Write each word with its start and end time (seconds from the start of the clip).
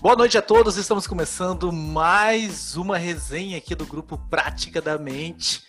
Boa 0.00 0.16
noite 0.16 0.38
a 0.38 0.40
todos, 0.40 0.78
estamos 0.78 1.06
começando 1.06 1.70
mais 1.70 2.74
uma 2.74 2.96
resenha 2.96 3.58
aqui 3.58 3.74
do 3.74 3.84
grupo 3.84 4.16
Prática 4.16 4.80
da 4.80 4.96
Mente. 4.96 5.62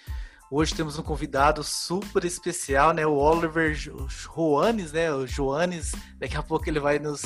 Hoje 0.49 0.73
temos 0.73 0.97
um 0.97 1.03
convidado 1.03 1.61
super 1.65 2.23
especial, 2.23 2.93
né? 2.93 3.05
O 3.05 3.17
Oliver 3.17 3.75
Joanes, 3.75 4.93
né? 4.93 5.11
O 5.13 5.27
Joanes, 5.27 5.91
daqui 6.17 6.37
a 6.37 6.41
pouco 6.41 6.69
ele 6.69 6.79
vai 6.79 6.97
nos, 6.97 7.23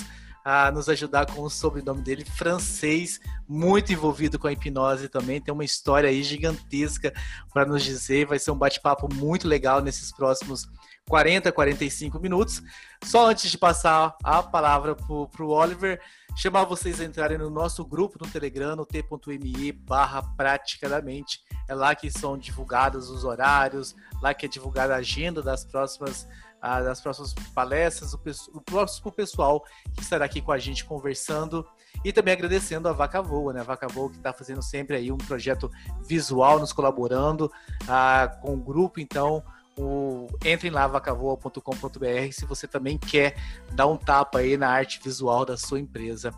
nos 0.74 0.90
ajudar 0.90 1.28
com 1.28 1.44
o 1.44 1.50
sobrenome 1.50 2.02
dele, 2.02 2.26
francês, 2.26 3.20
muito 3.48 3.94
envolvido 3.94 4.40
com 4.40 4.48
a 4.48 4.52
hipnose 4.52 5.08
também. 5.08 5.40
Tem 5.40 5.54
uma 5.54 5.64
história 5.64 6.10
aí 6.10 6.24
gigantesca 6.24 7.14
para 7.54 7.68
nos 7.68 7.84
dizer. 7.84 8.26
Vai 8.26 8.40
ser 8.40 8.50
um 8.50 8.58
bate-papo 8.58 9.08
muito 9.14 9.48
legal 9.48 9.80
nesses 9.80 10.12
próximos 10.12 10.68
40, 11.08 11.52
45 11.52 12.20
minutos. 12.20 12.62
Só 13.04 13.30
antes 13.30 13.52
de 13.52 13.58
passar 13.58 14.16
a 14.24 14.42
palavra 14.42 14.96
para 14.96 15.44
o 15.44 15.50
Oliver, 15.50 16.02
chamar 16.36 16.66
vocês 16.66 17.00
a 17.00 17.06
entrarem 17.06 17.38
no 17.38 17.50
nosso 17.50 17.86
grupo 17.86 18.18
no 18.20 18.30
Telegram, 18.30 18.76
no 18.76 18.86
t.me 18.86 19.72
barra 19.72 20.24
praticamente. 20.36 21.42
É 21.68 21.76
lá 21.76 21.94
que 21.94 22.10
são 22.10 22.38
divulgados 22.38 23.10
os 23.10 23.24
horários, 23.24 23.96
lá 24.22 24.34
que 24.34 24.46
é 24.46 24.50
divulgada 24.50 24.96
a 24.96 24.98
agenda 24.98 25.42
das 25.42 25.64
próximas, 25.64 26.28
ah, 26.62 26.82
das 26.82 27.00
próximas 27.00 27.34
palestras, 27.54 28.14
o, 28.14 28.20
o 28.58 28.62
próximo 28.62 29.12
pessoal 29.12 29.64
que 29.94 30.02
estará 30.02 30.26
aqui 30.26 30.42
com 30.42 30.52
a 30.52 30.58
gente 30.58 30.84
conversando. 30.86 31.66
E 32.04 32.12
também 32.12 32.34
agradecendo 32.34 32.88
a 32.88 32.94
Vaca 32.94 33.22
Voa, 33.22 33.54
né? 33.54 33.62
A 33.62 33.64
Vaca 33.64 33.88
Voa 33.88 34.10
que 34.10 34.18
está 34.18 34.34
fazendo 34.34 34.62
sempre 34.62 34.96
aí 34.96 35.12
um 35.12 35.18
projeto 35.18 35.72
visual, 36.04 36.60
nos 36.60 36.74
colaborando 36.74 37.52
ah, 37.88 38.38
com 38.42 38.54
o 38.54 38.58
grupo. 38.58 39.00
Então, 39.00 39.44
o, 39.78 40.28
entrem 40.46 40.72
lá, 40.72 40.88
vacavoa.com.br, 40.88 42.32
se 42.32 42.46
você 42.46 42.68
também 42.68 42.98
quer 42.98 43.36
dar 43.74 43.88
um 43.88 43.98
tapa 43.98 44.40
aí 44.40 44.58
na 44.58 44.70
arte 44.70 45.00
visual 45.04 45.46
da 45.46 45.58
sua 45.58 45.80
empresa. 45.80 46.32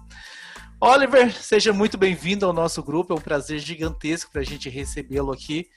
Oliver, 0.80 1.34
seja 1.34 1.74
muito 1.74 1.98
bem-vindo 1.98 2.46
ao 2.46 2.54
nosso 2.54 2.84
grupo, 2.84 3.14
é 3.14 3.16
um 3.16 3.22
prazer 3.22 3.60
gigantesco 3.60 4.32
para 4.32 4.42
a 4.42 4.46
gente 4.46 4.70
recebê-lo 4.70 5.32
aqui. 5.32 5.68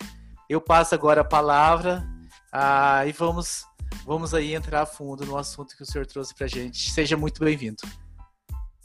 Eu 0.49 0.61
passo 0.61 0.95
agora 0.95 1.23
a 1.23 1.25
palavra 1.25 2.07
ah, 2.53 3.07
e 3.07 3.13
vamos, 3.13 3.65
vamos 4.05 4.35
aí 4.35 4.55
entrar 4.55 4.83
a 4.83 4.87
fundo 4.87 5.25
no 5.25 5.39
assunto 5.39 5.77
que 5.77 5.83
o 5.83 5.87
senhor 5.87 6.07
trouxe 6.07 6.35
para 6.35 6.47
a 6.47 6.49
gente. 6.49 6.91
Seja 6.91 7.17
muito 7.17 7.43
bem-vindo. 7.43 7.83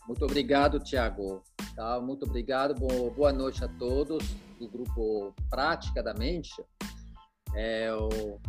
Muito 0.08 0.24
obrigado, 0.24 0.80
Tiago. 0.80 1.44
Tá? 1.76 2.00
Muito 2.00 2.26
obrigado. 2.26 2.76
Boa 2.76 3.34
noite 3.34 3.64
a 3.64 3.68
todos 3.68 4.24
do 4.60 4.70
grupo 4.70 5.34
Prática 5.50 6.02
da 6.04 6.14
Mente. 6.14 6.64
É, 7.56 7.90
eu 7.90 8.40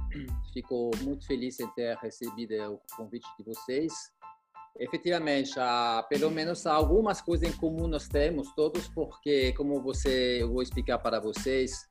fico 0.53 0.91
muito 1.03 1.27
feliz 1.27 1.61
em 1.61 1.69
ter 1.75 1.97
recebido 1.99 2.55
o 2.73 2.81
convite 2.97 3.27
de 3.39 3.45
vocês. 3.45 3.93
Efetivamente, 4.79 5.59
há, 5.59 6.05
pelo 6.09 6.31
menos 6.31 6.67
há 6.67 6.75
algumas 6.75 7.21
coisas 7.21 7.49
em 7.49 7.57
comum 7.57 7.87
nós 7.87 8.09
temos 8.09 8.53
todos, 8.55 8.89
porque, 8.89 9.53
como 9.53 9.81
você, 9.81 10.43
eu 10.43 10.53
vou 10.53 10.63
explicar 10.63 10.99
para 10.99 11.19
vocês, 11.19 11.89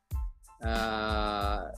ah, 0.61 1.71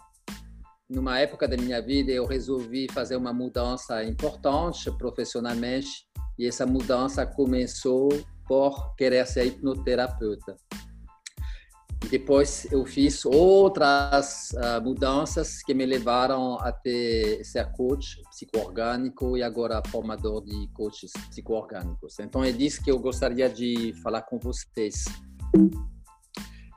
numa 0.90 1.20
época 1.20 1.48
da 1.48 1.56
minha 1.56 1.82
vida 1.82 2.12
eu 2.12 2.26
resolvi 2.26 2.88
fazer 2.92 3.16
uma 3.16 3.34
mudança 3.34 4.04
importante 4.04 4.90
profissionalmente 4.92 6.08
e 6.38 6.48
essa 6.48 6.66
mudança 6.66 7.26
começou 7.26 8.10
por 8.48 8.96
querer 8.96 9.26
ser 9.28 9.46
hipnoterapeuta. 9.46 10.56
E 12.08 12.10
depois 12.10 12.66
eu 12.72 12.86
fiz 12.86 13.26
outras 13.26 14.52
uh, 14.52 14.82
mudanças 14.82 15.62
que 15.62 15.74
me 15.74 15.86
levaram 15.86 16.58
até 16.62 17.44
ser 17.44 17.70
coach 17.74 18.22
psicoorgânico 18.30 19.36
e 19.36 19.44
agora 19.44 19.84
formador 19.90 20.42
de 20.46 20.70
coaches 20.70 21.12
psicoorgânicos. 21.30 22.18
Então 22.20 22.46
é 22.46 22.54
disso 22.54 22.82
que 22.82 22.90
eu 22.90 22.98
gostaria 22.98 23.50
de 23.50 23.94
falar 24.02 24.22
com 24.22 24.40
vocês. 24.40 25.04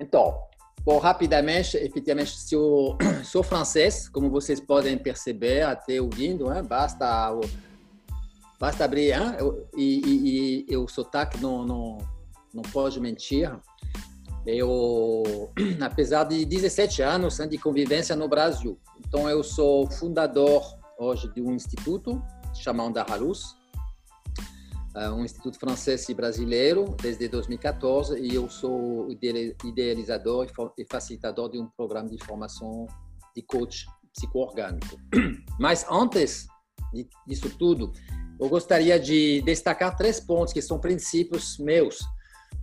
Então, 0.00 0.36
bom, 0.82 0.98
rapidamente, 0.98 1.76
efetivamente, 1.76 2.36
se 2.36 2.56
eu 2.56 2.98
sou 3.22 3.44
francês, 3.44 4.08
como 4.08 4.28
vocês 4.28 4.58
podem 4.58 4.98
perceber 4.98 5.62
até 5.62 6.00
ouvindo, 6.00 6.52
hein? 6.52 6.64
basta 6.64 7.30
basta 8.58 8.84
abrir, 8.84 9.12
hein? 9.12 9.36
e, 9.76 10.00
e, 10.04 10.66
e 10.72 10.76
o 10.76 10.88
sotaque 10.88 11.40
não, 11.40 11.64
não, 11.64 11.98
não 12.52 12.62
pode 12.62 12.98
mentir. 12.98 13.48
Eu, 14.46 15.50
apesar 15.80 16.24
de 16.24 16.44
17 16.44 17.02
anos 17.02 17.38
de 17.38 17.58
convivência 17.58 18.16
no 18.16 18.28
Brasil, 18.28 18.78
então 18.98 19.28
eu 19.28 19.42
sou 19.42 19.90
fundador 19.90 20.62
hoje 20.98 21.32
de 21.32 21.42
um 21.42 21.52
instituto 21.54 22.22
chamado 22.54 22.94
Daraluz, 22.94 23.54
é 24.96 25.08
um 25.08 25.24
instituto 25.24 25.58
francês 25.58 26.08
e 26.08 26.14
brasileiro 26.14 26.96
desde 27.00 27.28
2014 27.28 28.18
e 28.18 28.34
eu 28.34 28.50
sou 28.50 29.08
idealizador 29.10 30.48
e 30.76 30.84
facilitador 30.84 31.48
de 31.48 31.58
um 31.58 31.68
programa 31.76 32.08
de 32.08 32.18
formação 32.24 32.86
de 33.34 33.42
coach 33.42 33.86
psicoorgânico. 34.12 34.96
Mas 35.60 35.86
antes 35.88 36.48
disso 37.24 37.48
tudo, 37.56 37.92
eu 38.40 38.48
gostaria 38.48 38.98
de 38.98 39.40
destacar 39.42 39.96
três 39.96 40.18
pontos 40.18 40.52
que 40.52 40.60
são 40.60 40.80
princípios 40.80 41.56
meus. 41.58 42.00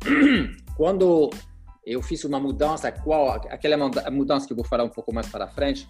Quando 0.76 1.30
eu 1.88 2.02
fiz 2.02 2.26
uma 2.26 2.38
mudança, 2.38 2.92
qual 2.92 3.30
aquela 3.32 3.78
mudança 4.12 4.46
que 4.46 4.52
eu 4.52 4.58
vou 4.58 4.66
falar 4.66 4.84
um 4.84 4.90
pouco 4.90 5.14
mais 5.14 5.30
para 5.30 5.48
frente, 5.48 5.88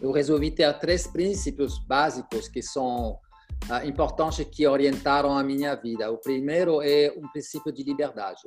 eu 0.00 0.10
resolvi 0.10 0.50
ter 0.50 0.72
três 0.78 1.06
princípios 1.06 1.78
básicos 1.78 2.48
que 2.48 2.62
são 2.62 3.18
uh, 3.68 3.86
importantes 3.86 4.46
que 4.50 4.66
orientaram 4.66 5.36
a 5.36 5.44
minha 5.44 5.74
vida. 5.74 6.10
O 6.10 6.16
primeiro 6.16 6.80
é 6.80 7.12
um 7.18 7.28
princípio 7.28 7.70
de 7.70 7.82
liberdade. 7.82 8.40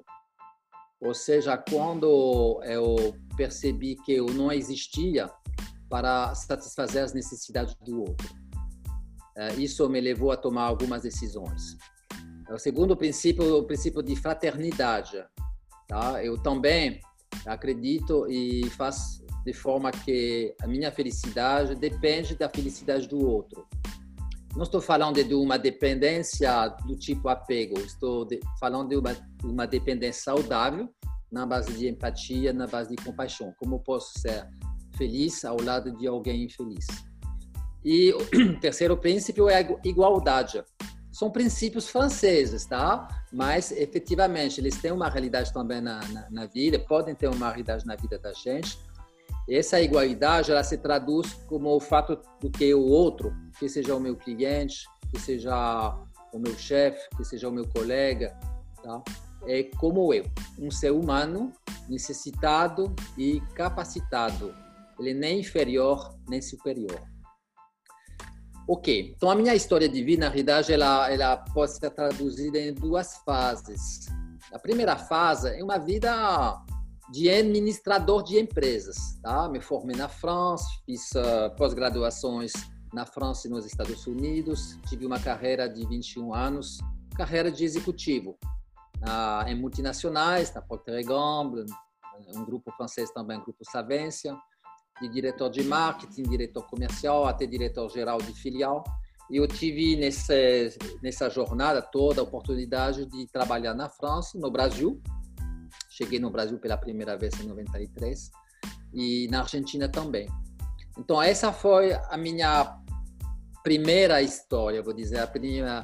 Ou 0.99 1.13
seja, 1.13 1.55
quando 1.57 2.59
eu 2.63 3.15
percebi 3.35 3.95
que 4.03 4.13
eu 4.13 4.25
não 4.25 4.51
existia 4.51 5.29
para 5.87 6.33
satisfazer 6.33 7.03
as 7.03 7.13
necessidades 7.13 7.75
do 7.85 7.99
outro. 8.01 8.35
Uh, 9.37 9.59
isso 9.59 9.87
me 9.87 10.01
levou 10.01 10.31
a 10.31 10.37
tomar 10.37 10.63
algumas 10.63 11.03
decisões. 11.03 11.77
O 12.49 12.57
segundo 12.57 12.97
princípio 12.97 13.43
é 13.47 13.53
o 13.53 13.63
princípio 13.63 14.01
de 14.01 14.15
fraternidade. 14.15 15.23
Tá? 15.87 16.23
Eu 16.23 16.37
também 16.37 16.99
acredito 17.45 18.29
e 18.29 18.69
faço 18.71 19.25
de 19.45 19.53
forma 19.53 19.91
que 19.91 20.53
a 20.61 20.67
minha 20.67 20.91
felicidade 20.91 21.75
depende 21.75 22.35
da 22.35 22.49
felicidade 22.49 23.07
do 23.07 23.25
outro. 23.25 23.65
Não 24.55 24.63
estou 24.63 24.81
falando 24.81 25.23
de 25.23 25.33
uma 25.33 25.57
dependência 25.57 26.67
do 26.85 26.97
tipo 26.97 27.29
apego, 27.29 27.79
estou 27.79 28.25
de, 28.25 28.39
falando 28.59 28.89
de 28.89 28.97
uma, 28.97 29.15
uma 29.43 29.67
dependência 29.67 30.23
saudável 30.23 30.89
na 31.31 31.45
base 31.45 31.71
de 31.73 31.87
empatia, 31.87 32.51
na 32.51 32.67
base 32.67 32.95
de 32.95 33.03
compaixão. 33.03 33.53
Como 33.57 33.79
posso 33.79 34.19
ser 34.19 34.47
feliz 34.97 35.45
ao 35.45 35.61
lado 35.61 35.95
de 35.95 36.07
alguém 36.07 36.45
infeliz? 36.45 36.87
E 37.85 38.11
o 38.11 38.59
terceiro 38.59 38.97
princípio 38.97 39.47
é 39.47 39.63
a 39.63 39.79
igualdade 39.85 40.63
são 41.17 41.31
princípios 41.31 41.89
franceses, 41.89 42.67
tá? 42.67 43.07
Mas 43.33 43.71
efetivamente 43.71 44.61
eles 44.61 44.77
têm 44.77 44.91
uma 44.91 45.09
realidade 45.09 45.51
também 45.51 45.81
na, 45.81 45.99
na, 46.09 46.29
na, 46.29 46.45
vida, 46.45 46.77
podem 46.77 47.15
ter 47.15 47.27
uma 47.27 47.47
realidade 47.47 47.87
na 47.87 47.95
vida 47.95 48.19
da 48.19 48.31
gente. 48.33 48.77
Essa 49.49 49.81
igualdade 49.81 50.51
ela 50.51 50.63
se 50.63 50.77
traduz 50.77 51.33
como 51.47 51.75
o 51.75 51.79
fato 51.79 52.19
do 52.39 52.51
que 52.51 52.71
o 52.71 52.83
outro, 52.85 53.35
que 53.57 53.67
seja 53.67 53.95
o 53.95 53.99
meu 53.99 54.15
cliente, 54.15 54.85
que 55.11 55.19
seja 55.19 55.97
o 56.31 56.37
meu 56.37 56.55
chefe, 56.55 57.09
que 57.17 57.25
seja 57.25 57.49
o 57.49 57.51
meu 57.51 57.67
colega, 57.67 58.39
tá? 58.83 59.01
É 59.47 59.63
como 59.63 60.13
eu, 60.13 60.23
um 60.59 60.69
ser 60.69 60.91
humano 60.91 61.51
necessitado 61.89 62.95
e 63.17 63.41
capacitado. 63.55 64.53
Ele 64.99 65.15
nem 65.15 65.39
inferior 65.39 66.15
nem 66.29 66.43
superior. 66.43 67.16
Ok, 68.69 69.13
então 69.15 69.29
a 69.29 69.35
minha 69.35 69.55
história 69.55 69.87
de 69.87 70.03
vida, 70.03 70.25
na 70.25 70.27
realidade, 70.27 70.73
ela, 70.73 71.09
ela 71.09 71.37
pode 71.37 71.71
ser 71.71 71.89
traduzida 71.89 72.59
em 72.59 72.73
duas 72.73 73.15
fases. 73.23 74.07
A 74.51 74.59
primeira 74.59 74.97
fase 74.97 75.57
é 75.57 75.63
uma 75.63 75.77
vida 75.77 76.61
de 77.09 77.29
administrador 77.29 78.23
de 78.23 78.37
empresas. 78.37 78.97
Tá? 79.21 79.47
Me 79.47 79.61
formei 79.61 79.95
na 79.95 80.09
França, 80.09 80.65
fiz 80.85 81.11
uh, 81.11 81.55
pós-graduações 81.55 82.51
na 82.93 83.05
França 83.05 83.47
e 83.47 83.49
nos 83.49 83.65
Estados 83.65 84.05
Unidos, 84.05 84.77
tive 84.89 85.05
uma 85.05 85.19
carreira 85.19 85.69
de 85.69 85.87
21 85.87 86.33
anos, 86.33 86.79
carreira 87.15 87.49
de 87.49 87.63
executivo 87.63 88.37
uh, 88.97 89.47
em 89.47 89.55
multinacionais, 89.55 90.53
na 90.53 90.61
Procter 90.61 91.05
Gamble, 91.05 91.65
um 92.35 92.43
grupo 92.43 92.69
francês 92.73 93.11
também, 93.11 93.39
Grupo 93.39 93.63
Savencia 93.63 94.37
de 95.01 95.07
diretor 95.07 95.49
de 95.49 95.63
marketing, 95.63 96.23
diretor 96.23 96.65
comercial, 96.67 97.25
até 97.25 97.45
diretor 97.45 97.89
geral 97.89 98.17
de 98.17 98.33
filial. 98.33 98.83
E 99.29 99.37
eu 99.37 99.47
tive 99.47 99.95
nessa, 99.97 100.33
nessa 101.01 101.29
jornada 101.29 101.81
toda 101.81 102.21
a 102.21 102.23
oportunidade 102.23 103.05
de 103.05 103.27
trabalhar 103.27 103.73
na 103.73 103.89
França, 103.89 104.37
no 104.37 104.49
Brasil. 104.49 105.01
Cheguei 105.89 106.19
no 106.19 106.29
Brasil 106.29 106.57
pela 106.59 106.77
primeira 106.77 107.17
vez 107.17 107.39
em 107.39 107.47
93 107.47 108.31
e 108.93 109.27
na 109.29 109.41
Argentina 109.41 109.89
também. 109.89 110.27
Então 110.97 111.21
essa 111.21 111.51
foi 111.51 111.93
a 111.93 112.17
minha 112.17 112.79
primeira 113.63 114.21
história, 114.21 114.81
vou 114.81 114.93
dizer, 114.93 115.19
a 115.19 115.27
primeira 115.27 115.83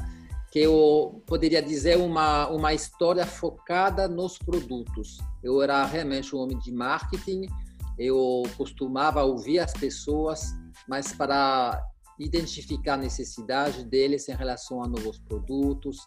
que 0.52 0.60
eu 0.60 1.24
poderia 1.26 1.62
dizer 1.62 1.98
uma 1.98 2.48
uma 2.48 2.74
história 2.74 3.26
focada 3.26 4.08
nos 4.08 4.38
produtos. 4.38 5.18
Eu 5.44 5.62
era 5.62 5.84
realmente 5.86 6.36
um 6.36 6.40
homem 6.40 6.58
de 6.60 6.72
marketing. 6.72 7.48
Eu 7.98 8.44
costumava 8.58 9.24
ouvir 9.24 9.60
as 9.60 9.74
pessoas, 9.74 10.54
mas 10.88 11.14
para 11.14 11.82
identificar 12.20 12.94
a 12.94 12.98
necessidade 12.98 13.86
deles 13.86 14.30
em 14.30 14.36
relação 14.36 14.84
a 14.84 14.88
novos 14.88 15.20
produtos. 15.20 15.98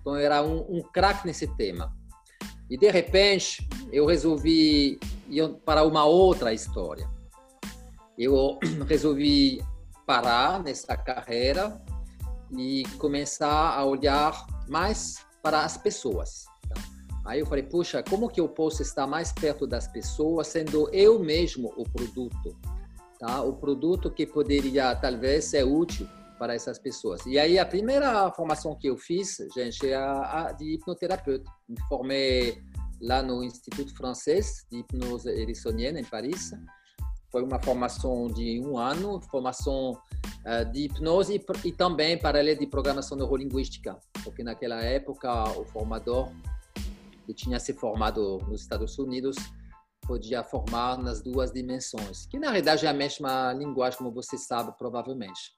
Então, 0.00 0.16
era 0.16 0.42
um, 0.42 0.78
um 0.78 0.82
craque 0.82 1.26
nesse 1.26 1.46
tema. 1.56 1.94
E, 2.68 2.76
de 2.76 2.90
repente, 2.90 3.68
eu 3.92 4.06
resolvi 4.06 4.98
ir 5.28 5.48
para 5.64 5.84
uma 5.84 6.04
outra 6.04 6.52
história. 6.52 7.08
Eu 8.18 8.58
resolvi 8.88 9.62
parar 10.06 10.62
nessa 10.62 10.96
carreira 10.96 11.80
e 12.56 12.84
começar 12.98 13.76
a 13.76 13.84
olhar 13.84 14.46
mais 14.68 15.26
para 15.42 15.64
as 15.64 15.76
pessoas. 15.76 16.46
Aí 17.26 17.40
eu 17.40 17.46
falei, 17.46 17.64
puxa, 17.64 18.02
como 18.02 18.28
que 18.28 18.40
eu 18.40 18.48
posso 18.48 18.82
estar 18.82 19.06
mais 19.06 19.32
perto 19.32 19.66
das 19.66 19.88
pessoas 19.88 20.46
sendo 20.46 20.88
eu 20.90 21.18
mesmo 21.18 21.72
o 21.76 21.82
produto? 21.82 22.56
Tá? 23.18 23.42
O 23.42 23.54
produto 23.54 24.10
que 24.10 24.26
poderia 24.26 24.94
talvez 24.94 25.46
ser 25.46 25.64
útil 25.64 26.08
para 26.38 26.54
essas 26.54 26.78
pessoas. 26.78 27.24
E 27.26 27.38
aí 27.38 27.58
a 27.58 27.66
primeira 27.66 28.30
formação 28.32 28.74
que 28.74 28.88
eu 28.88 28.96
fiz, 28.96 29.38
gente, 29.54 29.88
é 29.88 29.96
a 29.96 30.54
de 30.56 30.74
hipnoterapeuta. 30.74 31.50
Me 31.68 31.76
formei 31.88 32.62
lá 33.00 33.22
no 33.22 33.42
Instituto 33.42 33.94
Francês 33.96 34.66
de 34.70 34.78
Hipnose 34.78 35.28
Ericksonienne, 35.28 36.00
em 36.00 36.04
Paris. 36.04 36.52
Foi 37.32 37.42
uma 37.42 37.60
formação 37.60 38.28
de 38.28 38.60
um 38.60 38.78
ano, 38.78 39.20
formação 39.30 39.92
uh, 39.92 40.72
de 40.72 40.84
hipnose 40.84 41.34
e, 41.34 41.68
e 41.68 41.72
também 41.72 42.18
paralelo 42.18 42.58
de 42.58 42.66
programação 42.66 43.16
neurolinguística, 43.16 43.98
porque 44.22 44.44
naquela 44.44 44.80
época 44.82 45.44
o 45.58 45.64
formador 45.64 46.30
que 47.26 47.34
tinha 47.34 47.58
se 47.58 47.74
formado 47.74 48.38
nos 48.48 48.62
Estados 48.62 48.98
Unidos 48.98 49.36
podia 50.06 50.42
formar 50.44 50.96
nas 50.96 51.20
duas 51.20 51.52
dimensões, 51.52 52.26
que 52.26 52.38
na 52.38 52.46
realidade 52.46 52.86
é 52.86 52.88
a 52.88 52.94
mesma 52.94 53.52
linguagem, 53.52 53.98
como 53.98 54.12
você 54.12 54.38
sabe, 54.38 54.72
provavelmente. 54.78 55.52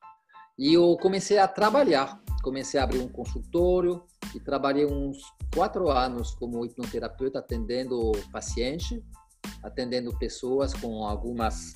E 0.59 0.75
eu 0.75 0.97
comecei 0.97 1.39
a 1.39 1.47
trabalhar, 1.47 2.21
comecei 2.43 2.81
a 2.81 2.85
abrir 2.85 2.99
um 2.99 3.09
consultório 3.09 4.03
e 4.35 4.41
trabalhei 4.41 4.87
uns 4.87 5.19
quatro 5.55 5.89
anos 5.89 6.35
como 6.35 6.65
hipnoterapeuta 6.65 7.39
atendendo 7.39 8.11
pacientes, 8.33 9.01
atendendo 9.63 10.17
pessoas 10.19 10.75
com 10.75 11.05
algumas 11.05 11.75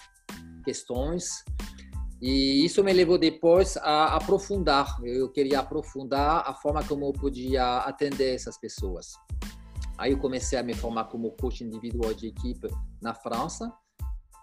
questões. 0.65 1.45
E 2.21 2.65
isso 2.65 2.83
me 2.83 2.93
levou 2.93 3.19
depois 3.19 3.77
a 3.77 4.17
aprofundar. 4.17 4.99
Eu 5.05 5.29
queria 5.31 5.61
aprofundar 5.61 6.43
a 6.47 6.55
forma 6.55 6.83
como 6.85 7.07
eu 7.07 7.13
podia 7.13 7.79
atender 7.79 8.35
essas 8.35 8.59
pessoas. 8.59 9.13
Aí 10.03 10.11
eu 10.11 10.19
comecei 10.19 10.59
a 10.59 10.65
me 10.65 10.75
formar 10.75 11.05
como 11.05 11.31
coach 11.31 11.63
individual 11.63 12.13
de 12.13 12.27
equipe 12.27 12.67
na 13.01 13.15
França 13.15 13.73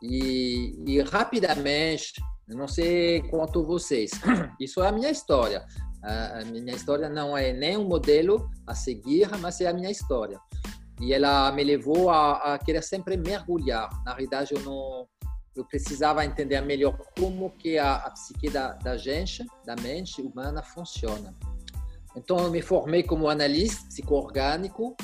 e, 0.02 0.74
e 0.88 1.02
rapidamente, 1.02 2.14
não 2.48 2.66
sei 2.66 3.22
quanto 3.24 3.66
vocês, 3.66 4.10
isso 4.58 4.82
é 4.82 4.88
a 4.88 4.92
minha 4.94 5.12
história. 5.12 5.66
A 6.02 6.46
minha 6.46 6.74
história 6.74 7.10
não 7.10 7.38
é 7.38 7.52
nem 7.52 7.76
um 7.76 7.86
modelo 7.86 8.50
a 8.66 8.74
seguir, 8.74 9.30
mas 9.42 9.60
é 9.60 9.68
a 9.68 9.74
minha 9.74 9.92
história. 9.92 10.40
E 11.02 11.14
ela 11.14 11.52
me 11.52 11.62
levou 11.62 12.10
a, 12.10 12.54
a 12.54 12.58
querer 12.58 12.82
sempre 12.82 13.18
mergulhar. 13.18 13.90
Na 14.06 14.14
realidade, 14.14 14.54
eu 14.56 14.62
não, 14.62 15.06
eu 15.58 15.66
precisava 15.66 16.24
entender 16.24 16.62
melhor 16.62 16.98
como 17.20 17.52
que 17.58 17.78
a, 17.78 17.96
a 17.96 18.12
psique 18.12 18.50
da, 18.50 18.76
da 18.76 18.96
gente, 18.96 19.46
da 19.66 19.76
mente 19.76 20.22
humana 20.22 20.64
funciona. 20.64 21.36
Então, 22.16 22.38
eu 22.40 22.50
me 22.50 22.62
formei 22.62 23.04
como 23.04 23.28
analista 23.28 23.86
psicoorgânico 23.88 24.96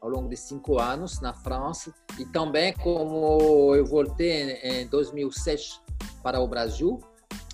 ao 0.00 0.08
longo 0.08 0.28
de 0.28 0.36
cinco 0.36 0.78
anos 0.78 1.20
na 1.20 1.32
França 1.32 1.92
e 2.18 2.24
também 2.26 2.72
como 2.74 3.74
eu 3.74 3.84
voltei 3.84 4.52
em 4.62 4.86
2007 4.88 5.80
para 6.22 6.40
o 6.40 6.48
Brasil, 6.48 6.98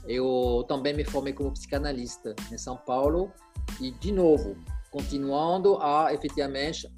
eu 0.07 0.65
também 0.69 0.95
me 0.95 1.05
formei 1.05 1.33
como 1.33 1.53
psicanalista 1.53 2.35
em 2.53 2.59
São 2.59 2.77
Paulo 2.77 3.33
e 3.81 3.91
de 3.91 4.13
novo 4.13 4.57
continuando 4.91 5.79
a 5.81 6.13
efetivamente 6.13 6.89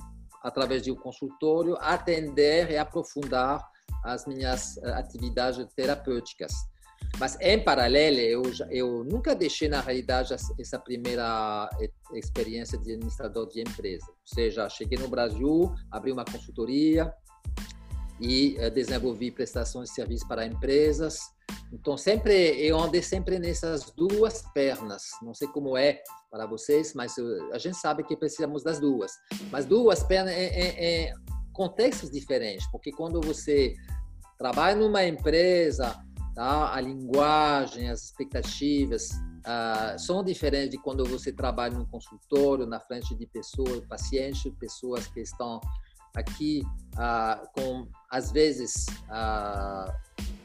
através 0.42 0.86
um 0.86 0.96
consultório 0.96 1.76
atender 1.80 2.70
e 2.70 2.76
aprofundar 2.76 3.64
as 4.04 4.26
minhas 4.26 4.76
eh, 4.78 4.92
atividades 4.92 5.66
terapêuticas. 5.74 6.52
Mas, 7.18 7.38
em 7.40 7.58
paralelo, 7.58 8.18
eu, 8.18 8.42
eu 8.70 9.04
nunca 9.04 9.34
deixei, 9.34 9.68
na 9.68 9.80
realidade, 9.80 10.34
essa 10.34 10.78
primeira 10.78 11.68
experiência 12.12 12.76
de 12.76 12.92
administrador 12.92 13.48
de 13.48 13.60
empresa. 13.60 14.06
Ou 14.08 14.16
seja, 14.26 14.68
cheguei 14.68 14.98
no 14.98 15.08
Brasil, 15.08 15.74
abri 15.90 16.12
uma 16.12 16.24
consultoria 16.24 17.12
e 18.20 18.56
eh, 18.58 18.68
desenvolvi 18.68 19.30
prestações 19.30 19.88
de 19.88 19.94
serviços 19.94 20.28
para 20.28 20.46
empresas. 20.46 21.20
Então, 21.72 21.96
sempre 21.96 22.32
eu 22.34 22.78
andei 22.78 23.02
sempre 23.02 23.38
nessas 23.38 23.90
duas 23.92 24.42
pernas. 24.52 25.02
Não 25.22 25.32
sei 25.32 25.48
como 25.48 25.76
é 25.76 26.02
para 26.30 26.46
vocês, 26.46 26.92
mas 26.94 27.14
a 27.52 27.58
gente 27.58 27.78
sabe 27.78 28.04
que 28.04 28.16
precisamos 28.16 28.62
das 28.62 28.78
duas. 28.78 29.12
Mas 29.50 29.64
duas 29.64 30.02
pernas 30.02 30.34
em, 30.34 30.48
em, 30.48 31.08
em 31.08 31.14
contextos 31.52 32.10
diferentes, 32.10 32.66
porque 32.70 32.92
quando 32.92 33.22
você 33.22 33.74
trabalha 34.38 34.76
numa 34.76 35.02
empresa 35.04 35.98
tá? 36.36 36.74
A 36.74 36.80
linguagem, 36.80 37.88
as 37.88 38.04
expectativas 38.04 39.10
uh, 39.10 39.98
são 39.98 40.22
diferentes 40.22 40.70
de 40.70 40.78
quando 40.78 41.04
você 41.04 41.32
trabalha 41.32 41.76
num 41.76 41.86
consultório 41.86 42.66
na 42.66 42.78
frente 42.78 43.16
de 43.16 43.26
pessoas, 43.26 43.80
pacientes, 43.88 44.52
pessoas 44.60 45.06
que 45.08 45.20
estão 45.20 45.60
aqui 46.14 46.62
uh, 46.94 47.48
com 47.54 47.88
às 48.10 48.30
vezes 48.30 48.86
uh, 49.08 49.90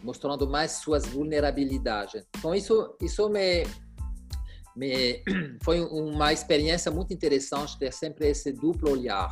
mostrando 0.01 0.49
mais 0.49 0.71
suas 0.71 1.05
vulnerabilidades. 1.05 2.23
Então 2.37 2.55
isso 2.55 2.95
isso 3.01 3.29
me 3.29 3.65
me 4.73 5.21
foi 5.61 5.81
uma 5.81 6.31
experiência 6.31 6.89
muito 6.89 7.13
interessante 7.13 7.77
ter 7.77 7.91
sempre 7.91 8.29
esse 8.29 8.53
duplo 8.53 8.91
olhar 8.91 9.29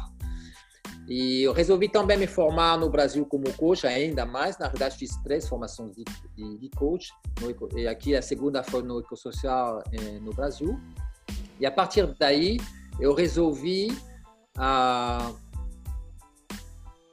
e 1.09 1.41
eu 1.41 1.53
resolvi 1.53 1.89
também 1.89 2.19
me 2.19 2.27
formar 2.27 2.77
no 2.77 2.87
Brasil 2.87 3.25
como 3.25 3.51
coach, 3.53 3.87
ainda 3.87 4.27
mais. 4.27 4.59
Na 4.59 4.67
verdade, 4.67 4.95
fiz 4.95 5.17
três 5.23 5.49
formações 5.49 5.95
de, 5.95 6.03
de, 6.35 6.59
de 6.59 6.69
coach. 6.69 7.11
No, 7.41 7.79
e 7.79 7.87
aqui 7.87 8.15
a 8.15 8.21
segunda 8.21 8.61
foi 8.61 8.83
no 8.83 8.99
Ecosocial 8.99 9.83
eh, 9.91 10.19
no 10.19 10.31
Brasil. 10.31 10.79
E 11.59 11.65
a 11.65 11.71
partir 11.71 12.05
daí, 12.19 12.59
eu 12.99 13.15
resolvi 13.15 13.91
ah, 14.55 15.31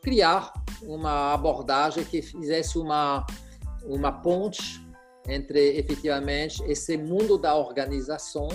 criar 0.03 0.53
uma 0.83 1.33
abordagem 1.33 2.05
que 2.05 2.21
fizesse 2.21 2.77
uma, 2.77 3.25
uma 3.83 4.13
ponte 4.13 4.87
entre, 5.27 5.79
efetivamente, 5.79 6.63
esse 6.65 6.99
mundo 6.99 7.39
da 7.39 7.57
organização 7.57 8.49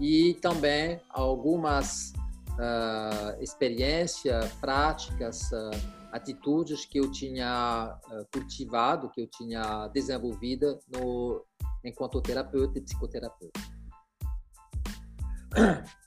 e 0.00 0.34
também 0.42 1.00
algumas 1.08 2.12
uh, 2.56 3.42
experiência, 3.42 4.40
práticas, 4.60 5.50
uh, 5.52 5.70
atitudes 6.12 6.84
que 6.84 6.98
eu 6.98 7.10
tinha 7.10 7.98
uh, 8.10 8.26
cultivado, 8.32 9.10
que 9.10 9.20
eu 9.22 9.26
tinha 9.26 9.88
desenvolvido 9.88 10.78
no, 10.92 11.44
enquanto 11.84 12.20
terapeuta 12.20 12.78
e 12.78 12.82
psicoterapeuta. 12.82 13.60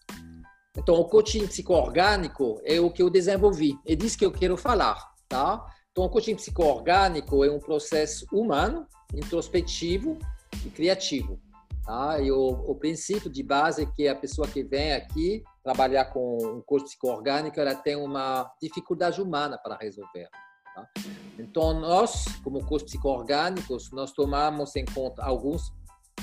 Então, 0.78 0.96
o 0.96 1.04
coaching 1.04 1.46
psicoorgânico 1.46 2.62
é 2.64 2.80
o 2.80 2.90
que 2.90 3.02
eu 3.02 3.10
desenvolvi. 3.10 3.78
É 3.86 3.96
disso 3.96 4.18
que 4.18 4.26
eu 4.26 4.32
quero 4.32 4.56
falar, 4.56 5.12
tá? 5.28 5.66
Então, 5.92 6.06
o 6.06 6.10
coaching 6.10 6.36
psicoorgânico 6.36 7.44
é 7.44 7.52
um 7.52 7.60
processo 7.60 8.26
humano, 8.32 8.88
introspectivo 9.14 10.18
e 10.66 10.70
criativo. 10.70 11.38
Tá? 11.84 12.22
E 12.22 12.32
o, 12.32 12.50
o 12.68 12.76
princípio 12.76 13.30
de 13.30 13.44
base 13.44 13.82
é 13.82 13.86
que 13.86 14.08
a 14.08 14.16
pessoa 14.16 14.48
que 14.48 14.64
vem 14.64 14.94
aqui 14.94 15.44
trabalhar 15.70 16.06
com 16.06 16.38
um 16.58 16.62
coach 16.62 16.86
psicoorgânico, 16.86 17.60
ela 17.60 17.76
tem 17.76 17.96
uma 17.96 18.52
dificuldade 18.60 19.22
humana 19.22 19.56
para 19.56 19.78
resolver. 19.78 20.28
Tá? 20.74 20.90
Então, 21.38 21.80
nós, 21.80 22.26
como 22.44 22.66
coach 22.66 22.86
psicoorgânicos, 22.86 23.92
nós 23.92 24.12
tomamos 24.12 24.76
em 24.76 24.86
conta 24.86 25.24
alguns 25.24 25.72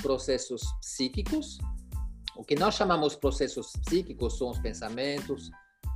processos 0.01 0.61
psíquicos. 0.81 1.57
O 2.35 2.43
que 2.43 2.55
nós 2.55 2.75
chamamos 2.75 3.15
processos 3.15 3.71
psíquicos 3.85 4.37
são 4.37 4.49
os 4.49 4.59
pensamentos, 4.59 5.49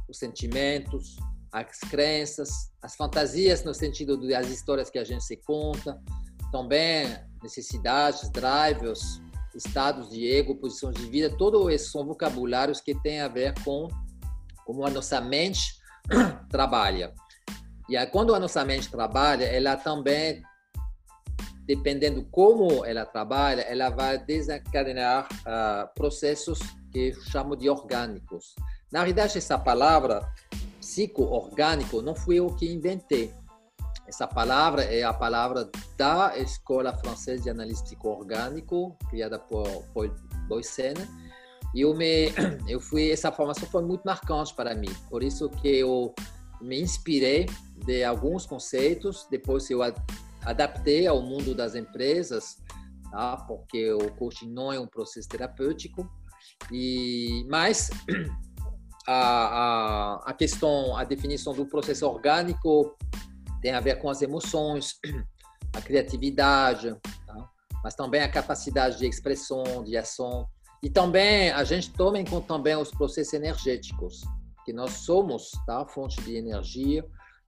os 0.08 0.18
sentimentos, 0.18 1.18
as 1.52 1.78
crenças, 1.90 2.72
as 2.82 2.96
fantasias 2.96 3.66
no 3.66 3.74
sentido 3.74 4.18
das 4.30 4.48
histórias 4.48 4.90
que 4.90 4.98
a 4.98 5.04
gente 5.04 5.26
se 5.26 5.36
conta, 5.36 6.02
também 6.54 7.06
necessidades, 7.44 8.30
drivers, 8.30 9.22
estados 9.56 10.10
de 10.10 10.32
ego, 10.32 10.56
posições 10.56 10.96
de 10.96 11.06
vida, 11.06 11.36
todos 11.38 11.72
esses 11.74 11.92
são 11.92 12.06
vocabulários 12.06 12.82
que 12.82 12.96
têm 13.02 13.22
a 13.22 13.28
ver 13.28 13.54
com 13.64 13.88
como 14.66 14.86
a 14.86 14.90
nossa 14.90 15.20
mente 15.20 15.80
trabalha. 16.50 17.14
E 17.90 17.98
aí, 17.98 18.08
quando 18.08 18.34
a 18.34 18.40
nossa 18.40 18.64
mente 18.64 18.90
trabalha, 18.90 19.46
ela 19.46 19.76
também 19.76 20.42
dependendo 21.66 22.26
como 22.32 22.84
ela 22.84 23.06
trabalha, 23.06 23.62
ela 23.62 23.90
vai 23.90 24.18
desencadenar 24.18 25.28
uh, 25.42 25.94
processos 25.96 26.60
que 26.92 27.10
eu 27.10 27.22
chamo 27.22 27.56
de 27.56 27.70
orgânicos. 27.70 28.56
Na 28.92 29.06
verdade, 29.06 29.38
essa 29.38 29.58
palavra 29.58 30.30
psico-orgânico 30.80 32.02
não 32.02 32.14
fui 32.14 32.40
eu 32.40 32.48
que 32.56 32.70
inventei. 32.70 33.34
Essa 34.12 34.28
palavra 34.28 34.84
é 34.84 35.04
a 35.04 35.14
palavra 35.14 35.72
da 35.98 36.38
Escola 36.38 36.94
Francesa 36.98 37.44
de 37.44 37.50
Análise 37.50 37.82
Psico-Orgânico, 37.82 38.98
criada 39.10 39.40
por 39.40 39.66
Paul 39.94 40.14
Boysen. 40.50 40.96
E 41.74 41.80
eu 41.80 41.96
me, 41.96 42.26
eu 42.68 42.82
fui, 42.82 43.10
essa 43.10 43.32
formação 43.32 43.66
foi 43.70 43.82
muito 43.82 44.02
marcante 44.04 44.54
para 44.54 44.76
mim. 44.76 44.94
Por 45.10 45.24
isso 45.24 45.50
que 45.50 45.80
eu 45.80 46.14
me 46.60 46.82
inspirei 46.82 47.46
de 47.86 48.04
alguns 48.04 48.46
conceitos. 48.46 49.26
Depois 49.32 49.70
eu 49.70 49.80
adaptei 50.44 51.08
ao 51.08 51.22
mundo 51.22 51.56
das 51.56 51.74
empresas, 51.74 52.58
tá? 53.12 53.38
Porque 53.38 53.94
o 53.94 54.12
coaching 54.16 54.52
não 54.52 54.74
é 54.74 54.78
um 54.78 54.88
processo 54.88 55.30
terapêutico. 55.30 56.06
E 56.70 57.48
mas 57.50 57.90
a, 59.08 59.14
a, 59.16 60.16
a 60.32 60.34
questão, 60.34 60.98
a 60.98 61.06
definição 61.06 61.54
do 61.54 61.66
processo 61.66 62.06
orgânico 62.06 62.94
tem 63.62 63.72
a 63.72 63.80
ver 63.80 64.00
com 64.00 64.10
as 64.10 64.22
emoções, 64.22 64.96
a 65.74 65.82
criatividade, 65.82 66.96
tá? 67.26 67.50
mas 67.84 67.96
também 67.96 68.22
a 68.22 68.32
capacidade 68.32 68.98
de 68.98 69.08
expressão, 69.08 69.84
de 69.84 69.96
ação. 69.96 70.48
E 70.84 70.90
também 70.90 71.52
a 71.52 71.64
gente 71.64 71.92
toma 71.92 72.20
em 72.20 72.26
conta 72.26 72.48
também 72.48 72.76
os 72.76 72.90
processos 72.92 73.34
energéticos, 73.34 74.22
que 74.66 74.74
nós 74.74 74.92
somos 74.92 75.52
tá? 75.66 75.86
fonte 75.86 76.22
de 76.22 76.36
energia. 76.36 77.06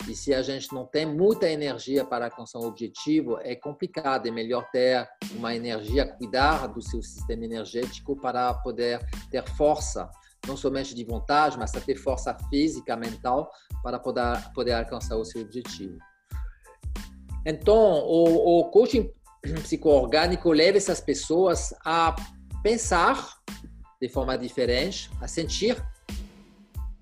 E 0.08 0.15
se 0.15 0.34
a 0.34 0.41
gente 0.41 0.74
não 0.74 0.86
tem 0.86 1.05
muita 1.05 1.50
energia 1.50 2.03
para 2.03 2.25
alcançar 2.25 2.60
um 2.60 2.65
objetivo, 2.65 3.39
é 3.41 3.55
complicado. 3.55 4.27
É 4.27 4.32
melhor 4.32 4.70
ter 4.70 5.08
uma 5.36 5.55
energia, 5.55 6.05
cuidar 6.05 6.67
do 6.67 6.82
seu 6.82 7.01
sistema 7.01 7.46
energético 7.46 8.15
para 8.15 8.53
poder 8.55 9.00
ter 9.32 9.48
força 9.51 10.10
não 10.48 10.58
somente 10.58 10.94
de 10.94 11.04
vontade, 11.04 11.58
mas 11.58 11.72
ter 11.72 11.96
força 11.96 12.36
física, 12.50 12.96
mental, 12.96 13.50
para 13.82 14.00
poder, 14.00 14.52
poder 14.54 14.74
alcançar 14.74 15.16
o 15.16 15.26
seu 15.26 15.42
objetivo. 15.42 15.98
Então, 17.46 17.76
o, 17.76 18.60
o 18.60 18.72
coaching 18.72 19.12
psicoorgânico 19.64 20.52
leva 20.52 20.78
essas 20.78 21.00
pessoas 21.00 21.74
a 21.86 22.16
pensar 22.62 23.38
de 24.02 24.10
forma 24.10 24.38
diferente, 24.38 25.10
a 25.22 25.28
sentir, 25.28 25.82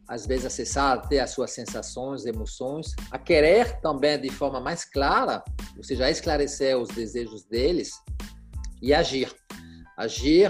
às 0.07 0.25
vezes 0.27 0.45
acessar 0.45 0.97
até 0.97 1.19
as 1.19 1.31
suas 1.31 1.51
sensações, 1.51 2.25
emoções, 2.25 2.93
a 3.09 3.17
querer 3.17 3.79
também 3.79 4.19
de 4.19 4.29
forma 4.29 4.59
mais 4.59 4.83
clara, 4.83 5.43
ou 5.77 5.83
seja, 5.83 6.11
esclarecer 6.11 6.77
os 6.77 6.89
desejos 6.89 7.43
deles 7.45 7.91
e 8.81 8.93
agir 8.93 9.33
agir, 10.01 10.49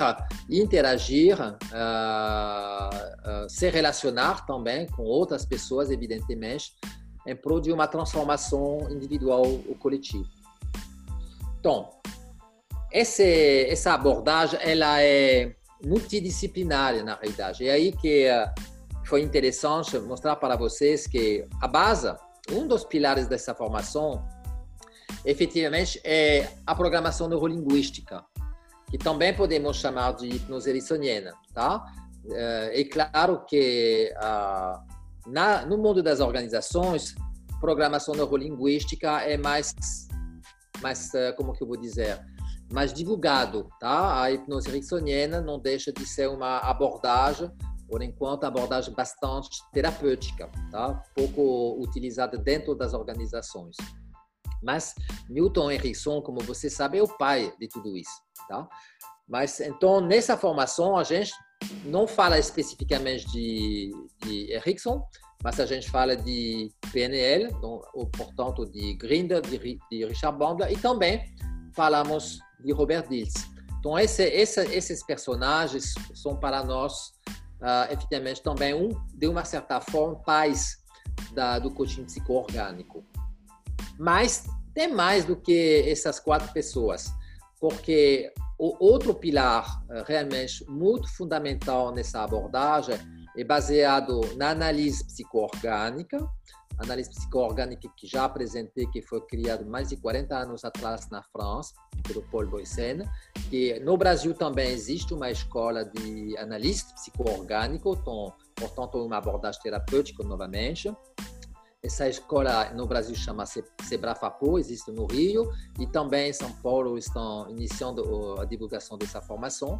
interagir, 0.49 1.37
uh, 1.39 1.55
uh, 3.45 3.49
se 3.49 3.69
relacionar 3.69 4.45
também 4.45 4.87
com 4.87 5.03
outras 5.03 5.45
pessoas, 5.45 5.91
evidentemente, 5.91 6.73
em 7.27 7.35
prol 7.35 7.59
de 7.59 7.71
uma 7.71 7.87
transformação 7.87 8.87
individual 8.89 9.45
ou 9.45 9.75
coletiva. 9.75 10.27
Então, 11.59 11.89
esse, 12.91 13.65
essa 13.69 13.93
abordagem 13.93 14.59
ela 14.61 15.01
é 15.01 15.55
multidisciplinar 15.83 17.03
na 17.03 17.15
realidade. 17.15 17.67
É 17.67 17.71
aí 17.71 17.91
que 17.91 18.27
uh, 18.29 18.49
foi 19.05 19.21
interessante 19.21 19.99
mostrar 19.99 20.35
para 20.37 20.55
vocês 20.55 21.05
que 21.07 21.45
a 21.61 21.67
base, 21.67 22.13
um 22.51 22.67
dos 22.67 22.83
pilares 22.83 23.27
dessa 23.27 23.53
formação, 23.53 24.25
efetivamente, 25.25 26.01
é 26.03 26.49
a 26.65 26.73
programação 26.73 27.27
neurolinguística 27.27 28.23
que 28.91 28.97
também 28.97 29.33
podemos 29.33 29.77
chamar 29.77 30.11
de 30.11 30.27
hipnose 30.27 30.69
ericksoniana, 30.69 31.33
tá? 31.53 31.83
É, 32.29 32.83
claro 32.83 33.43
que 33.47 34.13
ah, 34.17 34.83
na, 35.25 35.65
no 35.65 35.77
mundo 35.77 36.03
das 36.03 36.19
organizações, 36.19 37.15
programação 37.59 38.15
neurolinguística 38.15 39.21
é 39.21 39.37
mais, 39.37 39.73
mais 40.81 41.13
eh, 41.13 41.31
como 41.33 41.53
que 41.53 41.63
eu 41.63 41.67
vou 41.67 41.77
dizer, 41.77 42.19
mais 42.73 42.91
divulgado, 42.91 43.69
tá? 43.79 44.21
A 44.21 44.31
hipnose 44.31 44.67
ericksoniana 44.69 45.39
não 45.39 45.59
deixa 45.59 45.93
de 45.93 46.05
ser 46.05 46.27
uma 46.27 46.57
abordagem, 46.57 47.51
por 47.87 48.01
enquanto, 48.01 48.45
abordagem 48.45 48.93
bastante 48.93 49.49
terapêutica, 49.71 50.49
tá? 50.71 51.03
Pouco 51.15 51.77
utilizada 51.79 52.37
dentro 52.37 52.73
das 52.73 52.93
organizações. 52.93 53.75
Mas 54.61 54.93
Milton 55.29 55.71
Erickson, 55.71 56.21
como 56.21 56.39
você 56.41 56.69
sabe, 56.69 56.97
é 56.97 57.03
o 57.03 57.07
pai 57.07 57.53
de 57.59 57.67
tudo 57.67 57.97
isso, 57.97 58.11
tá? 58.47 58.67
Mas 59.27 59.59
então 59.59 60.01
nessa 60.01 60.37
formação 60.37 60.97
a 60.97 61.03
gente 61.03 61.31
não 61.85 62.07
fala 62.07 62.37
especificamente 62.37 63.25
de, 63.31 63.91
de 64.23 64.51
Erickson, 64.51 65.01
mas 65.43 65.59
a 65.59 65.65
gente 65.65 65.89
fala 65.89 66.15
de 66.15 66.69
PNL, 66.91 67.45
então, 67.45 67.81
portanto 68.15 68.65
de 68.65 68.93
Grinder, 68.95 69.41
de, 69.41 69.57
de 69.89 70.05
Richard 70.05 70.37
Bandler 70.37 70.71
e 70.71 70.77
também 70.77 71.33
falamos 71.73 72.39
de 72.63 72.71
Robert 72.71 73.07
Dills. 73.07 73.33
Então 73.79 73.97
esse, 73.97 74.23
esse, 74.23 74.61
esses 74.75 75.03
personagens 75.03 75.95
são 76.13 76.35
para 76.35 76.63
nós 76.63 77.13
uh, 77.61 77.91
efetivamente 77.91 78.43
também 78.43 78.73
um 78.73 78.89
de 79.13 79.27
uma 79.27 79.43
certa 79.43 79.81
forma 79.81 80.15
pais 80.23 80.77
da, 81.33 81.59
do 81.59 81.71
coaching 81.71 82.03
psicoorgânico. 82.03 83.03
Mas 83.99 84.45
tem 84.73 84.93
mais 84.93 85.25
do 85.25 85.35
que 85.35 85.83
essas 85.87 86.19
quatro 86.19 86.51
pessoas, 86.53 87.11
porque 87.59 88.33
o 88.57 88.75
outro 88.79 89.13
pilar 89.13 89.83
eh, 89.89 90.03
realmente 90.05 90.63
muito 90.69 91.11
fundamental 91.15 91.91
nessa 91.91 92.23
abordagem 92.23 92.95
é 93.35 93.43
baseado 93.43 94.21
na 94.35 94.49
análise 94.49 95.03
psicoorgânica, 95.03 96.17
análise 96.77 97.09
psicoorgânica 97.09 97.89
que 97.97 98.07
já 98.07 98.25
apresentei, 98.25 98.85
que 98.87 99.01
foi 99.01 99.21
criada 99.21 99.65
mais 99.65 99.89
de 99.89 99.97
40 99.97 100.35
anos 100.35 100.63
atrás 100.63 101.09
na 101.09 101.23
França, 101.23 101.73
pelo 102.07 102.21
Paul 102.23 102.47
Boysen, 102.47 103.03
que 103.49 103.79
no 103.79 103.97
Brasil 103.97 104.33
também 104.33 104.71
existe 104.71 105.13
uma 105.13 105.31
escola 105.31 105.85
de 105.85 106.37
analista 106.37 106.93
psicoorgânico, 106.93 107.97
então, 107.99 108.33
portanto, 108.55 109.03
uma 109.03 109.17
abordagem 109.17 109.61
terapêutica 109.61 110.23
novamente. 110.23 110.91
Essa 111.83 112.07
escola 112.07 112.71
no 112.75 112.85
Brasil 112.85 113.15
chama-se 113.15 113.63
Sebrafapo, 113.87 114.59
existe 114.59 114.91
no 114.91 115.07
Rio, 115.07 115.51
e 115.79 115.87
também 115.87 116.29
em 116.29 116.33
São 116.33 116.51
Paulo 116.61 116.95
estão 116.95 117.49
iniciando 117.49 118.39
a 118.39 118.45
divulgação 118.45 118.99
dessa 118.99 119.19
formação. 119.19 119.79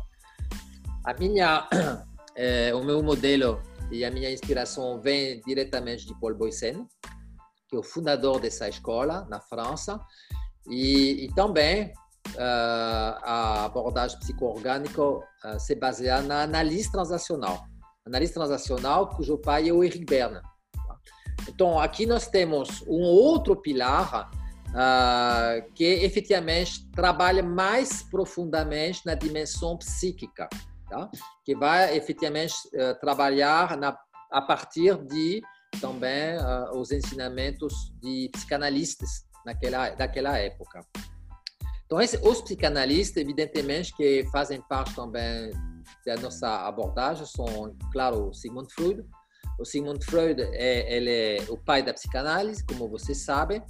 A 1.06 1.14
minha, 1.14 1.70
é, 2.36 2.74
o 2.74 2.84
meu 2.84 3.04
modelo 3.04 3.62
e 3.92 4.04
a 4.04 4.10
minha 4.10 4.32
inspiração 4.32 5.00
vem 5.00 5.42
diretamente 5.42 6.08
de 6.08 6.20
Paul 6.20 6.34
Boysen, 6.34 6.88
que 7.68 7.76
é 7.76 7.80
o 7.80 7.84
fundador 7.84 8.40
dessa 8.40 8.68
escola 8.68 9.28
na 9.30 9.40
França, 9.40 10.02
e, 10.68 11.26
e 11.26 11.34
também 11.36 11.94
uh, 12.30 13.18
a 13.22 13.66
abordagem 13.66 14.18
psicoorgânica 14.20 15.04
uh, 15.04 15.24
se 15.60 15.76
baseia 15.76 16.22
na 16.24 16.42
análise 16.42 16.92
transacional. 16.92 17.64
Análise 18.08 18.34
transacional, 18.34 19.10
cujo 19.10 19.38
pai 19.38 19.70
é 19.70 19.74
o 19.74 19.84
Eric 19.84 20.04
Berne. 20.04 20.42
Então, 21.48 21.80
aqui 21.80 22.06
nós 22.06 22.28
temos 22.28 22.82
um 22.88 23.02
outro 23.02 23.56
pilar 23.56 24.30
uh, 24.70 25.72
que 25.74 25.84
efetivamente 25.84 26.90
trabalha 26.92 27.44
mais 27.44 28.04
profundamente 28.04 29.06
na 29.06 29.16
dimensão 29.16 29.78
psíquica, 29.78 30.48
tá? 30.90 31.10
que 31.44 31.56
vai 31.56 31.96
efetivamente 31.96 32.56
uh, 32.74 33.00
trabalhar 33.00 33.78
na, 33.78 33.98
a 34.32 34.42
partir 34.42 34.98
de 35.06 35.42
também 35.80 36.38
uh, 36.38 36.78
os 36.78 36.92
ensinamentos 36.92 37.94
de 38.02 38.30
psicanalistas 38.32 39.26
naquela, 39.46 39.90
daquela 39.92 40.38
época. 40.38 40.86
Então, 41.86 42.02
esse, 42.02 42.18
os 42.26 42.42
psicanalistas, 42.42 43.18
evidentemente, 43.18 43.94
que 43.96 44.26
fazem 44.32 44.62
parte 44.62 44.96
também 44.96 45.52
da 46.06 46.16
nossa 46.16 46.68
abordagem, 46.68 47.26
são, 47.26 47.76
claro, 47.92 48.34
Sigmund 48.34 48.74
Freud, 48.74 49.04
o 49.60 49.66
Sigmund 49.66 50.04
Freud 50.06 50.42
é, 50.42 50.96
ele 50.96 51.12
é 51.12 51.46
o 51.50 51.58
pai 51.58 51.84
da 51.84 51.94
psicanálise, 51.94 52.66
como 52.66 52.90
vocês 52.90 53.20
sabem, 53.20 53.62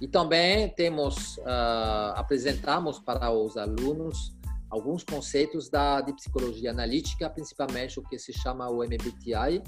e 0.00 0.06
também 0.06 0.68
temos 0.74 1.38
uh, 1.38 2.12
apresentamos 2.14 2.98
para 2.98 3.30
os 3.30 3.56
alunos 3.56 4.36
alguns 4.70 5.02
conceitos 5.02 5.70
da 5.70 6.00
de 6.02 6.12
psicologia 6.12 6.70
analítica, 6.70 7.30
principalmente 7.30 7.98
o 7.98 8.02
que 8.02 8.18
se 8.18 8.32
chama 8.32 8.68
o 8.68 8.82
MBTI, 8.82 9.62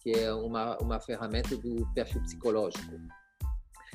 que 0.00 0.10
é 0.10 0.32
uma 0.32 0.76
uma 0.78 1.00
ferramenta 1.00 1.56
do 1.56 1.86
perfil 1.94 2.20
psicológico. 2.22 2.92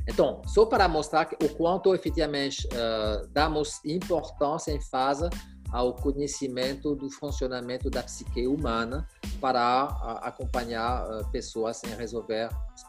Então, 0.07 0.41
só 0.46 0.65
para 0.65 0.88
mostrar 0.88 1.29
o 1.43 1.50
quanto 1.50 1.93
efetivamente 1.93 2.65
uh, 2.67 3.27
damos 3.27 3.84
importância 3.84 4.72
em 4.72 4.79
fase 4.79 5.29
ao 5.71 5.93
conhecimento 5.93 6.95
do 6.95 7.09
funcionamento 7.09 7.89
da 7.89 8.03
psique 8.03 8.47
humana 8.47 9.07
para 9.41 9.83
acompanhar 10.21 11.05
pessoas 11.31 11.83
em 11.83 11.95
resolver 11.95 12.50
as 12.74 12.83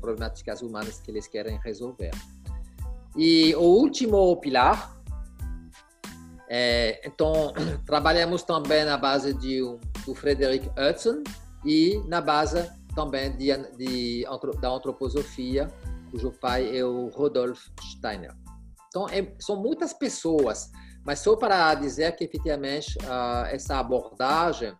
problemáticas 0.00 0.62
humanas 0.62 1.00
que 1.00 1.10
eles 1.10 1.26
querem 1.26 1.58
resolver. 1.62 2.10
E 3.16 3.54
o 3.56 3.62
último 3.62 4.36
pilar 4.40 4.92
É, 6.46 7.00
então, 7.06 7.52
trabalhamos 7.86 8.42
também 8.42 8.84
na 8.84 8.98
base 8.98 9.32
de, 9.32 9.60
do 10.04 10.14
Frederick 10.14 10.68
Hudson 10.78 11.22
e 11.64 12.00
na 12.06 12.20
base 12.20 12.70
também 12.94 13.36
de, 13.36 13.56
de, 13.76 14.26
da 14.60 14.68
antroposofia, 14.68 15.72
cujo 16.10 16.30
pai 16.32 16.76
é 16.76 16.84
o 16.84 17.08
Rodolf 17.08 17.66
Steiner. 17.80 18.34
Então, 18.88 19.08
é, 19.08 19.34
são 19.40 19.56
muitas 19.56 19.92
pessoas, 19.92 20.70
mas 21.04 21.20
só 21.20 21.36
para 21.36 21.74
dizer 21.74 22.14
que, 22.16 22.24
efetivamente, 22.24 22.96
uh, 22.98 23.46
essa 23.46 23.78
abordagem 23.78 24.74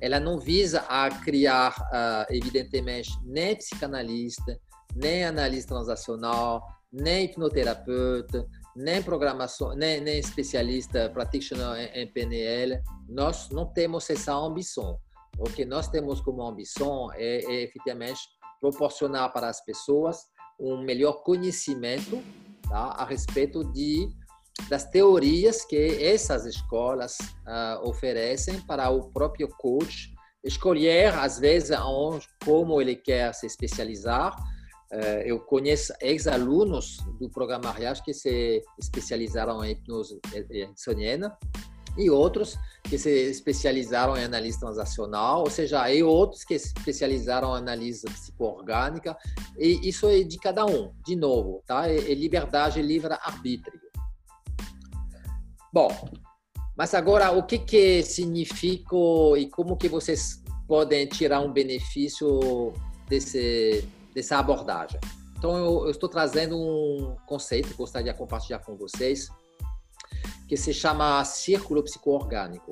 ela 0.00 0.20
não 0.20 0.38
visa 0.38 0.80
a 0.88 1.08
criar, 1.08 1.74
uh, 1.78 2.34
evidentemente, 2.34 3.10
nem 3.24 3.56
psicanalista, 3.56 4.58
nem 4.94 5.24
analista 5.24 5.74
transacional, 5.74 6.62
nem 6.92 7.24
hipnoterapeuta, 7.24 8.46
nem 8.76 9.02
programação, 9.02 9.74
nem, 9.74 10.00
nem 10.00 10.18
especialista 10.18 11.08
practitioner 11.10 11.90
em 11.94 12.06
PNL. 12.12 12.80
Nós 13.08 13.48
não 13.50 13.66
temos 13.66 14.08
essa 14.10 14.34
ambição. 14.34 14.98
O 15.38 15.44
que 15.44 15.64
nós 15.64 15.88
temos 15.88 16.20
como 16.20 16.42
ambição 16.42 17.10
é, 17.14 17.38
é 17.44 17.62
efetivamente 17.62 18.20
proporcionar 18.60 19.32
para 19.32 19.48
as 19.48 19.64
pessoas 19.64 20.18
um 20.58 20.82
melhor 20.82 21.22
conhecimento 21.22 22.22
tá, 22.68 22.94
a 22.96 23.04
respeito 23.04 23.64
de 23.72 24.08
das 24.68 24.88
teorias 24.88 25.64
que 25.64 26.02
essas 26.04 26.46
escolas 26.46 27.18
uh, 27.46 27.88
oferecem 27.88 28.60
para 28.60 28.88
o 28.90 29.10
próprio 29.10 29.48
coach 29.48 30.14
escolher 30.44 31.12
às 31.14 31.38
vezes 31.38 31.76
onde, 31.78 32.26
como 32.44 32.80
ele 32.80 32.94
quer 32.94 33.34
se 33.34 33.46
especializar 33.46 34.34
eh, 34.94 35.24
eu 35.26 35.40
conheço 35.40 35.92
ex-alunos 36.00 36.98
do 37.18 37.28
programa 37.28 37.64
Mariage 37.64 38.00
que 38.00 38.14
se 38.14 38.62
especializaram 38.78 39.64
em 39.64 39.72
hipnose 39.72 40.20
ericksoniana 40.32 41.36
e 41.96 42.08
outros 42.10 42.56
que 42.84 42.96
se 42.96 43.10
especializaram 43.10 44.16
em 44.16 44.24
análise 44.24 44.58
transacional, 44.58 45.40
ou 45.40 45.50
seja, 45.50 45.90
e 45.92 46.02
outros 46.02 46.44
que 46.44 46.56
se 46.58 46.68
especializaram 46.68 47.54
em 47.56 47.58
análise 47.58 48.04
psicoorgânica, 48.04 49.16
e 49.58 49.88
isso 49.88 50.08
é 50.08 50.22
de 50.22 50.38
cada 50.38 50.64
um, 50.64 50.92
de 51.04 51.16
novo, 51.16 51.62
tá? 51.66 51.88
É, 51.88 51.96
é 51.96 52.14
liberdade, 52.14 52.78
é 52.78 52.82
livre-arbítrio. 52.82 53.83
Bom, 55.74 55.90
mas 56.76 56.94
agora 56.94 57.32
o 57.32 57.42
que 57.42 57.58
que 57.58 58.00
significa 58.04 58.94
e 59.36 59.50
como 59.50 59.76
que 59.76 59.88
vocês 59.88 60.40
podem 60.68 61.04
tirar 61.04 61.40
um 61.40 61.52
benefício 61.52 62.72
desse 63.08 63.84
dessa 64.14 64.38
abordagem. 64.38 65.00
Então, 65.36 65.56
eu, 65.56 65.86
eu 65.86 65.90
estou 65.90 66.08
trazendo 66.08 66.56
um 66.56 67.16
conceito 67.26 67.70
que 67.70 67.74
gostaria 67.74 68.12
de 68.12 68.18
compartilhar 68.20 68.60
com 68.60 68.76
vocês, 68.76 69.28
que 70.46 70.56
se 70.56 70.72
chama 70.72 71.24
círculo 71.24 71.82
psicoorgânico. 71.82 72.70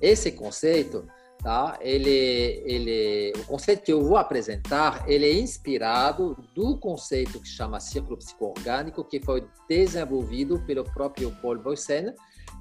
Esse 0.00 0.32
conceito, 0.32 1.06
tá? 1.42 1.76
Ele, 1.80 2.62
ele, 2.64 3.32
o 3.36 3.44
conceito 3.44 3.82
que 3.82 3.92
eu 3.92 4.02
vou 4.02 4.16
apresentar, 4.16 5.08
ele 5.08 5.26
é 5.26 5.34
inspirado 5.34 6.36
do 6.54 6.78
conceito 6.78 7.40
que 7.40 7.48
chama 7.48 7.80
círculo 7.80 8.16
psicoorgânico, 8.16 9.04
que 9.04 9.20
foi 9.20 9.46
desenvolvido 9.68 10.60
pelo 10.64 10.84
próprio 10.84 11.34
Paul 11.42 11.58
Boysen 11.58 12.14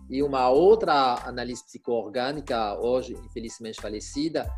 e 0.10 0.24
uma 0.24 0.50
outra 0.50 1.16
analista 1.26 1.68
psicoorgânica, 1.68 2.78
hoje 2.80 3.14
infelizmente 3.14 3.80
falecida, 3.80 4.52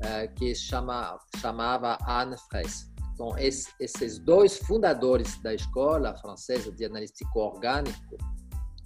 eh, 0.00 0.28
que 0.28 0.54
chama, 0.54 1.18
chamava 1.40 1.98
Anne 2.06 2.36
Fraisse. 2.48 2.86
Então, 3.14 3.34
esses 3.38 4.18
dois 4.18 4.58
fundadores 4.58 5.40
da 5.40 5.54
escola 5.54 6.14
francesa 6.18 6.70
de 6.70 6.84
análise 6.84 7.12
psicoorgânico 7.14 8.16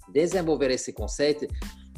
desenvolveram 0.09 0.73
esse 0.73 0.93
conceito 0.93 1.47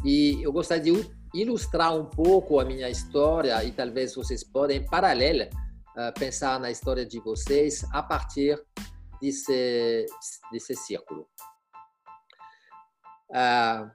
e 0.03 0.41
eu 0.41 0.51
gostaria 0.51 0.83
de 0.83 1.22
ilustrar 1.33 1.95
um 1.95 2.05
pouco 2.05 2.59
a 2.59 2.65
minha 2.65 2.89
história 2.89 3.63
e 3.63 3.71
talvez 3.71 4.15
vocês 4.15 4.43
podem, 4.43 4.77
em 4.77 4.85
paralelo, 4.85 5.43
uh, 5.43 6.13
pensar 6.19 6.59
na 6.59 6.69
história 6.69 7.05
de 7.05 7.19
vocês 7.19 7.83
a 7.91 8.03
partir 8.03 8.61
desse, 9.19 10.05
desse 10.51 10.75
círculo. 10.75 11.27
Uh, 13.29 13.89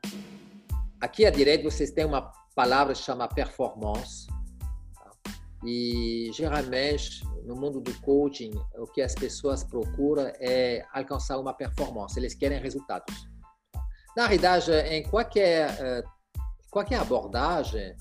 aqui 1.01 1.25
à 1.25 1.31
direita 1.31 1.63
vocês 1.65 1.93
têm 1.93 2.05
uma 2.05 2.33
palavra 2.55 2.93
que 2.93 3.01
chama 3.01 3.29
performance. 3.29 4.27
E 5.65 6.31
geralmente, 6.33 7.25
no 7.45 7.55
mundo 7.57 7.81
do 7.81 7.93
coaching, 8.01 8.51
o 8.77 8.87
que 8.87 9.03
as 9.03 9.15
pessoas 9.15 9.65
procuram 9.65 10.31
é 10.41 10.85
alcançar 10.93 11.39
uma 11.39 11.53
performance, 11.53 12.19
eles 12.19 12.35
querem 12.35 12.61
resultados. 12.61 13.15
Na 14.17 14.27
realidade, 14.27 14.73
em 14.73 15.03
qualquer, 15.05 15.77
eh, 15.81 16.03
qualquer 16.71 17.01
abordagem, 17.01 17.95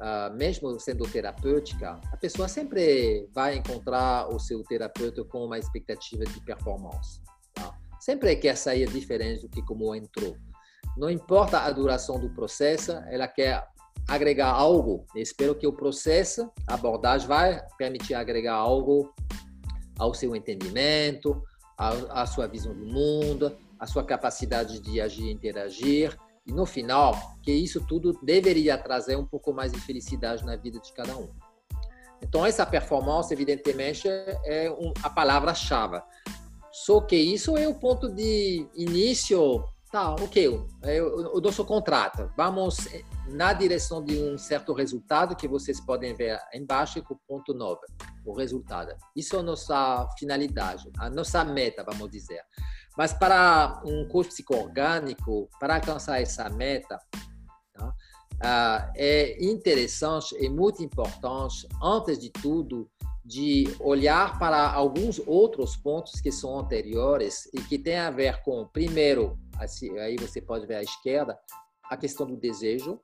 ah, 0.00 0.30
mesmo 0.30 0.78
sendo 0.80 1.04
terapêutica, 1.08 2.00
a 2.10 2.16
pessoa 2.16 2.48
sempre 2.48 3.28
vai 3.32 3.56
encontrar 3.56 4.28
o 4.34 4.38
seu 4.38 4.62
terapeuta 4.64 5.22
com 5.24 5.44
uma 5.44 5.58
expectativa 5.58 6.24
de 6.24 6.40
performance. 6.40 7.20
Tá? 7.54 7.72
Sempre 8.00 8.34
quer 8.36 8.56
sair 8.56 8.88
diferente 8.90 9.42
do 9.42 9.48
que 9.48 9.62
como 9.62 9.94
entrou. 9.94 10.36
Não 10.96 11.08
importa 11.08 11.60
a 11.60 11.70
duração 11.70 12.18
do 12.18 12.28
processo, 12.30 12.92
ela 13.08 13.28
quer 13.28 13.64
agregar 14.08 14.50
algo. 14.50 15.06
espero 15.14 15.54
que 15.54 15.66
o 15.66 15.72
processo, 15.72 16.50
a 16.66 16.74
abordagem 16.74 17.28
vai 17.28 17.64
permitir 17.78 18.14
agregar 18.14 18.54
algo 18.54 19.14
ao 19.98 20.12
seu 20.12 20.34
entendimento, 20.34 21.42
à, 21.78 22.26
sua 22.26 22.46
visão 22.46 22.74
do 22.74 22.86
mundo, 22.86 23.56
à 23.78 23.86
sua 23.86 24.04
capacidade 24.04 24.80
de 24.80 25.00
agir 25.00 25.24
e 25.24 25.32
interagir. 25.32 26.16
E 26.46 26.52
no 26.52 26.66
final, 26.66 27.14
que 27.42 27.52
isso 27.52 27.84
tudo 27.86 28.18
deveria 28.22 28.76
trazer 28.76 29.16
um 29.16 29.24
pouco 29.24 29.52
mais 29.52 29.72
de 29.72 29.80
felicidade 29.80 30.44
na 30.44 30.56
vida 30.56 30.80
de 30.80 30.92
cada 30.92 31.16
um. 31.16 31.30
Então, 32.20 32.46
essa 32.46 32.64
performance, 32.64 33.32
evidentemente, 33.32 34.08
é 34.08 34.68
a 35.02 35.10
palavra-chave. 35.10 36.00
Só 36.72 37.00
que 37.00 37.16
isso 37.16 37.56
é 37.56 37.68
o 37.68 37.74
ponto 37.74 38.08
de 38.08 38.66
início 38.74 39.64
Tá, 39.92 40.14
ok, 40.14 40.46
eu, 40.46 40.66
eu, 41.34 41.38
dou 41.38 41.52
seu 41.52 41.66
contrato. 41.66 42.32
Vamos 42.34 42.88
na 43.28 43.52
direção 43.52 44.02
de 44.02 44.16
um 44.22 44.38
certo 44.38 44.72
resultado 44.72 45.36
que 45.36 45.46
vocês 45.46 45.78
podem 45.82 46.14
ver 46.14 46.40
embaixo 46.54 47.02
com 47.02 47.12
o 47.12 47.20
ponto 47.28 47.52
9, 47.52 47.78
o 48.24 48.32
resultado. 48.32 48.96
Isso 49.14 49.36
é 49.36 49.40
a 49.40 49.42
nossa 49.42 50.08
finalidade, 50.18 50.90
a 50.98 51.10
nossa 51.10 51.44
meta, 51.44 51.84
vamos 51.84 52.10
dizer. 52.10 52.40
Mas 52.96 53.12
para 53.12 53.80
um 53.84 54.06
curso 54.08 54.30
psicoorgânico, 54.30 55.48
para 55.58 55.76
alcançar 55.76 56.20
essa 56.20 56.48
meta, 56.50 56.98
tá? 57.72 57.94
Ah, 58.44 58.92
é 58.96 59.42
interessante 59.44 60.34
e 60.38 60.48
muito 60.48 60.82
importante, 60.82 61.68
antes 61.80 62.18
de 62.18 62.28
tudo, 62.28 62.90
de 63.24 63.72
olhar 63.78 64.36
para 64.38 64.72
alguns 64.72 65.20
outros 65.26 65.76
pontos 65.76 66.20
que 66.20 66.32
são 66.32 66.58
anteriores 66.58 67.48
e 67.54 67.60
que 67.62 67.78
têm 67.78 67.98
a 67.98 68.10
ver 68.10 68.42
com, 68.42 68.66
primeiro, 68.66 69.38
assim, 69.58 69.96
aí 69.98 70.16
você 70.16 70.40
pode 70.40 70.66
ver 70.66 70.76
à 70.76 70.82
esquerda, 70.82 71.38
a 71.88 71.96
questão 71.96 72.26
do 72.26 72.36
desejo, 72.36 73.00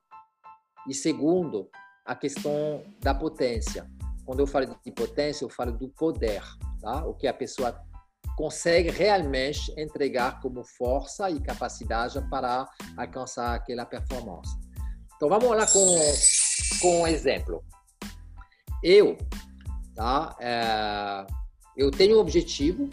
e 0.87 0.93
segundo, 0.93 1.69
a 2.05 2.15
questão 2.15 2.83
da 2.99 3.13
potência. 3.13 3.89
Quando 4.25 4.41
eu 4.41 4.47
falo 4.47 4.65
de 4.83 4.91
potência, 4.91 5.45
eu 5.45 5.49
falo 5.49 5.71
do 5.71 5.87
poder, 5.89 6.43
tá? 6.81 7.05
o 7.05 7.13
que 7.13 7.27
a 7.27 7.33
pessoa 7.33 7.81
consegue 8.39 8.89
realmente 8.89 9.69
entregar 9.77 10.39
como 10.39 10.63
força 10.63 11.29
e 11.29 11.41
capacidade 11.41 12.21
para 12.29 12.65
alcançar 12.95 13.55
aquela 13.55 13.85
performance. 13.85 14.55
Então 15.17 15.27
vamos 15.27 15.49
lá 15.49 15.67
com, 15.67 16.79
com 16.81 17.01
um 17.01 17.07
exemplo. 17.07 17.61
Eu 18.81 19.17
Tá? 19.99 20.33
É, 20.39 21.27
eu 21.75 21.91
tenho 21.91 22.15
um 22.15 22.21
objetivo, 22.21 22.89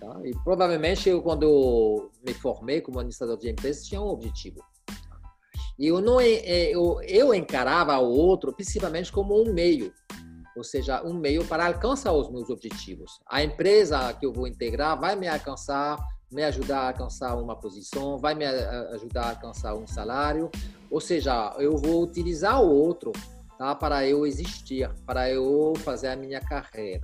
tá? 0.00 0.20
e 0.24 0.32
provavelmente 0.42 1.08
eu, 1.08 1.22
quando 1.22 2.10
me 2.26 2.34
formei 2.34 2.80
como 2.80 2.98
administrador 2.98 3.38
de 3.38 3.48
empresas, 3.48 3.86
tinha 3.86 4.00
um 4.00 4.08
objetivo. 4.08 4.60
E 5.78 5.86
eu, 5.86 6.00
não, 6.00 6.20
eu, 6.20 7.00
eu 7.02 7.32
encarava 7.32 7.96
o 7.98 8.10
outro 8.10 8.52
principalmente 8.52 9.12
como 9.12 9.40
um 9.40 9.54
meio, 9.54 9.92
ou 10.56 10.64
seja, 10.64 11.02
um 11.02 11.14
meio 11.14 11.44
para 11.46 11.66
alcançar 11.66 12.12
os 12.12 12.30
meus 12.30 12.50
objetivos. 12.50 13.20
A 13.26 13.42
empresa 13.42 14.12
que 14.14 14.26
eu 14.26 14.32
vou 14.32 14.46
integrar 14.46 14.98
vai 14.98 15.16
me 15.16 15.28
alcançar, 15.28 15.98
me 16.30 16.42
ajudar 16.44 16.80
a 16.80 16.88
alcançar 16.88 17.36
uma 17.36 17.56
posição, 17.56 18.18
vai 18.18 18.34
me 18.34 18.44
ajudar 18.44 19.22
a 19.22 19.30
alcançar 19.30 19.74
um 19.74 19.86
salário, 19.86 20.50
ou 20.90 21.00
seja, 21.00 21.54
eu 21.58 21.76
vou 21.76 22.02
utilizar 22.02 22.62
o 22.62 22.70
outro 22.70 23.12
tá? 23.58 23.74
para 23.74 24.06
eu 24.06 24.26
existir, 24.26 24.90
para 25.06 25.30
eu 25.30 25.72
fazer 25.78 26.08
a 26.08 26.16
minha 26.16 26.40
carreira. 26.40 27.02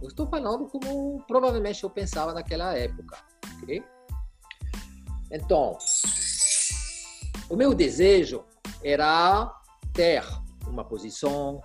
Eu 0.00 0.08
estou 0.08 0.26
falando 0.26 0.66
como 0.66 1.22
provavelmente 1.26 1.82
eu 1.82 1.90
pensava 1.90 2.32
naquela 2.32 2.74
época, 2.74 3.18
ok? 3.62 3.82
Então, 5.30 5.76
o 7.50 7.56
meu 7.56 7.74
desejo 7.74 8.44
era 8.82 9.52
ter 9.92 10.22
uma 10.66 10.84
posição, 10.84 11.60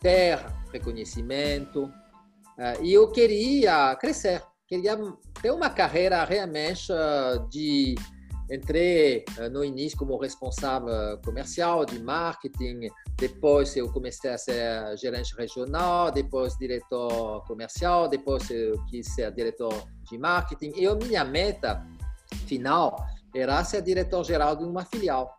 ter 0.00 0.38
reconhecimento, 0.72 1.84
uh, 1.84 2.82
e 2.82 2.92
eu 2.92 3.10
queria 3.10 3.94
crescer, 3.96 4.42
queria 4.66 4.96
ter 5.40 5.50
uma 5.50 5.70
carreira 5.70 6.24
realmente 6.24 6.92
de 7.50 7.94
entrei 8.50 9.24
uh, 9.38 9.50
no 9.50 9.64
início 9.64 9.98
como 9.98 10.16
responsável 10.18 11.18
comercial 11.24 11.84
de 11.84 11.98
marketing, 11.98 12.88
depois 13.16 13.74
eu 13.76 13.90
comecei 13.92 14.30
a 14.30 14.38
ser 14.38 14.96
gerente 14.96 15.34
regional, 15.36 16.10
depois 16.10 16.56
diretor 16.56 17.42
comercial, 17.46 18.08
depois 18.08 18.48
eu 18.50 18.74
quis 18.86 19.06
ser 19.14 19.32
diretor 19.32 19.72
de 20.08 20.18
marketing. 20.18 20.72
E 20.76 20.86
a 20.86 20.94
minha 20.94 21.24
meta 21.24 21.84
final 22.46 22.96
era 23.34 23.64
ser 23.64 23.82
diretor 23.82 24.24
geral 24.24 24.54
de 24.54 24.64
uma 24.64 24.84
filial. 24.84 25.34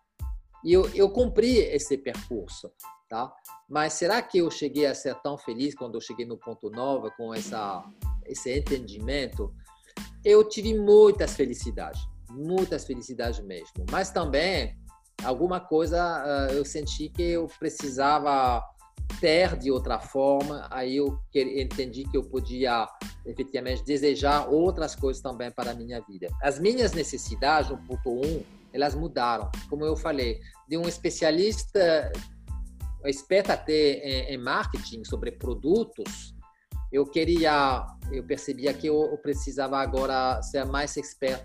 E 0.63 0.73
eu, 0.73 0.89
eu 0.93 1.09
cumpri 1.09 1.59
esse 1.59 1.97
percurso, 1.97 2.71
tá? 3.07 3.31
Mas 3.69 3.93
será 3.93 4.21
que 4.21 4.39
eu 4.39 4.49
cheguei 4.49 4.85
a 4.85 4.95
ser 4.95 5.15
tão 5.21 5.37
feliz 5.37 5.75
quando 5.75 5.95
eu 5.95 6.01
cheguei 6.01 6.25
no 6.25 6.37
ponto 6.37 6.69
nova 6.69 7.11
com 7.11 7.33
essa 7.33 7.83
esse 8.25 8.57
entendimento? 8.57 9.53
Eu 10.23 10.43
tive 10.47 10.77
muitas 10.77 11.35
felicidades, 11.35 12.01
muitas 12.29 12.85
felicidades 12.85 13.39
mesmo. 13.39 13.85
Mas 13.89 14.11
também 14.11 14.77
alguma 15.23 15.59
coisa 15.59 16.49
uh, 16.49 16.53
eu 16.53 16.65
senti 16.65 17.09
que 17.09 17.23
eu 17.23 17.47
precisava 17.59 18.63
ter 19.19 19.57
de 19.57 19.71
outra 19.71 19.99
forma. 19.99 20.67
Aí 20.69 20.97
eu 20.97 21.19
entendi 21.33 22.03
que 22.03 22.17
eu 22.17 22.23
podia 22.23 22.87
efetivamente 23.25 23.83
desejar 23.83 24.47
outras 24.47 24.95
coisas 24.95 25.21
também 25.21 25.51
para 25.51 25.71
a 25.71 25.73
minha 25.73 26.01
vida. 26.01 26.27
As 26.41 26.59
minhas 26.59 26.93
necessidades, 26.93 27.69
no 27.69 27.77
ponto 27.77 28.09
um, 28.09 28.43
elas 28.73 28.93
mudaram. 28.93 29.49
Como 29.69 29.85
eu 29.85 29.95
falei, 29.95 30.39
de 30.67 30.77
um 30.77 30.87
especialista 30.87 32.11
expert 33.05 33.49
até 33.49 33.73
em, 33.73 34.35
em 34.35 34.37
marketing 34.37 35.03
sobre 35.03 35.31
produtos, 35.31 36.35
eu 36.91 37.05
queria, 37.05 37.85
eu 38.11 38.25
percebia 38.25 38.73
que 38.73 38.87
eu 38.87 39.17
precisava 39.21 39.77
agora 39.77 40.41
ser 40.41 40.65
mais 40.65 40.95
expert 40.95 41.43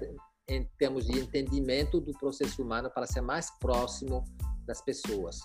em 0.49 0.65
termos 0.79 1.07
de 1.07 1.19
entendimento 1.19 2.01
do 2.01 2.13
processo 2.13 2.63
humano 2.63 2.91
para 2.91 3.07
ser 3.07 3.21
mais 3.21 3.51
próximo 3.59 4.25
das 4.67 4.81
pessoas. 4.81 5.41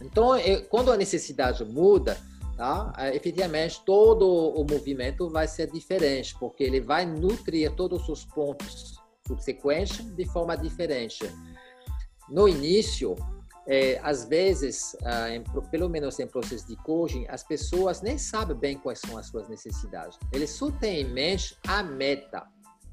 Então, 0.00 0.36
eu, 0.36 0.64
quando 0.66 0.92
a 0.92 0.96
necessidade 0.96 1.64
muda, 1.64 2.16
tá? 2.56 2.92
efetivamente 3.12 3.82
todo 3.84 4.26
o 4.26 4.64
movimento 4.68 5.28
vai 5.30 5.48
ser 5.48 5.70
diferente, 5.70 6.36
porque 6.38 6.62
ele 6.62 6.80
vai 6.80 7.06
nutrir 7.06 7.74
todos 7.74 8.08
os 8.08 8.24
pontos 8.24 9.00
subsequentes 9.26 10.04
de 10.14 10.26
forma 10.26 10.56
diferente. 10.56 11.24
No 12.28 12.48
início, 12.48 13.16
é, 13.66 13.98
às 14.02 14.24
vezes, 14.26 14.96
ah, 15.04 15.30
em, 15.30 15.42
pelo 15.70 15.88
menos 15.88 16.18
em 16.18 16.26
processo 16.26 16.66
de 16.66 16.76
coaching, 16.76 17.26
as 17.28 17.42
pessoas 17.42 18.02
nem 18.02 18.18
sabem 18.18 18.56
bem 18.56 18.78
quais 18.78 19.00
são 19.00 19.16
as 19.16 19.26
suas 19.26 19.48
necessidades. 19.48 20.18
Eles 20.32 20.50
só 20.50 20.70
têm 20.70 21.02
em 21.02 21.12
mente 21.12 21.56
a 21.66 21.82
meta. 21.82 22.46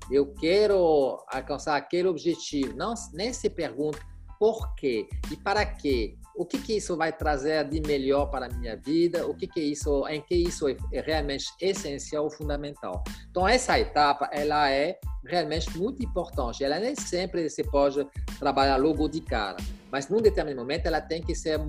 Eu 0.09 0.33
quero 0.33 1.23
alcançar 1.27 1.75
aquele 1.75 2.07
objetivo. 2.07 2.75
Não, 2.75 2.93
nem 3.13 3.33
se 3.33 3.49
perguntam 3.49 4.01
por 4.39 4.73
quê 4.75 5.07
e 5.31 5.37
para 5.37 5.65
quê 5.65 6.17
o 6.35 6.45
que, 6.45 6.57
que 6.59 6.77
isso 6.77 6.95
vai 6.95 7.11
trazer 7.11 7.67
de 7.67 7.81
melhor 7.81 8.27
para 8.27 8.47
a 8.47 8.49
minha 8.49 8.75
vida, 8.75 9.27
o 9.27 9.35
que, 9.35 9.47
que 9.47 9.59
isso, 9.59 10.07
em 10.07 10.21
que 10.21 10.35
isso 10.35 10.67
é, 10.67 10.77
realmente 11.01 11.45
essencial, 11.59 12.29
fundamental. 12.29 13.03
Então 13.29 13.47
essa 13.47 13.79
etapa, 13.79 14.29
ela 14.31 14.69
é 14.69 14.97
realmente 15.25 15.77
muito 15.77 16.03
importante. 16.03 16.63
Ela 16.63 16.79
nem 16.79 16.95
sempre 16.95 17.49
se 17.49 17.63
pode 17.63 18.05
trabalhar 18.39 18.77
logo 18.77 19.07
de 19.07 19.21
cara, 19.21 19.57
mas 19.91 20.09
num 20.09 20.21
determinado 20.21 20.61
momento 20.61 20.85
ela 20.85 21.01
tem 21.01 21.21
que 21.21 21.35
ser 21.35 21.59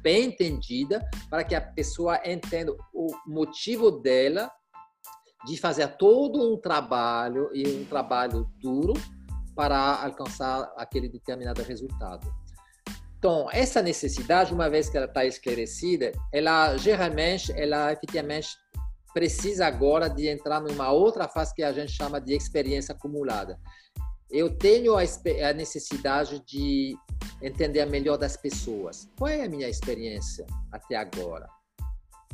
bem 0.00 0.26
entendida 0.26 1.06
para 1.30 1.44
que 1.44 1.54
a 1.54 1.60
pessoa 1.60 2.20
entenda 2.24 2.74
o 2.92 3.08
motivo 3.26 3.90
dela 3.90 4.50
de 5.46 5.58
fazer 5.58 5.88
todo 5.96 6.52
um 6.52 6.58
trabalho 6.58 7.50
e 7.52 7.66
um 7.68 7.84
trabalho 7.84 8.48
duro 8.60 8.94
para 9.54 10.02
alcançar 10.02 10.72
aquele 10.76 11.08
determinado 11.08 11.62
resultado. 11.62 12.26
Então, 13.24 13.48
essa 13.50 13.80
necessidade, 13.80 14.52
uma 14.52 14.68
vez 14.68 14.90
que 14.90 14.98
ela 14.98 15.06
está 15.06 15.24
esclarecida, 15.24 16.12
ela 16.30 16.76
geralmente, 16.76 17.50
ela 17.56 17.90
efetivamente 17.90 18.48
precisa 19.14 19.66
agora 19.66 20.10
de 20.10 20.28
entrar 20.28 20.60
numa 20.60 20.92
outra 20.92 21.26
fase 21.26 21.54
que 21.54 21.62
a 21.62 21.72
gente 21.72 21.90
chama 21.90 22.20
de 22.20 22.34
experiência 22.34 22.94
acumulada. 22.94 23.58
Eu 24.30 24.54
tenho 24.54 24.94
a 24.98 25.52
necessidade 25.54 26.44
de 26.46 26.94
entender 27.40 27.86
melhor 27.86 28.18
das 28.18 28.36
pessoas. 28.36 29.08
Qual 29.16 29.30
é 29.30 29.42
a 29.42 29.48
minha 29.48 29.70
experiência 29.70 30.44
até 30.70 30.94
agora? 30.94 31.48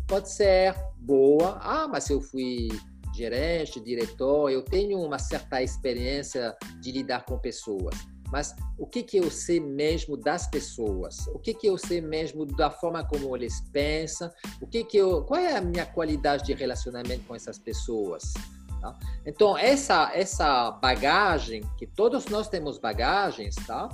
Pode 0.08 0.28
ser 0.28 0.74
boa. 0.96 1.56
Ah, 1.62 1.86
mas 1.86 2.10
eu 2.10 2.20
fui 2.20 2.66
gerente, 3.14 3.78
diretor, 3.78 4.50
eu 4.50 4.64
tenho 4.64 4.98
uma 4.98 5.20
certa 5.20 5.62
experiência 5.62 6.52
de 6.80 6.90
lidar 6.90 7.24
com 7.24 7.38
pessoas 7.38 7.94
mas 8.30 8.54
o 8.78 8.86
que 8.86 9.02
que 9.02 9.16
eu 9.16 9.30
sei 9.30 9.60
mesmo 9.60 10.16
das 10.16 10.46
pessoas? 10.46 11.26
O 11.28 11.38
que 11.38 11.52
que 11.52 11.66
eu 11.66 11.76
sei 11.76 12.00
mesmo 12.00 12.46
da 12.46 12.70
forma 12.70 13.04
como 13.04 13.36
eles 13.36 13.60
pensam? 13.72 14.30
O 14.60 14.66
que 14.66 14.84
que 14.84 14.96
eu, 14.96 15.24
qual 15.24 15.40
é 15.40 15.56
a 15.56 15.60
minha 15.60 15.86
qualidade 15.86 16.44
de 16.44 16.54
relacionamento 16.54 17.24
com 17.26 17.34
essas 17.34 17.58
pessoas? 17.58 18.32
Tá? 18.80 18.98
Então 19.26 19.58
essa 19.58 20.10
essa 20.14 20.70
bagagem 20.70 21.62
que 21.76 21.86
todos 21.86 22.26
nós 22.26 22.48
temos 22.48 22.78
bagagens, 22.78 23.54
tá? 23.66 23.88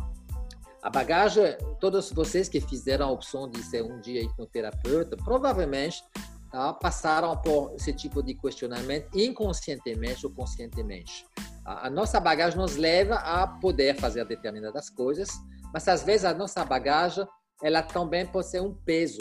A 0.83 0.90
bagagem, 0.90 1.57
todos 1.81 2.12
vocês 2.12 2.49
que 2.49 2.61
fizeram 2.61 3.09
a 3.09 3.11
opção 3.11 3.51
de 3.51 3.61
ser 3.61 3.83
um 3.83 4.01
dia 4.01 4.22
hipnoterapeuta, 4.22 5.16
provavelmente 5.16 6.05
tá? 6.56 6.72
passaram 6.72 7.36
por 7.36 7.74
esse 7.74 7.92
tipo 7.92 8.22
de 8.22 8.34
questionamento 8.34 9.14
inconscientemente 9.14 10.24
ou 10.24 10.32
conscientemente. 10.32 11.26
A, 11.62 11.90
nossa 11.90 12.18
bagagem 12.18 12.58
nos 12.58 12.76
leva 12.76 13.16
a 13.16 13.46
poder 13.46 13.94
fazer 13.96 14.24
determinadas 14.24 14.88
coisas, 14.88 15.28
mas 15.72 15.86
às 15.86 16.02
vezes 16.02 16.24
a 16.24 16.32
nossa 16.32 16.64
bagagem 16.64 17.26
ela 17.62 17.82
também 17.82 18.26
pode 18.26 18.46
ser 18.46 18.62
um 18.62 18.72
peso. 18.72 19.20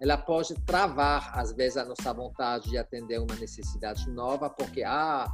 Ela 0.00 0.16
pode 0.16 0.54
travar, 0.62 1.38
às 1.38 1.52
vezes, 1.52 1.76
a 1.76 1.84
nossa 1.84 2.12
vontade 2.12 2.68
de 2.68 2.76
atender 2.76 3.20
uma 3.20 3.34
necessidade 3.36 4.10
nova, 4.10 4.50
porque, 4.50 4.82
ah, 4.82 5.28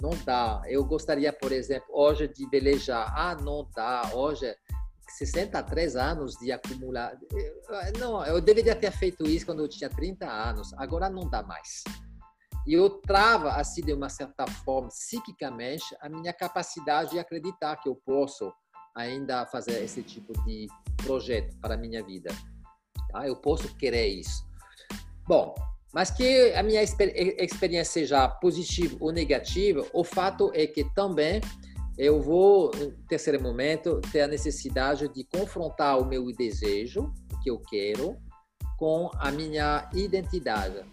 não 0.00 0.10
dá. 0.24 0.62
Eu 0.66 0.84
gostaria, 0.84 1.32
por 1.32 1.52
exemplo, 1.52 1.86
hoje 1.90 2.26
de 2.28 2.48
velejar. 2.48 3.12
Ah, 3.14 3.34
não 3.34 3.68
dá. 3.74 4.10
Hoje, 4.14 4.54
63 5.08 5.96
anos 5.96 6.34
de 6.34 6.50
acumular. 6.52 7.16
Não, 7.98 8.24
eu 8.24 8.40
deveria 8.40 8.74
ter 8.74 8.90
feito 8.90 9.26
isso 9.26 9.46
quando 9.46 9.62
eu 9.62 9.68
tinha 9.68 9.88
30 9.88 10.26
anos. 10.26 10.72
Agora 10.74 11.08
não 11.08 11.28
dá 11.28 11.42
mais. 11.42 11.84
E 12.66 12.74
eu 12.74 12.90
trava, 12.90 13.52
assim, 13.52 13.80
de 13.80 13.92
uma 13.92 14.08
certa 14.08 14.44
forma, 14.46 14.88
psiquicamente, 14.88 15.84
a 16.00 16.08
minha 16.08 16.32
capacidade 16.32 17.12
de 17.12 17.18
acreditar 17.18 17.76
que 17.76 17.88
eu 17.88 17.94
posso 17.94 18.52
ainda 18.96 19.46
fazer 19.46 19.84
esse 19.84 20.02
tipo 20.02 20.32
de 20.44 20.66
projeto 21.04 21.56
para 21.60 21.74
a 21.74 21.78
minha 21.78 22.02
vida. 22.02 22.30
Tá? 23.12 23.26
Eu 23.26 23.36
posso 23.36 23.72
querer 23.76 24.08
isso. 24.08 24.44
Bom, 25.28 25.54
mas 25.94 26.10
que 26.10 26.52
a 26.54 26.62
minha 26.62 26.82
experiência 26.82 27.84
seja 27.84 28.28
positiva 28.28 28.96
ou 29.00 29.12
negativa, 29.12 29.86
o 29.92 30.02
fato 30.02 30.50
é 30.54 30.66
que 30.66 30.84
também 30.92 31.40
eu 31.98 32.20
vou, 32.20 32.70
no 32.74 32.92
terceiro 33.08 33.42
momento, 33.42 34.00
ter 34.12 34.22
a 34.22 34.28
necessidade 34.28 35.08
de 35.08 35.24
confrontar 35.24 35.98
o 35.98 36.04
meu 36.04 36.26
desejo, 36.32 37.12
o 37.32 37.40
que 37.42 37.50
eu 37.50 37.58
quero, 37.60 38.16
com 38.78 39.10
a 39.18 39.30
minha 39.30 39.88
identidade 39.94 40.84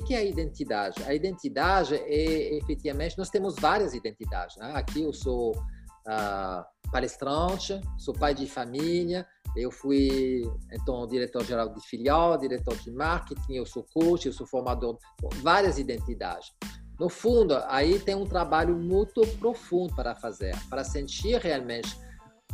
que, 0.00 0.08
que 0.08 0.14
é 0.14 0.18
a 0.18 0.24
identidade? 0.24 1.02
A 1.04 1.14
identidade 1.14 1.94
é, 1.94 2.56
efetivamente, 2.56 3.16
nós 3.16 3.30
temos 3.30 3.54
várias 3.58 3.94
identidades. 3.94 4.56
Né? 4.56 4.72
Aqui 4.74 5.02
eu 5.02 5.12
sou 5.12 5.52
uh, 5.52 6.90
palestrante, 6.90 7.80
sou 7.96 8.12
pai 8.12 8.34
de 8.34 8.46
família, 8.46 9.26
eu 9.56 9.70
fui, 9.70 10.42
então, 10.72 11.06
diretor-geral 11.06 11.72
de 11.72 11.80
filial, 11.80 12.36
diretor 12.36 12.76
de 12.76 12.90
marketing, 12.90 13.54
eu 13.54 13.64
sou 13.64 13.84
coach, 13.84 14.26
eu 14.26 14.32
sou 14.32 14.46
formador, 14.46 14.98
várias 15.42 15.78
identidades. 15.78 16.52
No 16.98 17.08
fundo, 17.08 17.54
aí 17.68 17.98
tem 17.98 18.14
um 18.14 18.26
trabalho 18.26 18.74
muito 18.74 19.20
profundo 19.38 19.94
para 19.94 20.14
fazer, 20.14 20.56
para 20.70 20.82
sentir 20.82 21.38
realmente 21.40 21.96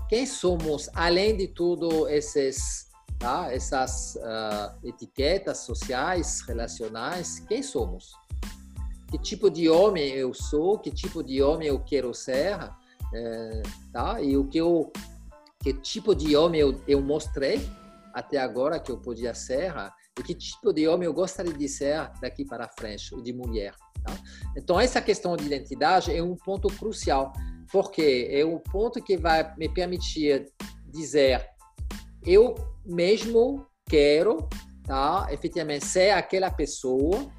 quem 0.08 0.26
somos, 0.26 0.90
além 0.94 1.36
de 1.36 1.48
tudo 1.48 2.08
esses 2.08 2.90
tá? 3.22 3.52
essas 3.52 4.16
uh, 4.16 4.86
etiquetas 4.86 5.58
sociais, 5.58 6.42
relacionais, 6.42 7.38
quem 7.48 7.62
somos? 7.62 8.12
Que 9.08 9.16
tipo 9.16 9.48
de 9.48 9.70
homem 9.70 10.10
eu 10.10 10.34
sou? 10.34 10.78
Que 10.78 10.90
tipo 10.90 11.22
de 11.22 11.40
homem 11.40 11.68
eu 11.68 11.78
quero 11.78 12.12
ser? 12.12 12.58
É, 13.14 13.62
tá? 13.92 14.20
E 14.20 14.36
o 14.36 14.48
que 14.48 14.58
eu, 14.58 14.90
que 15.62 15.72
tipo 15.72 16.14
de 16.14 16.34
homem 16.36 16.60
eu, 16.60 16.80
eu 16.88 17.00
mostrei 17.00 17.60
até 18.12 18.38
agora 18.38 18.80
que 18.80 18.90
eu 18.90 18.98
podia 18.98 19.34
ser? 19.34 19.72
E 20.18 20.22
que 20.22 20.34
tipo 20.34 20.72
de 20.72 20.88
homem 20.88 21.06
eu 21.06 21.14
gostaria 21.14 21.52
de 21.52 21.68
ser 21.68 22.10
daqui 22.20 22.44
para 22.44 22.68
frente, 22.68 23.14
de 23.22 23.32
mulher? 23.32 23.74
Tá? 24.02 24.16
Então 24.56 24.80
essa 24.80 25.00
questão 25.00 25.36
de 25.36 25.44
identidade 25.44 26.14
é 26.14 26.22
um 26.22 26.36
ponto 26.36 26.68
crucial, 26.68 27.32
porque 27.70 28.28
é 28.30 28.44
o 28.44 28.58
ponto 28.58 29.02
que 29.02 29.16
vai 29.16 29.54
me 29.56 29.68
permitir 29.68 30.52
dizer 30.88 31.46
eu 32.24 32.54
mesmo 32.84 33.66
quero, 33.88 34.48
tá? 34.84 35.26
Efetivamente 35.30 35.84
ser 35.84 36.10
aquela 36.10 36.50
pessoa 36.50 37.30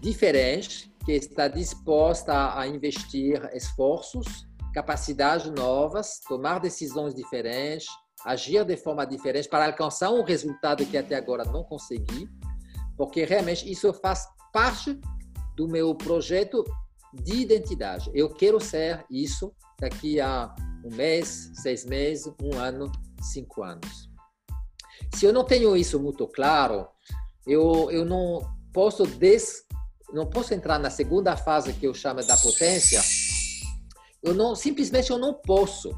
diferente 0.00 0.92
que 1.04 1.12
está 1.12 1.48
disposta 1.48 2.58
a 2.58 2.66
investir 2.66 3.42
esforços 3.52 4.46
capacidades 4.74 5.48
novas, 5.52 6.20
tomar 6.28 6.58
decisões 6.58 7.14
diferentes, 7.14 7.86
agir 8.24 8.64
de 8.64 8.76
forma 8.76 9.06
diferente 9.06 9.48
para 9.48 9.66
alcançar 9.66 10.10
um 10.10 10.24
resultado 10.24 10.84
que 10.84 10.98
até 10.98 11.14
agora 11.14 11.44
não 11.44 11.62
consegui, 11.62 12.28
porque 12.96 13.24
realmente 13.24 13.70
isso 13.70 13.92
faz 13.94 14.26
parte 14.52 15.00
do 15.56 15.68
meu 15.68 15.94
projeto 15.94 16.64
de 17.12 17.36
identidade. 17.36 18.10
Eu 18.12 18.28
quero 18.30 18.60
ser 18.60 19.04
isso 19.10 19.52
daqui 19.78 20.20
a 20.20 20.54
um 20.84 20.94
mês, 20.94 21.50
seis 21.54 21.84
meses, 21.84 22.32
um 22.42 22.58
ano, 22.58 22.90
cinco 23.20 23.62
anos. 23.62 24.10
Se 25.14 25.24
eu 25.24 25.32
não 25.32 25.44
tenho 25.44 25.76
isso 25.76 25.98
muito 26.00 26.26
claro, 26.26 26.88
eu, 27.46 27.90
eu 27.90 28.04
não 28.04 28.40
posso 28.72 29.06
des, 29.06 29.64
não 30.12 30.26
posso 30.26 30.52
entrar 30.54 30.78
na 30.78 30.90
segunda 30.90 31.36
fase 31.36 31.72
que 31.72 31.86
eu 31.86 31.94
chamo 31.94 32.24
da 32.24 32.36
potência. 32.36 33.00
Eu 34.22 34.34
não 34.34 34.54
simplesmente 34.54 35.10
eu 35.10 35.18
não 35.18 35.34
posso. 35.34 35.90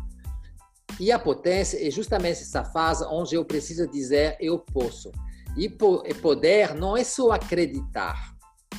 E 0.99 1.13
a 1.13 1.19
potência 1.19 1.87
é 1.87 1.91
justamente 1.91 2.43
essa 2.43 2.65
fase 2.65 3.05
onde 3.05 3.35
eu 3.35 3.45
preciso 3.45 3.87
dizer 3.89 4.37
eu 4.41 4.59
posso. 4.59 5.11
E 5.57 5.69
poder 5.69 6.75
não 6.75 6.97
é 6.97 7.03
só 7.03 7.31
acreditar, 7.31 8.36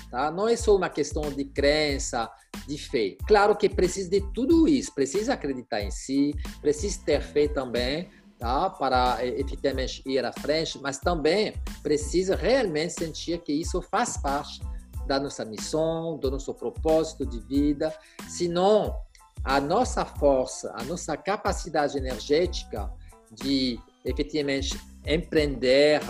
tá? 0.10 0.32
Não 0.32 0.48
é 0.48 0.56
só 0.56 0.76
uma 0.76 0.90
questão 0.90 1.24
de 1.32 1.46
crença, 1.46 2.30
de 2.68 2.78
fé. 2.78 3.18
Claro 3.28 3.56
que 3.56 3.70
precisa 3.70 4.10
de 4.10 4.22
tudo 4.34 4.68
isso, 4.68 4.94
precisa 4.94 5.34
acreditar 5.34 5.82
em 5.82 5.92
si, 5.92 6.34
precisa 6.62 7.00
ter 7.06 7.22
fé 7.22 7.48
também, 7.48 8.10
tá? 8.38 8.70
Para 8.70 9.18
eh, 9.22 9.40
efetivamente 9.40 10.02
ir 10.06 10.24
à 10.24 10.32
frente, 10.32 10.80
mas 10.82 11.00
também 11.00 11.54
precisa 11.82 12.36
realmente 12.36 12.94
sentir 12.94 13.40
que 13.42 13.54
isso 13.54 13.82
faz 13.82 14.18
parte 14.18 14.62
da 15.06 15.20
nossa 15.20 15.46
missão, 15.46 16.18
do 16.18 16.30
nosso 16.30 16.54
propósito 16.54 17.26
de 17.26 17.40
vida. 17.40 17.94
Senão, 18.28 18.96
a 19.44 19.60
nossa 19.62 20.04
força, 20.04 20.74
a 20.76 20.84
nossa 20.84 21.16
capacidade 21.16 21.98
energética 21.98 22.92
de 23.32 23.80
efetivamente 24.04 24.80
empreender, 25.06 26.02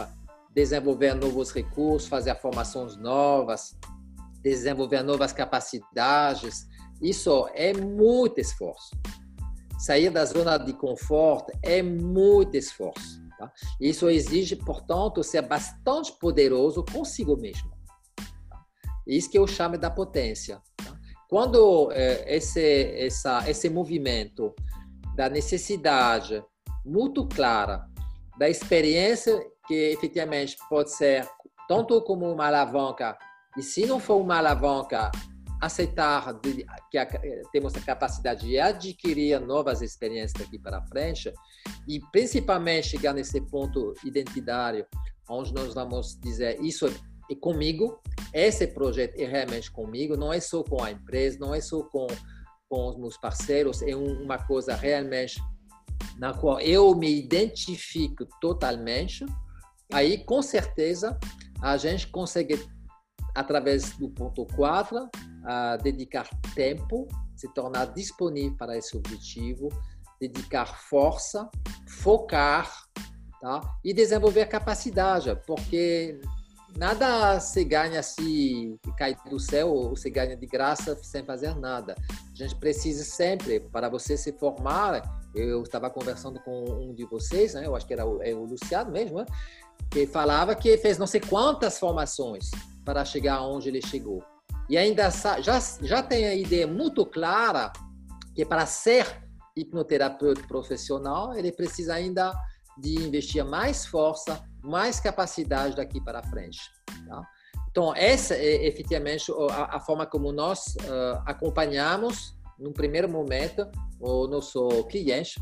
desenvolver 0.57 1.13
novos 1.13 1.51
recursos, 1.51 2.09
fazer 2.09 2.33
formações 2.39 2.97
novas, 2.97 3.77
desenvolver 4.41 5.03
novas 5.03 5.31
capacidades, 5.31 6.67
isso 6.99 7.47
é 7.53 7.73
muito 7.73 8.41
esforço. 8.41 8.89
Sair 9.77 10.09
da 10.09 10.25
zona 10.25 10.57
de 10.57 10.73
conforto 10.73 11.53
é 11.61 11.83
muito 11.83 12.57
esforço. 12.57 13.21
Tá? 13.37 13.53
Isso 13.79 14.09
exige, 14.09 14.55
portanto, 14.55 15.23
ser 15.23 15.43
bastante 15.43 16.11
poderoso 16.13 16.83
consigo 16.91 17.37
mesmo. 17.37 17.69
Tá? 18.49 18.59
Isso 19.05 19.29
que 19.29 19.37
eu 19.37 19.45
chamo 19.45 19.77
da 19.77 19.91
potência. 19.91 20.59
Tá? 20.77 20.99
Quando 21.29 21.91
é, 21.91 22.35
esse, 22.35 22.95
essa, 23.05 23.47
esse 23.47 23.69
movimento 23.69 24.55
da 25.15 25.29
necessidade 25.29 26.43
muito 26.83 27.27
clara, 27.27 27.85
da 28.39 28.49
experiência 28.49 29.39
que 29.67 29.91
efetivamente 29.91 30.57
pode 30.69 30.91
ser 30.91 31.27
tanto 31.67 32.01
como 32.01 32.31
uma 32.31 32.47
alavanca, 32.47 33.17
e 33.57 33.61
se 33.61 33.85
não 33.85 33.99
for 33.99 34.15
uma 34.15 34.37
alavanca, 34.37 35.11
aceitar 35.59 36.33
de, 36.39 36.65
que 36.91 36.97
a, 36.97 37.05
temos 37.51 37.75
a 37.75 37.81
capacidade 37.81 38.47
de 38.47 38.59
adquirir 38.59 39.39
novas 39.41 39.81
experiências 39.81 40.33
daqui 40.33 40.59
para 40.59 40.81
frente 40.83 41.33
e 41.87 41.99
principalmente 42.11 42.89
chegar 42.89 43.13
nesse 43.13 43.41
ponto 43.41 43.93
identitário 44.05 44.85
onde 45.27 45.53
nós 45.53 45.73
vamos 45.73 46.17
dizer 46.19 46.61
isso 46.61 46.87
é 47.29 47.35
comigo, 47.35 47.99
esse 48.33 48.67
projeto 48.67 49.19
é 49.19 49.25
realmente 49.25 49.69
comigo, 49.69 50.15
não 50.15 50.31
é 50.31 50.39
só 50.39 50.63
com 50.63 50.81
a 50.81 50.91
empresa, 50.91 51.37
não 51.39 51.53
é 51.53 51.59
só 51.59 51.83
com, 51.83 52.07
com 52.69 52.89
os 52.89 52.97
meus 52.97 53.17
parceiros, 53.17 53.81
é 53.81 53.93
um, 53.93 54.23
uma 54.23 54.37
coisa 54.37 54.73
realmente 54.75 55.41
na 56.17 56.33
qual 56.33 56.59
eu 56.61 56.95
me 56.95 57.19
identifico 57.19 58.25
totalmente, 58.39 59.25
aí 59.91 60.23
com 60.23 60.41
certeza 60.41 61.17
a 61.61 61.77
gente 61.77 62.07
consegue 62.07 62.59
através 63.33 63.91
do 63.97 64.09
ponto 64.09 64.45
4, 64.55 65.09
a 65.45 65.77
dedicar 65.77 66.27
tempo, 66.55 67.07
se 67.35 67.47
tornar 67.53 67.85
disponível 67.93 68.57
para 68.57 68.75
esse 68.75 68.97
objetivo, 68.97 69.69
dedicar 70.19 70.65
força, 70.65 71.47
focar 71.87 72.71
tá? 73.39 73.61
e 73.83 73.93
desenvolver 73.93 74.47
capacidade, 74.47 75.35
porque 75.45 76.19
nada 76.77 77.39
se 77.39 77.63
ganha 77.63 78.03
se 78.03 78.79
cai 78.95 79.15
do 79.29 79.39
céu 79.39 79.69
ou 79.69 79.95
se 79.95 80.09
ganha 80.11 80.37
de 80.37 80.45
graça 80.45 80.95
sem 81.01 81.25
fazer 81.25 81.55
nada. 81.55 81.95
A 82.09 82.35
gente 82.35 82.55
precisa 82.55 83.03
sempre, 83.03 83.59
para 83.59 83.89
você 83.89 84.15
se 84.15 84.31
formar, 84.33 85.01
eu 85.33 85.63
estava 85.63 85.89
conversando 85.89 86.39
com 86.41 86.63
um 86.63 86.93
de 86.93 87.03
vocês, 87.05 87.55
né? 87.55 87.65
eu 87.65 87.75
acho 87.75 87.85
que 87.85 87.93
era 87.93 88.05
o, 88.05 88.21
é 88.21 88.33
o 88.33 88.45
Luciano 88.45 88.91
mesmo, 88.91 89.17
né? 89.17 89.25
que 89.89 90.05
falava 90.05 90.55
que 90.55 90.77
fez 90.77 90.97
não 90.97 91.07
sei 91.07 91.19
quantas 91.19 91.79
formações 91.79 92.51
para 92.85 93.03
chegar 93.03 93.41
onde 93.41 93.69
ele 93.69 93.81
chegou. 93.81 94.23
E 94.69 94.77
ainda 94.77 95.09
já, 95.41 95.59
já 95.81 96.03
tem 96.03 96.27
a 96.27 96.35
ideia 96.35 96.67
muito 96.67 97.05
clara 97.05 97.71
que 98.35 98.45
para 98.45 98.65
ser 98.67 99.05
hipnoterapeuta 99.55 100.43
profissional, 100.47 101.33
ele 101.33 101.51
precisa 101.51 101.95
ainda 101.95 102.31
de 102.77 102.95
investir 102.95 103.43
mais 103.43 103.85
força, 103.85 104.43
mais 104.63 104.99
capacidade 104.99 105.75
daqui 105.75 105.99
para 106.01 106.23
frente. 106.23 106.59
Tá? 107.07 107.21
Então, 107.69 107.93
essa 107.95 108.35
é 108.35 108.65
efetivamente 108.65 109.31
a, 109.51 109.77
a 109.77 109.79
forma 109.79 110.05
como 110.05 110.31
nós 110.31 110.75
uh, 110.77 111.21
acompanhamos, 111.25 112.35
no 112.57 112.73
primeiro 112.73 113.07
momento, 113.07 113.69
o 113.99 114.27
nosso 114.27 114.83
cliente, 114.85 115.39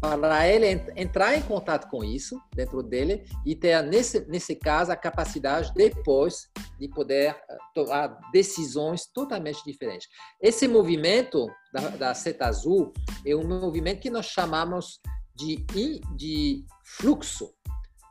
para 0.00 0.48
ele 0.48 0.82
entrar 0.96 1.36
em 1.36 1.42
contato 1.42 1.88
com 1.88 2.02
isso 2.02 2.40
dentro 2.54 2.82
dele 2.82 3.24
e 3.44 3.54
ter, 3.54 3.82
nesse, 3.82 4.26
nesse 4.28 4.56
caso, 4.56 4.90
a 4.90 4.96
capacidade 4.96 5.72
depois 5.74 6.48
de 6.78 6.88
poder 6.88 7.36
eh, 7.36 7.56
tomar 7.74 8.18
decisões 8.32 9.06
totalmente 9.12 9.62
diferentes. 9.62 10.08
Esse 10.40 10.66
movimento 10.66 11.46
da, 11.72 11.88
da 11.90 12.14
Seta 12.14 12.46
Azul 12.46 12.94
é 13.26 13.36
um 13.36 13.46
movimento 13.46 14.00
que 14.00 14.08
nós 14.08 14.26
chamamos 14.26 15.00
de, 15.46 16.00
de 16.16 16.64
fluxo. 16.84 17.50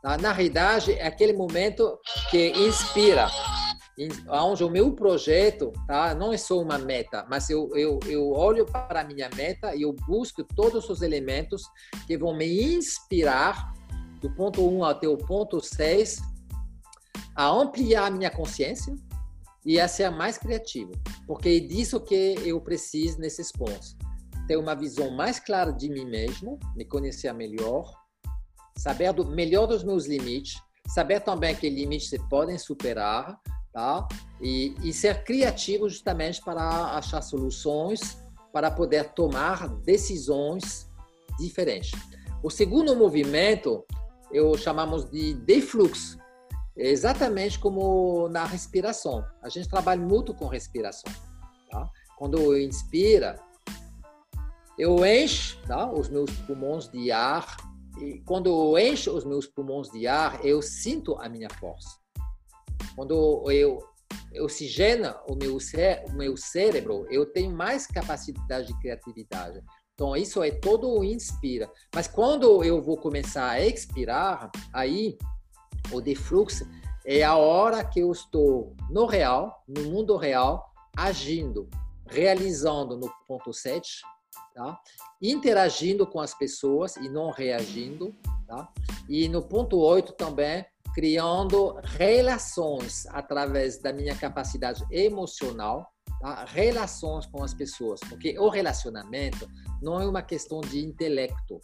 Tá? 0.02 0.18
Na 0.18 0.32
realidade, 0.32 0.94
é 0.94 1.06
aquele 1.06 1.34
momento 1.34 2.00
que 2.30 2.50
inspira, 2.52 3.30
onde 4.30 4.64
o 4.64 4.70
meu 4.70 4.94
projeto 4.94 5.74
tá, 5.86 6.16
não 6.16 6.32
é 6.32 6.38
só 6.38 6.60
uma 6.60 6.78
meta, 6.78 7.26
mas 7.30 7.50
eu, 7.50 7.70
eu, 7.76 8.00
eu 8.06 8.32
olho 8.32 8.66
para 8.66 9.02
a 9.02 9.04
minha 9.04 9.30
meta 9.36 9.76
e 9.76 9.82
eu 9.82 9.94
busco 10.08 10.44
todos 10.44 10.90
os 10.90 11.02
elementos 11.02 11.64
que 12.08 12.18
vão 12.18 12.36
me 12.36 12.76
inspirar 12.76 13.74
do 14.22 14.30
ponto 14.30 14.66
1 14.66 14.84
até 14.86 15.08
o 15.08 15.18
ponto 15.18 15.60
6 15.60 16.20
a 17.36 17.48
ampliar 17.48 18.08
a 18.08 18.12
minha 18.12 18.30
consciência 18.30 18.96
e 19.66 19.80
a 19.80 19.88
ser 19.88 20.10
mais 20.10 20.38
criativo, 20.38 20.92
porque 21.28 21.50
é 21.50 21.60
disso 21.60 22.00
que 22.00 22.36
eu 22.46 22.60
preciso 22.62 23.20
nesses 23.20 23.52
pontos. 23.52 23.98
Ter 24.50 24.58
uma 24.58 24.74
visão 24.74 25.12
mais 25.12 25.40
clara 25.40 25.72
de 25.72 25.88
mim 25.88 26.06
mesmo, 26.06 26.60
me 26.76 26.84
conhecer 26.84 27.32
melhor, 27.36 27.94
saber 28.76 29.14
do, 29.14 29.24
melhor 29.24 29.68
dos 29.68 29.84
meus 29.84 30.08
limites, 30.08 30.60
saber 30.88 31.20
também 31.20 31.56
que 31.56 31.70
limites 31.70 32.10
se 32.10 32.18
podem 32.30 32.58
superar, 32.58 33.40
tá? 33.72 34.08
E, 34.42 34.74
e 34.82 34.92
ser 34.92 35.24
criativo 35.24 35.88
justamente 35.88 36.44
para 36.44 36.64
achar 36.98 37.22
soluções, 37.22 38.18
para 38.52 38.72
poder 38.72 39.14
tomar 39.14 39.70
decisões 39.84 40.90
diferentes. 41.38 41.92
O 42.42 42.50
segundo 42.50 42.96
movimento, 42.96 43.86
eu 44.32 44.58
chamamos 44.58 45.12
de 45.12 45.36
defluxo, 45.36 46.18
é 46.76 46.90
exatamente 46.90 47.60
como 47.60 48.28
na 48.30 48.46
respiração. 48.46 49.24
A 49.44 49.50
gente 49.50 49.70
trabalha 49.70 50.02
muito 50.02 50.34
com 50.34 50.48
respiração. 50.48 51.14
Tá? 51.70 51.88
Quando 52.18 52.58
inspira, 52.58 53.36
eu 54.80 55.06
encho 55.06 55.60
tá? 55.68 55.92
os 55.92 56.08
meus 56.08 56.32
pulmões 56.48 56.88
de 56.88 57.12
ar. 57.12 57.58
E 58.00 58.22
quando 58.22 58.50
eu 58.50 58.80
encho 58.80 59.12
os 59.12 59.26
meus 59.26 59.46
pulmões 59.46 59.90
de 59.90 60.08
ar, 60.08 60.44
eu 60.46 60.62
sinto 60.62 61.20
a 61.20 61.28
minha 61.28 61.50
força. 61.60 62.00
Quando 62.96 63.44
eu 63.52 63.84
oxigena 64.42 65.20
o 65.28 65.36
meu, 65.36 65.60
cé 65.60 66.06
o 66.10 66.14
meu 66.14 66.38
cérebro, 66.38 67.06
eu 67.10 67.26
tenho 67.26 67.52
mais 67.52 67.86
capacidade 67.86 68.68
de 68.68 68.80
criatividade. 68.80 69.62
Então, 69.94 70.16
isso 70.16 70.42
é 70.42 70.50
todo 70.50 70.90
o 70.90 71.04
inspira. 71.04 71.70
Mas 71.94 72.08
quando 72.08 72.64
eu 72.64 72.82
vou 72.82 72.96
começar 72.96 73.50
a 73.50 73.62
expirar, 73.62 74.50
aí 74.72 75.18
o 75.92 76.00
defluxo 76.00 76.66
é 77.06 77.22
a 77.22 77.36
hora 77.36 77.84
que 77.84 78.00
eu 78.00 78.12
estou 78.14 78.78
no 78.90 79.06
real, 79.06 79.62
no 79.68 79.84
mundo 79.84 80.16
real, 80.16 80.72
agindo, 80.96 81.70
realizando 82.08 82.98
no 82.98 83.12
ponto 83.28 83.52
7, 83.52 84.02
tá? 84.60 84.78
interagindo 85.22 86.06
com 86.06 86.20
as 86.20 86.34
pessoas 86.34 86.98
e 86.98 87.08
não 87.08 87.32
reagindo. 87.32 88.14
Tá? 88.46 88.68
E 89.08 89.30
no 89.30 89.42
ponto 89.42 89.78
8 89.78 90.14
também, 90.14 90.66
criando 90.94 91.80
relações 91.84 93.06
através 93.08 93.78
da 93.82 93.94
minha 93.94 94.16
capacidade 94.16 94.84
emocional, 94.92 95.90
tá? 96.20 96.44
relações 96.46 97.26
com 97.26 97.42
as 97.42 97.54
pessoas, 97.54 98.02
porque 98.10 98.38
o 98.38 98.50
relacionamento 98.50 99.48
não 99.82 100.02
é 100.02 100.06
uma 100.06 100.22
questão 100.22 100.60
de 100.60 100.84
intelecto, 100.84 101.62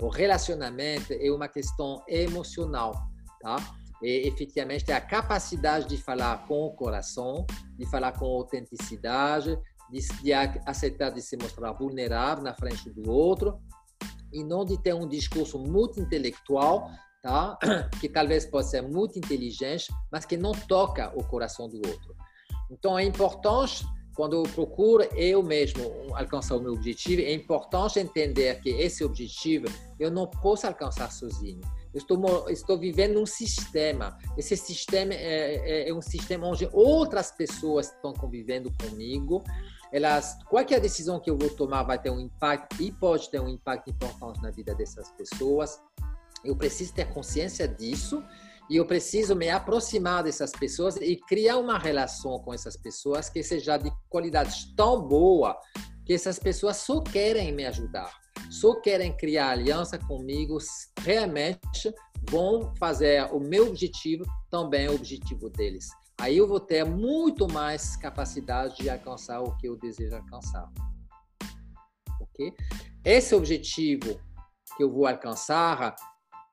o 0.00 0.08
relacionamento 0.08 1.12
é 1.12 1.30
uma 1.30 1.48
questão 1.48 2.02
emocional, 2.08 2.94
tá? 3.40 3.56
E, 4.02 4.26
efetivamente 4.26 4.90
é 4.90 4.94
a 4.94 5.00
capacidade 5.00 5.88
de 5.88 5.96
falar 5.96 6.46
com 6.48 6.66
o 6.66 6.72
coração, 6.72 7.46
de 7.78 7.88
falar 7.88 8.12
com 8.12 8.24
autenticidade, 8.24 9.56
de, 9.92 10.00
de 10.22 10.32
aceitar 10.32 11.10
de 11.10 11.20
se 11.20 11.36
mostrar 11.36 11.72
vulnerável 11.72 12.42
na 12.42 12.54
frente 12.54 12.88
do 12.90 13.10
outro 13.10 13.60
e 14.32 14.42
não 14.42 14.64
de 14.64 14.80
ter 14.82 14.94
um 14.94 15.06
discurso 15.06 15.58
muito 15.58 16.00
intelectual, 16.00 16.90
tá? 17.22 17.58
que 18.00 18.08
talvez 18.08 18.46
possa 18.46 18.70
ser 18.70 18.82
muito 18.82 19.18
inteligente, 19.18 19.92
mas 20.10 20.24
que 20.24 20.36
não 20.36 20.52
toca 20.52 21.12
o 21.14 21.22
coração 21.22 21.68
do 21.68 21.76
outro. 21.76 22.16
Então 22.70 22.98
é 22.98 23.04
importante 23.04 23.84
quando 24.14 24.34
eu 24.36 24.42
procuro 24.42 25.04
eu 25.16 25.42
mesmo 25.42 25.90
alcançar 26.14 26.56
o 26.56 26.60
meu 26.60 26.72
objetivo, 26.72 27.22
é 27.22 27.32
importante 27.32 27.98
entender 27.98 28.60
que 28.60 28.70
esse 28.70 29.02
objetivo 29.04 29.66
eu 29.98 30.10
não 30.10 30.26
posso 30.26 30.66
alcançar 30.66 31.10
sozinho. 31.10 31.60
Eu 31.94 31.98
estou, 31.98 32.50
estou 32.50 32.78
vivendo 32.78 33.20
um 33.20 33.26
sistema. 33.26 34.18
Esse 34.36 34.56
sistema 34.56 35.12
é, 35.14 35.84
é, 35.84 35.88
é 35.88 35.94
um 35.94 36.00
sistema 36.00 36.46
onde 36.46 36.68
outras 36.72 37.30
pessoas 37.30 37.90
estão 37.90 38.12
convivendo 38.12 38.72
comigo. 38.80 39.42
Elas, 39.92 40.38
qualquer 40.48 40.80
decisão 40.80 41.20
que 41.20 41.30
eu 41.30 41.36
vou 41.36 41.50
tomar 41.50 41.82
vai 41.82 42.00
ter 42.00 42.10
um 42.10 42.18
impacto 42.18 42.82
e 42.82 42.90
pode 42.90 43.30
ter 43.30 43.40
um 43.40 43.48
impacto 43.48 43.90
importante 43.90 44.40
na 44.40 44.50
vida 44.50 44.74
dessas 44.74 45.10
pessoas. 45.12 45.78
Eu 46.42 46.56
preciso 46.56 46.94
ter 46.94 47.12
consciência 47.12 47.68
disso 47.68 48.24
e 48.70 48.76
eu 48.76 48.86
preciso 48.86 49.36
me 49.36 49.50
aproximar 49.50 50.24
dessas 50.24 50.50
pessoas 50.50 50.96
e 50.96 51.16
criar 51.16 51.58
uma 51.58 51.78
relação 51.78 52.38
com 52.38 52.54
essas 52.54 52.74
pessoas 52.74 53.28
que 53.28 53.42
seja 53.42 53.76
de 53.76 53.92
qualidade 54.08 54.74
tão 54.74 55.06
boa 55.06 55.58
que 56.06 56.14
essas 56.14 56.38
pessoas 56.38 56.78
só 56.78 57.00
querem 57.00 57.52
me 57.52 57.66
ajudar, 57.66 58.10
só 58.50 58.74
querem 58.80 59.14
criar 59.16 59.50
aliança 59.50 59.98
comigo, 59.98 60.56
realmente 61.00 61.92
vão 62.30 62.72
fazer 62.76 63.24
o 63.32 63.38
meu 63.38 63.68
objetivo 63.68 64.24
também 64.50 64.88
o 64.88 64.94
objetivo 64.94 65.50
deles. 65.50 65.88
Aí 66.22 66.36
eu 66.36 66.46
vou 66.46 66.60
ter 66.60 66.84
muito 66.84 67.48
mais 67.48 67.96
capacidade 67.96 68.76
de 68.76 68.88
alcançar 68.88 69.40
o 69.40 69.56
que 69.56 69.66
eu 69.66 69.76
desejo 69.76 70.14
alcançar. 70.14 70.70
Ok? 72.20 72.54
Esse 73.04 73.34
objetivo 73.34 74.20
que 74.76 74.84
eu 74.84 74.92
vou 74.92 75.04
alcançar 75.04 75.96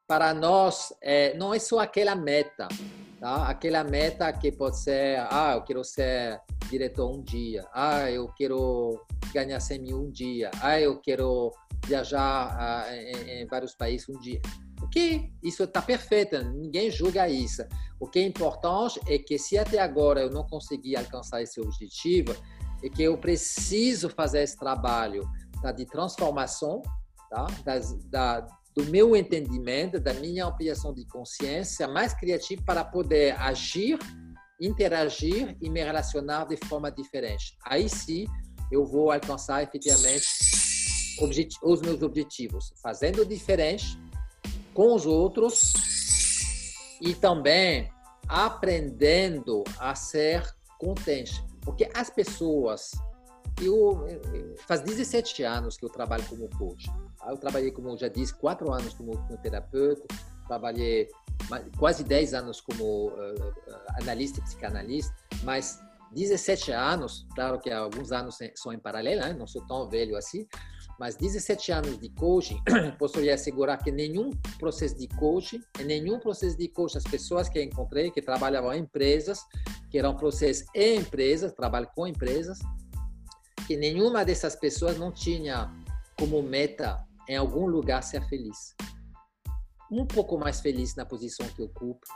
para 0.07 0.33
nós, 0.33 0.91
é, 1.03 1.37
não 1.37 1.53
é 1.53 1.59
só 1.59 1.77
aquela 1.77 2.15
meta, 2.15 2.67
tá? 3.19 3.47
Aquela 3.47 3.83
meta 3.83 4.33
que 4.33 4.51
pode 4.51 4.79
ser, 4.79 5.19
ah, 5.29 5.53
eu 5.53 5.61
quero 5.61 5.83
ser 5.83 6.41
diretor 6.67 7.15
um 7.15 7.21
dia, 7.21 7.63
ah, 7.71 8.09
eu 8.09 8.27
quero 8.29 8.99
ganhar 9.31 9.59
100 9.59 9.81
mil 9.83 9.99
um 9.99 10.09
dia, 10.09 10.49
ah, 10.63 10.81
eu 10.81 10.99
quero 10.99 11.51
viajar 11.85 12.55
ah, 12.59 12.87
em, 12.91 13.43
em, 13.43 13.45
vários 13.45 13.75
países 13.75 14.09
um 14.09 14.19
dia. 14.19 14.41
Ok, 14.81 15.31
isso 15.43 15.63
está 15.63 15.81
perfeito, 15.81 16.41
ninguém 16.53 16.89
julga 16.89 17.27
isso. 17.27 17.63
O 17.99 18.07
que 18.07 18.19
é 18.19 18.23
importante 18.23 18.99
é 19.07 19.17
que 19.19 19.37
se 19.37 19.57
até 19.57 19.79
agora 19.79 20.21
eu 20.21 20.29
não 20.29 20.47
consegui 20.47 20.95
alcançar 20.95 21.41
esse 21.41 21.59
objetivo, 21.59 22.35
é 22.81 22.89
que 22.89 23.03
eu 23.03 23.17
preciso 23.17 24.09
fazer 24.09 24.41
esse 24.41 24.57
trabalho 24.57 25.29
tá, 25.61 25.71
de 25.71 25.85
transformação 25.85 26.81
tá, 27.29 27.45
das, 27.65 27.93
da, 28.05 28.47
do 28.75 28.85
meu 28.85 29.15
entendimento, 29.15 29.99
da 29.99 30.13
minha 30.13 30.45
ampliação 30.45 30.93
de 30.93 31.05
consciência 31.05 31.87
mais 31.87 32.13
criativa 32.13 32.63
para 32.65 32.85
poder 32.85 33.39
agir, 33.39 33.99
interagir 34.61 35.57
e 35.61 35.69
me 35.69 35.83
relacionar 35.83 36.45
de 36.45 36.55
forma 36.67 36.89
diferente. 36.89 37.57
Aí 37.65 37.89
sim, 37.89 38.25
eu 38.71 38.85
vou 38.85 39.11
alcançar 39.11 39.61
efetivamente 39.61 40.25
os 41.61 41.81
meus 41.81 42.01
objetivos, 42.01 42.73
fazendo 42.81 43.25
diferente 43.25 43.99
com 44.79 44.95
os 44.95 45.05
outros 45.05 45.73
e 47.01 47.13
também 47.13 47.91
aprendendo 48.29 49.61
a 49.77 49.93
ser 49.93 50.41
contente. 50.77 51.43
Porque 51.59 51.89
as 51.93 52.09
pessoas 52.09 52.91
eu, 53.61 54.07
faz 54.65 54.79
17 54.79 55.43
anos 55.43 55.75
que 55.75 55.83
eu 55.83 55.89
trabalho 55.89 56.23
como 56.29 56.49
coach. 56.57 56.89
Eu 57.27 57.35
trabalhei, 57.35 57.71
como 57.71 57.97
já 57.97 58.07
disse, 58.07 58.33
quatro 58.33 58.71
anos 58.71 58.93
como, 58.93 59.17
como 59.17 59.37
terapeuta, 59.39 60.01
trabalhei 60.47 61.09
quase 61.77 62.05
10 62.05 62.33
anos 62.35 62.61
como 62.61 63.09
uh, 63.09 63.53
analista 64.01 64.39
e 64.39 64.43
psicanalista, 64.43 65.13
mas 65.43 65.77
17 66.13 66.71
anos, 66.71 67.27
claro 67.35 67.59
que 67.59 67.69
alguns 67.69 68.13
anos 68.13 68.37
são 68.55 68.71
em 68.71 68.79
paralelo, 68.79 69.23
né? 69.23 69.33
não 69.33 69.45
sou 69.45 69.61
tão 69.67 69.89
velho 69.89 70.15
assim, 70.15 70.47
mas 70.99 71.15
17 71.15 71.71
anos 71.71 71.97
de 71.97 72.09
coaching, 72.09 72.61
posso 72.99 73.21
lhe 73.21 73.31
assegurar 73.31 73.81
que 73.81 73.89
nenhum 73.89 74.31
processo 74.59 74.97
de 74.97 75.07
coaching, 75.07 75.61
nenhum 75.85 76.19
processo 76.19 76.57
de 76.57 76.67
coaching, 76.67 76.97
as 76.97 77.05
pessoas 77.05 77.47
que 77.47 77.63
encontrei 77.63 78.11
que 78.11 78.21
trabalhavam 78.21 78.73
em 78.73 78.81
empresas, 78.81 79.39
que 79.89 79.97
eram 79.97 80.13
processos 80.15 80.67
em 80.75 80.99
empresas, 80.99 81.53
trabalho 81.53 81.89
com 81.95 82.05
empresas, 82.05 82.59
que 83.65 83.77
nenhuma 83.77 84.25
dessas 84.25 84.57
pessoas 84.57 84.97
não 84.97 85.09
tinha 85.09 85.71
como 86.19 86.41
meta 86.43 87.01
em 87.29 87.37
algum 87.37 87.65
lugar 87.65 88.03
ser 88.03 88.21
feliz. 88.27 88.75
Um 89.89 90.05
pouco 90.05 90.37
mais 90.37 90.59
feliz 90.59 90.95
na 90.95 91.05
posição 91.05 91.47
que 91.47 91.61
ocupa, 91.61 92.07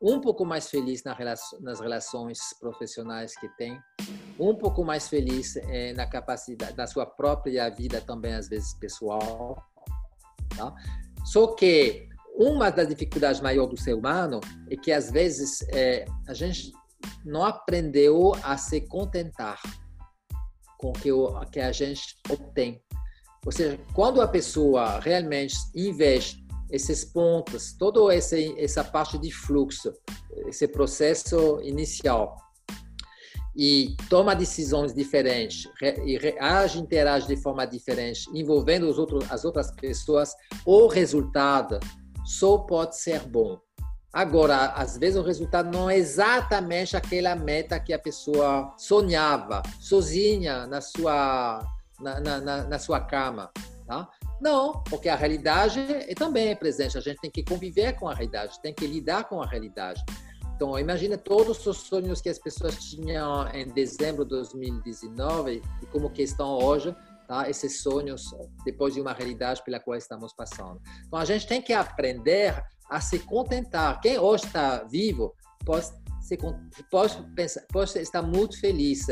um 0.00 0.20
pouco 0.20 0.44
mais 0.44 0.68
feliz 0.68 1.02
nas 1.04 1.80
relações 1.80 2.38
profissionais 2.60 3.36
que 3.36 3.48
tem, 3.56 3.80
um 4.38 4.54
pouco 4.54 4.84
mais 4.84 5.08
feliz 5.08 5.56
eh, 5.56 5.92
na 5.94 6.06
capacidade 6.06 6.74
da 6.74 6.86
sua 6.86 7.06
própria 7.06 7.68
vida 7.70 8.00
também 8.00 8.34
às 8.34 8.48
vezes 8.48 8.74
pessoal, 8.74 9.56
tá? 10.56 10.74
Só 11.24 11.54
que 11.54 12.08
uma 12.34 12.70
das 12.70 12.88
dificuldades 12.88 13.40
maiores 13.40 13.70
do 13.70 13.80
ser 13.80 13.94
humano 13.94 14.40
é 14.70 14.76
que 14.76 14.92
às 14.92 15.10
vezes 15.10 15.62
eh, 15.72 16.04
a 16.28 16.34
gente 16.34 16.70
não 17.24 17.44
aprendeu 17.44 18.32
a 18.42 18.56
se 18.56 18.82
contentar 18.82 19.60
com 20.78 20.92
que, 20.92 21.10
o, 21.10 21.40
que 21.46 21.60
a 21.60 21.72
gente 21.72 22.16
obtém. 22.28 22.82
Ou 23.44 23.52
seja, 23.52 23.78
quando 23.94 24.20
a 24.20 24.28
pessoa 24.28 25.00
realmente 25.00 25.56
investe 25.74 26.45
esses 26.70 27.04
pontos, 27.04 27.72
toda 27.72 28.14
essa, 28.14 28.84
parte 28.84 29.18
de 29.18 29.30
fluxo, 29.30 29.92
esse 30.46 30.66
processo 30.68 31.60
inicial, 31.62 32.36
e 33.56 33.96
toma 34.10 34.36
decisões 34.36 34.92
diferentes, 34.92 35.66
e 36.04 36.18
age, 36.38 36.78
interage 36.78 37.26
de 37.26 37.36
forma 37.36 37.66
diferente, 37.66 38.28
envolvendo 38.34 38.88
os 38.88 38.98
outros, 38.98 39.30
as 39.30 39.44
outras 39.44 39.70
pessoas, 39.70 40.34
o 40.64 40.86
resultado 40.86 41.80
só 42.24 42.58
pode 42.58 42.96
ser 42.96 43.20
bom. 43.20 43.58
Agora, 44.12 44.66
às 44.72 44.96
vezes 44.96 45.18
o 45.18 45.22
resultado 45.22 45.70
não 45.70 45.88
é 45.88 45.96
exatamente 45.96 46.96
aquela 46.96 47.34
meta 47.34 47.78
que 47.78 47.92
a 47.92 47.98
pessoa 47.98 48.74
sonhava, 48.76 49.62
sozinha 49.78 50.66
na 50.66 50.80
sua, 50.80 51.62
na, 52.00 52.20
na, 52.20 52.64
na 52.64 52.78
sua 52.78 53.00
cama. 53.00 53.50
Tá? 53.86 54.08
Não, 54.40 54.82
porque 54.84 55.08
a 55.08 55.16
realidade 55.16 55.80
é 55.80 56.14
também 56.14 56.48
é 56.48 56.54
presente. 56.54 56.98
A 56.98 57.00
gente 57.00 57.20
tem 57.20 57.30
que 57.30 57.42
conviver 57.42 57.94
com 57.94 58.08
a 58.08 58.14
realidade, 58.14 58.60
tem 58.60 58.74
que 58.74 58.86
lidar 58.86 59.24
com 59.24 59.42
a 59.42 59.46
realidade. 59.46 60.02
Então, 60.54 60.78
imagine 60.78 61.18
todos 61.18 61.66
os 61.66 61.76
sonhos 61.76 62.22
que 62.22 62.30
as 62.30 62.38
pessoas 62.38 62.76
tinham 62.76 63.46
em 63.48 63.68
dezembro 63.68 64.24
de 64.24 64.30
2019 64.30 65.62
e 65.82 65.86
como 65.86 66.10
que 66.10 66.22
estão 66.22 66.58
hoje, 66.58 66.96
tá? 67.28 67.48
esses 67.48 67.82
sonhos 67.82 68.34
depois 68.64 68.94
de 68.94 69.00
uma 69.00 69.12
realidade 69.12 69.62
pela 69.62 69.78
qual 69.78 69.98
estamos 69.98 70.32
passando. 70.32 70.80
Então, 71.06 71.18
a 71.18 71.24
gente 71.26 71.46
tem 71.46 71.60
que 71.60 71.74
aprender 71.74 72.62
a 72.90 73.00
se 73.00 73.18
contentar. 73.18 74.00
Quem 74.00 74.18
hoje 74.18 74.46
está 74.46 74.84
vivo 74.84 75.34
pode, 75.64 75.88
se, 76.22 76.38
pode, 76.90 77.22
pensar, 77.34 77.62
pode 77.70 77.98
estar 77.98 78.22
muito 78.22 78.58
feliz. 78.58 79.06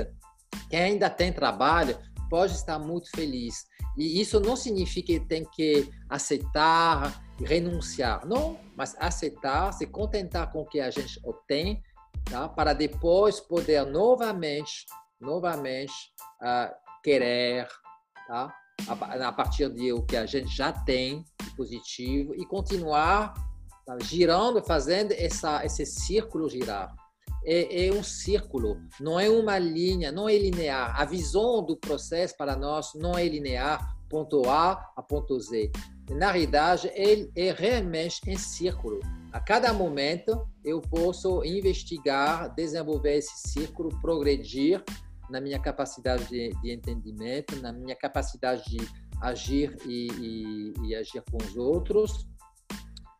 Quem 0.70 0.80
ainda 0.80 1.10
tem 1.10 1.30
trabalho 1.30 1.98
pode 2.30 2.54
estar 2.54 2.78
muito 2.78 3.10
feliz. 3.14 3.66
E 3.96 4.20
isso 4.20 4.40
não 4.40 4.56
significa 4.56 5.06
que 5.06 5.20
tem 5.20 5.44
que 5.44 5.88
aceitar 6.08 7.22
renunciar. 7.38 8.26
Não, 8.26 8.58
mas 8.76 8.96
aceitar, 8.98 9.72
se 9.72 9.86
contentar 9.86 10.50
com 10.52 10.62
o 10.62 10.66
que 10.66 10.80
a 10.80 10.90
gente 10.90 11.20
obtém, 11.24 11.82
tá? 12.24 12.48
para 12.48 12.72
depois 12.72 13.40
poder 13.40 13.84
novamente, 13.86 14.86
novamente 15.20 15.92
uh, 16.42 16.74
querer, 17.02 17.68
tá? 18.26 18.54
a, 18.88 19.32
partir 19.32 19.70
de 19.70 19.92
o 19.92 20.02
que 20.02 20.16
a 20.16 20.26
gente 20.26 20.54
já 20.54 20.72
tem 20.72 21.24
positivo 21.56 22.34
e 22.34 22.44
continuar 22.46 23.34
tá? 23.86 23.96
girando, 24.02 24.62
fazendo 24.62 25.12
essa, 25.12 25.64
esse 25.64 25.86
círculo 25.86 26.48
girar. 26.48 26.94
É, 27.46 27.86
é, 27.86 27.92
um 27.92 28.02
círculo, 28.02 28.80
não 29.00 29.20
é 29.20 29.28
uma 29.28 29.58
linha, 29.58 30.10
não 30.10 30.28
é 30.28 30.36
linear. 30.36 30.98
A 30.98 31.04
visão 31.04 31.62
do 31.62 31.76
processo 31.76 32.36
para 32.36 32.56
nós 32.56 32.92
não 32.94 33.18
é 33.18 33.28
linear, 33.28 33.96
ponto 34.08 34.48
A 34.48 34.92
a 34.96 35.02
ponto 35.02 35.38
Z. 35.38 35.70
Na 36.10 36.30
realidade, 36.30 36.90
ele 36.94 37.30
é 37.36 37.52
realmente 37.52 38.20
em 38.26 38.36
círculo. 38.36 39.00
A 39.32 39.40
cada 39.40 39.72
momento, 39.72 40.48
eu 40.64 40.80
posso 40.80 41.44
investigar, 41.44 42.54
desenvolver 42.54 43.16
esse 43.16 43.48
círculo, 43.50 43.88
progredir 44.00 44.82
na 45.28 45.40
minha 45.40 45.58
capacidade 45.58 46.28
de, 46.28 46.50
de 46.62 46.72
entendimento, 46.72 47.60
na 47.60 47.72
minha 47.72 47.96
capacidade 47.96 48.64
de 48.70 48.78
agir 49.20 49.76
e, 49.86 50.08
e, 50.20 50.72
e 50.86 50.94
agir 50.94 51.22
com 51.30 51.38
os 51.38 51.56
outros 51.56 52.26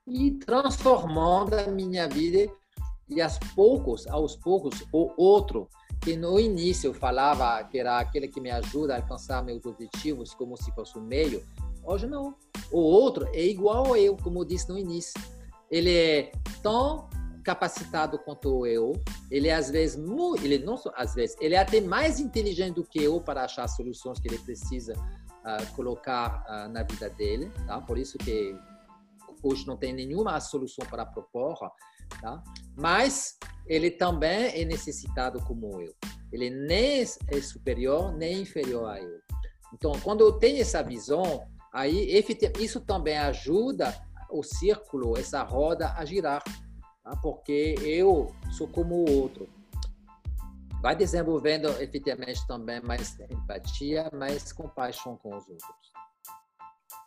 e 0.07 0.33
transformando 0.33 1.55
a 1.55 1.66
minha 1.66 2.07
vida 2.09 2.53
e 3.09 3.20
aos 3.20 3.38
poucos, 3.55 4.07
aos 4.07 4.36
poucos, 4.36 4.82
o 4.92 5.12
outro 5.16 5.68
que 6.00 6.16
no 6.16 6.38
início 6.38 6.88
eu 6.88 6.94
falava 6.94 7.62
que 7.64 7.78
era 7.78 7.98
aquele 7.98 8.28
que 8.28 8.40
me 8.40 8.50
ajuda 8.50 8.94
a 8.94 8.96
alcançar 8.98 9.42
meus 9.42 9.64
objetivos 9.64 10.34
como 10.34 10.57
se 10.57 10.70
fosse 10.72 10.98
o 10.98 11.00
meio, 11.00 11.42
hoje 11.82 12.07
não. 12.07 12.34
O 12.70 12.78
outro 12.78 13.26
é 13.32 13.42
igual 13.42 13.96
eu, 13.96 14.16
como 14.16 14.40
eu 14.40 14.44
disse 14.44 14.68
no 14.68 14.78
início. 14.78 15.14
Ele 15.70 15.94
é 15.94 16.32
tão 16.62 17.09
capacitado 17.42 18.18
quanto 18.18 18.66
eu, 18.66 18.92
ele 19.30 19.48
é 19.48 19.55
às 19.55 19.70
vezes, 19.70 19.98
ele 20.42 20.59
não 20.59 20.80
às 20.94 21.14
vezes, 21.14 21.36
ele 21.40 21.55
é 21.55 21.59
até 21.59 21.80
mais 21.80 22.18
inteligente 22.18 22.76
do 22.76 22.84
que 22.84 23.02
eu 23.02 23.20
para 23.20 23.44
achar 23.44 23.68
soluções 23.68 24.18
que 24.18 24.28
ele 24.28 24.38
precisa 24.38 24.94
uh, 24.94 25.74
colocar 25.76 26.42
uh, 26.48 26.72
na 26.72 26.82
vida 26.82 27.11
dele, 27.11 27.52
tá? 27.66 27.80
Por 27.82 27.98
isso 27.98 28.16
que 28.16 28.57
hoje 29.42 29.66
não 29.66 29.76
tem 29.76 29.92
nenhuma 29.92 30.40
solução 30.40 30.86
para 30.86 31.05
propor, 31.05 31.70
tá? 32.20 32.42
Mas 32.76 33.38
ele 33.66 33.90
também 33.90 34.61
é 34.61 34.64
necessitado 34.64 35.40
como 35.44 35.80
eu. 35.80 35.94
Ele 36.32 36.50
nem 36.50 37.02
é 37.02 37.40
superior 37.40 38.12
nem 38.12 38.42
inferior 38.42 38.88
a 38.88 39.00
eu. 39.00 39.20
Então, 39.72 39.92
quando 40.02 40.20
eu 40.20 40.32
tenho 40.32 40.61
essa 40.61 40.82
visão, 40.82 41.46
aí 41.72 42.22
isso 42.59 42.80
também 42.80 43.16
ajuda 43.18 43.94
o 44.30 44.42
círculo, 44.42 45.16
essa 45.16 45.42
roda 45.42 45.92
a 45.96 46.05
girar, 46.05 46.42
tá? 47.02 47.16
porque 47.22 47.74
eu 47.80 48.34
sou 48.52 48.68
como 48.68 48.96
o 48.96 49.20
outro. 49.22 49.48
Vai 50.82 50.94
desenvolvendo 50.94 51.68
efetivamente 51.80 52.46
também 52.46 52.80
mais 52.82 53.18
empatia, 53.30 54.11
mais 54.12 54.52
compaixão 54.52 55.16
com 55.16 55.30
os 55.30 55.48
outros. 55.48 55.93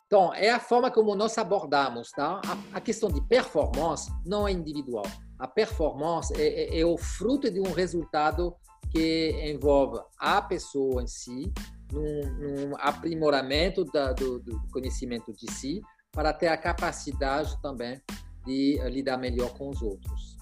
Então, 0.08 0.34
é 0.34 0.50
a 0.50 0.60
forma 0.60 0.90
como 0.90 1.14
nós 1.16 1.38
abordamos, 1.38 2.12
tá? 2.12 2.42
A, 2.46 2.78
a 2.78 2.82
questão 2.82 3.10
de 3.10 3.22
performance 3.28 4.10
não 4.26 4.48
é 4.48 4.54
individual. 4.54 5.06
A 5.38 5.48
performance 5.48 6.34
é, 6.34 6.48
é, 6.48 6.80
é, 6.80 6.86
o 6.86 6.98
fruto 6.98 7.52
de 7.52 7.60
um 7.60 7.74
resultado 7.74 8.56
que 8.90 9.32
envolve 9.52 10.00
a 10.18 10.42
pessoa 10.42 11.04
em 11.04 11.08
si, 11.08 11.52
num, 11.92 12.22
num 12.40 12.76
aprimoramento 12.80 13.84
da, 13.84 14.14
do, 14.14 14.40
do, 14.40 14.62
conhecimento 14.72 15.34
de 15.34 15.52
si, 15.52 15.82
para 16.14 16.32
ter 16.32 16.48
a 16.48 16.58
capacidade 16.58 17.62
também 17.62 18.02
de 18.46 18.80
lidar 18.90 19.18
melhor 19.18 19.54
com 19.58 19.70
os 19.70 19.82
outros. 19.82 20.38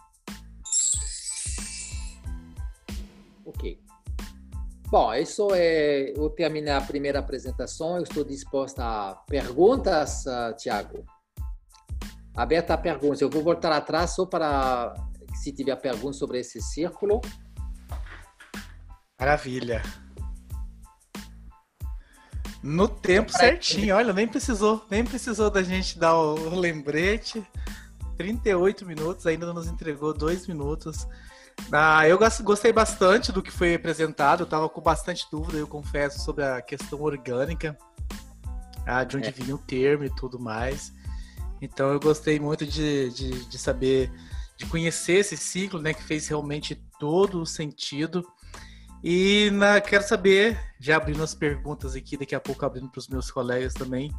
Ok. 3.44 3.85
Bom, 4.96 5.14
isso 5.14 5.50
é. 5.54 6.14
Eu 6.16 6.30
terminei 6.30 6.72
a 6.72 6.80
primeira 6.80 7.20
apresentação. 7.20 7.98
Eu 7.98 8.04
estou 8.04 8.24
disposta 8.24 8.82
a 8.82 9.16
perguntas, 9.28 10.24
uh, 10.26 10.56
Tiago. 10.56 11.04
Aberta 12.34 12.76
a 12.76 12.78
perguntas. 12.78 13.20
Eu 13.20 13.30
vou 13.30 13.44
voltar 13.44 13.74
atrás 13.74 14.12
só 14.12 14.26
para 14.26 14.94
se 15.34 15.52
tiver 15.52 15.76
perguntas 15.76 16.16
sobre 16.16 16.40
esse 16.40 16.62
círculo. 16.62 17.20
Maravilha. 19.20 19.82
No 22.64 22.88
tempo 22.88 23.34
certinho, 23.34 23.98
olha, 23.98 24.14
nem 24.14 24.30
precisou, 24.30 24.82
nem 24.90 25.04
precisou 25.04 25.50
da 25.50 25.62
gente 25.62 26.00
dar 26.00 26.16
o 26.16 26.56
lembrete. 26.58 27.46
38 28.16 28.86
minutos, 28.86 29.28
ainda 29.28 29.52
nos 29.52 29.68
entregou 29.68 30.14
dois 30.14 30.48
minutos. 30.48 31.06
Ah, 31.72 32.08
eu 32.08 32.18
gostei 32.44 32.72
bastante 32.72 33.32
do 33.32 33.42
que 33.42 33.52
foi 33.52 33.76
apresentado, 33.76 34.42
eu 34.42 34.46
estava 34.46 34.70
com 34.70 34.82
bastante 34.82 35.26
dúvida, 35.32 35.58
eu 35.58 35.68
confesso, 35.68 36.20
sobre 36.20 36.44
a 36.44 36.62
questão 36.62 37.02
orgânica, 37.02 37.78
ah, 38.86 39.04
de 39.04 39.18
onde 39.18 39.30
é. 39.30 39.32
vinha 39.32 39.56
o 39.56 39.60
termo 39.60 40.04
e 40.04 40.10
tudo 40.10 40.40
mais. 40.40 40.94
Então 41.62 41.92
eu 41.92 42.00
gostei 42.00 42.40
muito 42.40 42.66
de, 42.66 43.10
de, 43.10 43.46
de, 43.46 43.58
saber, 43.58 44.12
de 44.58 44.66
conhecer 44.68 45.18
esse 45.18 45.36
ciclo, 45.36 45.82
né, 45.82 45.94
que 45.94 46.04
fez 46.04 46.28
realmente 46.28 46.76
todo 47.00 47.42
o 47.42 47.46
sentido. 47.46 48.26
E 49.04 49.50
na, 49.52 49.82
quero 49.82 50.08
saber, 50.08 50.60
já 50.80 50.98
abrindo 50.98 51.24
as 51.24 51.34
perguntas 51.34 51.96
aqui, 51.96 52.18
daqui 52.18 52.36
a 52.36 52.40
pouco 52.40 52.66
abrindo 52.66 52.90
para 52.90 53.00
os 53.00 53.08
meus 53.08 53.32
colegas 53.32 53.74
também, 53.74 54.12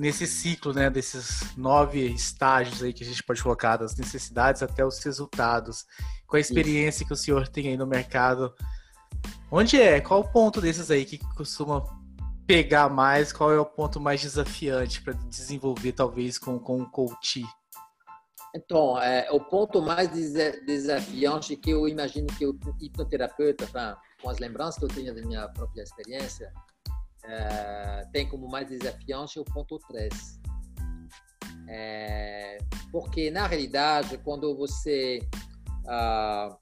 nesse 0.00 0.26
ciclo, 0.26 0.72
né, 0.72 0.88
desses 0.88 1.54
nove 1.58 2.06
estágios 2.06 2.82
aí 2.82 2.90
que 2.90 3.04
a 3.04 3.06
gente 3.06 3.22
pode 3.22 3.42
colocar, 3.42 3.76
das 3.76 3.94
necessidades 3.94 4.62
até 4.62 4.82
os 4.82 4.98
resultados, 5.04 5.84
com 6.26 6.38
a 6.38 6.40
experiência 6.40 7.04
que 7.06 7.12
o 7.12 7.16
senhor 7.16 7.46
tem 7.46 7.68
aí 7.68 7.76
no 7.76 7.86
mercado, 7.86 8.54
onde 9.52 9.78
é? 9.78 10.00
Qual 10.00 10.20
o 10.20 10.32
ponto 10.32 10.58
desses 10.58 10.90
aí 10.90 11.04
que 11.04 11.18
costuma 11.36 11.84
pegar 12.46 12.88
mais? 12.88 13.30
Qual 13.30 13.52
é 13.52 13.60
o 13.60 13.66
ponto 13.66 14.00
mais 14.00 14.22
desafiante 14.22 15.02
para 15.02 15.12
desenvolver, 15.12 15.92
talvez, 15.92 16.38
com, 16.38 16.58
com 16.58 16.80
o 16.80 16.90
coach? 16.90 17.44
Então, 18.56 18.98
é, 19.02 19.30
o 19.30 19.38
ponto 19.38 19.82
mais 19.82 20.08
desafiante 20.64 21.54
que 21.56 21.70
eu 21.70 21.86
imagino 21.86 22.26
que 22.28 22.46
o 22.46 22.58
hipnoterapeuta, 22.80 23.68
com 24.22 24.30
as 24.30 24.38
lembranças 24.38 24.78
que 24.78 24.84
eu 24.86 24.88
tenho 24.88 25.14
da 25.14 25.20
minha 25.20 25.46
própria 25.50 25.82
experiência, 25.82 26.50
é, 27.24 28.06
tem 28.12 28.28
como 28.28 28.48
mais 28.48 28.68
desafiante 28.68 29.38
o 29.38 29.44
ponto 29.44 29.78
3. 29.88 30.40
É, 31.68 32.58
porque, 32.90 33.30
na 33.30 33.46
realidade, 33.46 34.18
quando 34.18 34.56
você. 34.56 35.20
Ah, 35.86 36.56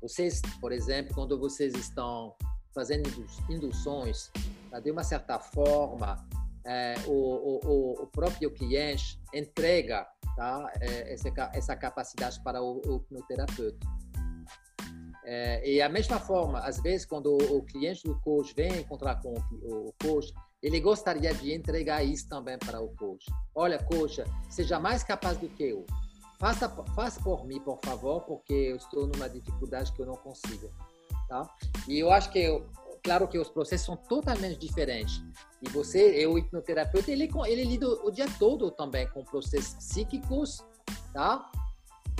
vocês, 0.00 0.40
por 0.60 0.72
exemplo, 0.72 1.14
quando 1.14 1.38
vocês 1.38 1.74
estão 1.74 2.34
fazendo 2.74 3.08
induções, 3.48 4.30
tá, 4.70 4.80
de 4.80 4.90
uma 4.90 5.02
certa 5.02 5.38
forma, 5.38 6.16
é, 6.64 6.94
o, 7.06 7.12
o, 7.12 8.02
o, 8.02 8.06
próprio 8.06 8.50
cliente 8.50 9.20
entrega 9.34 10.06
tá, 10.36 10.72
é, 10.80 11.12
essa, 11.12 11.28
essa 11.52 11.76
capacidade 11.76 12.42
para 12.42 12.62
o, 12.62 12.80
o 12.86 12.96
hipnoterapeuta. 12.96 13.86
É, 15.24 15.70
e 15.70 15.82
a 15.82 15.88
mesma 15.88 16.18
forma, 16.18 16.60
às 16.60 16.80
vezes, 16.80 17.04
quando 17.04 17.36
o 17.36 17.62
cliente 17.62 18.04
do 18.04 18.18
coach 18.20 18.54
vem 18.54 18.80
encontrar 18.80 19.20
com 19.20 19.34
o 19.34 19.92
coach, 20.02 20.32
ele 20.62 20.80
gostaria 20.80 21.32
de 21.34 21.52
entregar 21.52 22.02
isso 22.04 22.28
também 22.28 22.58
para 22.58 22.80
o 22.80 22.88
coach. 22.96 23.26
Olha, 23.54 23.78
coach, 23.82 24.22
seja 24.48 24.78
mais 24.78 25.02
capaz 25.02 25.36
do 25.38 25.48
que 25.48 25.64
eu. 25.64 25.86
Faça, 26.38 26.68
faça 26.94 27.20
por 27.20 27.46
mim, 27.46 27.60
por 27.60 27.78
favor, 27.84 28.22
porque 28.22 28.52
eu 28.52 28.76
estou 28.76 29.06
numa 29.06 29.28
dificuldade 29.28 29.92
que 29.92 30.00
eu 30.00 30.06
não 30.06 30.16
consigo. 30.16 30.70
Tá? 31.28 31.48
E 31.86 31.98
eu 31.98 32.10
acho 32.10 32.30
que, 32.30 32.38
eu, 32.38 32.66
claro 33.02 33.28
que 33.28 33.38
os 33.38 33.50
processos 33.50 33.86
são 33.86 33.96
totalmente 33.96 34.58
diferentes. 34.58 35.22
E 35.62 35.68
você, 35.68 35.98
eu, 36.16 36.38
hipnoterapeuta, 36.38 37.10
ele, 37.10 37.30
ele 37.46 37.64
lida 37.64 37.86
o 37.86 38.10
dia 38.10 38.26
todo 38.38 38.70
também 38.70 39.06
com 39.08 39.22
processos 39.22 39.74
psíquicos, 39.74 40.64
tá? 41.12 41.50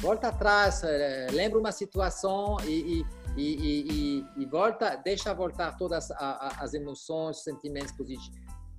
Volta 0.01 0.29
atrás, 0.29 0.83
eh, 0.83 1.27
lembra 1.31 1.59
uma 1.59 1.73
situação 1.73 2.57
e, 2.65 3.05
e, 3.37 3.43
e, 3.43 4.27
e, 4.37 4.47
volta, 4.47 4.97
deixa 4.97 5.33
voltar 5.35 5.77
todas 5.77 6.11
as 6.11 6.75
emoções, 6.75 7.45
sentimentos 7.45 7.93
positivos. 7.93 8.31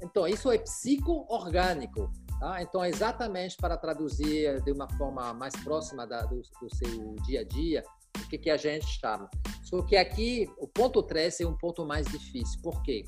Então, 0.02 0.28
isso 0.28 0.52
é 0.52 0.58
psico-orgânico. 0.58 2.12
Tá? 2.40 2.62
Então, 2.62 2.84
exatamente 2.84 3.56
para 3.56 3.78
traduzir 3.78 4.62
de 4.64 4.72
uma 4.72 4.90
forma 4.98 5.32
mais 5.32 5.56
próxima 5.58 6.08
da, 6.08 6.24
do, 6.24 6.42
do, 6.60 6.76
seu 6.76 7.16
dia 7.28 7.42
a 7.42 7.44
dia, 7.44 7.84
o 8.18 8.28
que, 8.28 8.38
que 8.38 8.50
a 8.50 8.58
gente 8.58 8.88
chama. 8.88 9.30
Só 9.64 9.84
que 9.84 9.96
aqui, 9.96 10.50
o 10.58 10.68
ponto 10.68 11.04
3 11.04 11.42
é 11.42 11.46
um 11.46 11.56
ponto 11.56 11.86
mais 11.86 12.08
difícil. 12.08 12.60
Por 12.64 12.82
quê? 12.82 13.04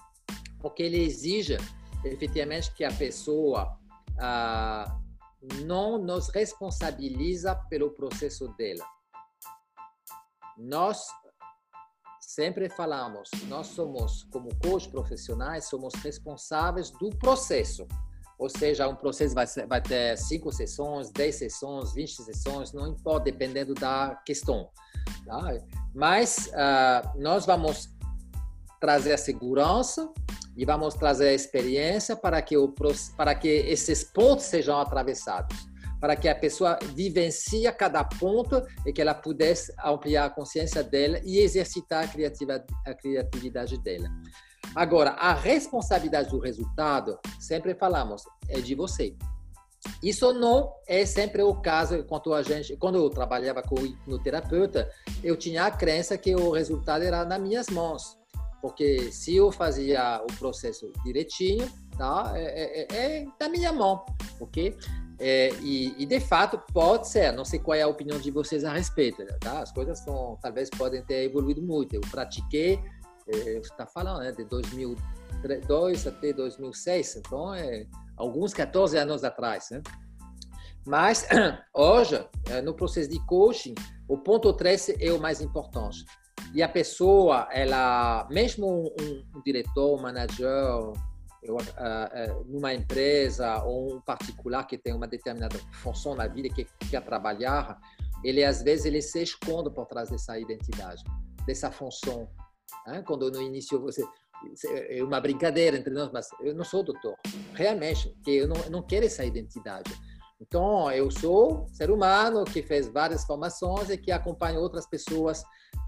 Porque 0.60 0.84
ele 0.84 1.04
exige, 1.04 1.58
efetivamente, 2.06 2.72
que 2.76 2.84
a 2.84 2.92
pessoa 2.92 3.76
ah, 4.20 5.00
não 5.66 5.98
nos 5.98 6.30
responsabiliza 6.30 7.56
pelo 7.70 7.92
processo 7.92 8.48
dela. 8.56 8.86
Nós 10.58 11.08
sempre 12.22 12.70
falamos, 12.70 13.30
nós 13.48 13.68
somos, 13.68 14.24
como 14.32 14.50
coach 14.60 14.90
profissionais, 14.90 15.66
somos 15.66 15.94
responsáveis 15.96 16.90
do 16.92 17.10
processo. 17.10 17.88
Ou 18.40 18.50
seja, 18.50 18.88
um 18.88 18.96
processo 18.96 19.36
vai, 19.36 19.46
vai 19.68 19.82
ter 19.82 20.18
cinco 20.18 20.52
sessões, 20.52 21.12
dez 21.12 21.36
sessões, 21.36 21.94
vinte 21.94 22.22
sessões, 22.22 22.74
não 22.74 22.88
importa, 22.88 23.26
dependendo 23.26 23.74
da 23.74 24.16
questão. 24.26 24.70
Tá? 25.26 25.40
Mas 25.94 26.48
uh, 26.48 27.20
nós 27.22 27.46
vamos 27.46 27.90
trazer 28.80 29.14
a 29.14 29.18
segurança 29.18 30.12
e 30.56 30.66
vamos 30.66 30.94
trazer 30.94 31.30
a 31.30 31.34
experiência 31.34 32.16
para 32.16 32.42
que, 32.42 32.58
o, 32.58 32.74
para 33.18 33.34
que 33.36 33.48
esses 33.48 34.04
pontos 34.04 34.46
sejam 34.46 34.80
atravessados, 34.80 35.56
para 36.00 36.16
que 36.16 36.28
a 36.28 36.36
pessoa 36.36 36.78
vivencie 36.94 37.72
cada 37.72 38.04
ponto 38.04 38.62
e 38.86 38.92
que 38.92 39.02
ela 39.02 39.14
pudesse 39.14 39.74
ampliar 39.84 40.26
a 40.26 40.30
consciência 40.30 40.84
dela 40.84 41.20
e 41.24 41.40
exercitar 41.40 42.04
a, 42.04 42.08
criativa, 42.08 42.64
a 42.86 42.94
criatividade 42.94 43.78
dela. 43.80 44.10
Agora, 44.76 45.12
a 45.12 45.34
responsabilidade 45.34 46.30
do 46.30 46.40
resultado, 46.40 47.20
sempre 47.40 47.74
falamos, 47.76 48.24
é 48.50 48.60
de 48.60 48.76
você. 48.76 49.16
Isso 50.02 50.34
não 50.34 50.74
é 50.88 51.06
sempre 51.06 51.42
o 51.42 51.56
caso 51.56 52.04
quando 52.06 52.34
a 52.34 52.42
gente, 52.42 52.76
quando 52.78 52.98
eu 52.98 53.10
trabalhava 53.10 53.62
com 53.62 53.76
o 54.08 54.20
terapeuta, 54.20 54.90
eu 55.24 55.36
tinha 55.36 55.66
a 55.66 55.72
crença 55.72 56.18
que 56.18 56.34
o 56.36 56.52
resultado 56.52 57.04
era 57.04 57.26
nas 57.26 57.42
minhas 57.42 57.68
mãos, 57.68 58.18
porque 58.64 59.12
se 59.12 59.36
eu 59.36 59.52
fazia 59.52 60.24
o 60.24 60.40
processo 60.40 60.90
direitinho, 61.04 61.70
tá, 61.98 62.32
é, 62.34 62.88
é, 62.90 62.96
é 62.96 63.26
da 63.38 63.50
minha 63.50 63.74
mão, 63.74 64.06
ok? 64.40 64.74
É, 65.20 65.50
e, 65.56 65.94
e, 66.02 66.06
de 66.06 66.22
fato 66.22 66.58
pode 66.72 67.10
ser, 67.10 67.34
não 67.34 67.44
sei 67.44 67.60
qual 67.60 67.76
é 67.76 67.82
a 67.82 67.88
opinião 67.90 68.18
de 68.18 68.32
vocês 68.32 68.64
a 68.64 68.72
respeito, 68.72 69.22
tá? 69.42 69.60
As 69.60 69.74
coisas 69.74 70.00
são, 70.00 70.40
talvez 70.42 70.70
podem 70.70 71.04
ter 71.04 71.26
evoluído 71.26 71.62
muito. 71.62 71.94
Eu 71.94 72.00
pratiquei, 72.10 72.80
é, 73.28 73.58
está 73.58 73.86
falando, 73.86 74.22
né, 74.22 74.32
de 74.32 74.46
2002 74.46 76.08
até 76.08 76.32
2006, 76.32 77.18
então 77.18 77.54
é 77.54 77.86
alguns 78.16 78.54
14 78.54 78.98
anos 78.98 79.26
atrás, 79.26 79.72
né? 79.72 79.84
Mas 80.86 81.28
hoje, 81.76 82.26
é, 82.50 82.62
no 82.62 82.74
processo 82.74 83.10
de 83.10 83.20
coaching, 83.26 83.76
o 84.08 84.18
ponto 84.18 84.54
3 84.54 85.02
é 85.02 85.12
o 85.12 85.20
mais 85.20 85.42
importante. 85.42 86.06
E 86.54 86.62
a 86.62 86.70
pessoa, 86.70 87.48
ela, 87.52 88.28
mesmo 88.30 88.94
um, 89.00 89.24
um 89.36 89.42
diretor, 89.42 89.98
um 89.98 90.02
manager, 90.02 90.94
uh, 91.50 92.44
numa 92.46 92.74
empresa 92.74 93.64
ou 93.64 93.96
um 93.96 94.02
particular 94.02 94.66
que 94.66 94.78
tem 94.78 94.94
uma 94.94 95.08
determinada 95.08 95.58
função 95.74 96.16
na 96.16 96.28
vida 96.28 96.50
que 96.50 96.68
quer 96.90 97.02
trabalhar, 97.04 97.80
ele 98.24 98.44
às 98.44 98.62
vezes 98.62 98.86
ele 98.86 99.02
se 99.02 99.22
esconde 99.22 99.70
por 99.70 99.86
trás 99.86 100.10
dessa 100.10 100.40
identidade, 100.40 101.04
dessa 101.46 101.72
função. 101.72 102.30
Né? 102.88 103.04
Quando 103.06 103.30
no 103.32 103.42
início 103.42 103.80
você 103.82 104.04
é 104.90 105.02
uma 105.04 105.22
brincadeira 105.22 105.78
entre 105.78 105.94
nós, 105.94 106.12
mas 106.12 106.28
eu 106.42 106.54
não 106.54 106.66
sou 106.66 106.84
doutor, 106.84 107.16
realmente, 107.54 108.14
que 108.24 108.32
eu 108.32 108.48
não, 108.48 108.58
não 108.70 108.82
quero 108.84 109.06
essa 109.06 109.24
identidade. 109.24 109.92
Então, 110.42 110.92
eu 110.92 111.10
sou 111.10 111.66
ser 111.70 111.90
humano 111.90 112.44
que 112.44 112.62
fez 112.62 112.90
várias 112.90 113.24
formações 113.24 113.90
e 113.90 113.98
que 113.98 114.12
acompanha 114.12 114.60
outras 114.60 114.86
pessoas 114.86 115.42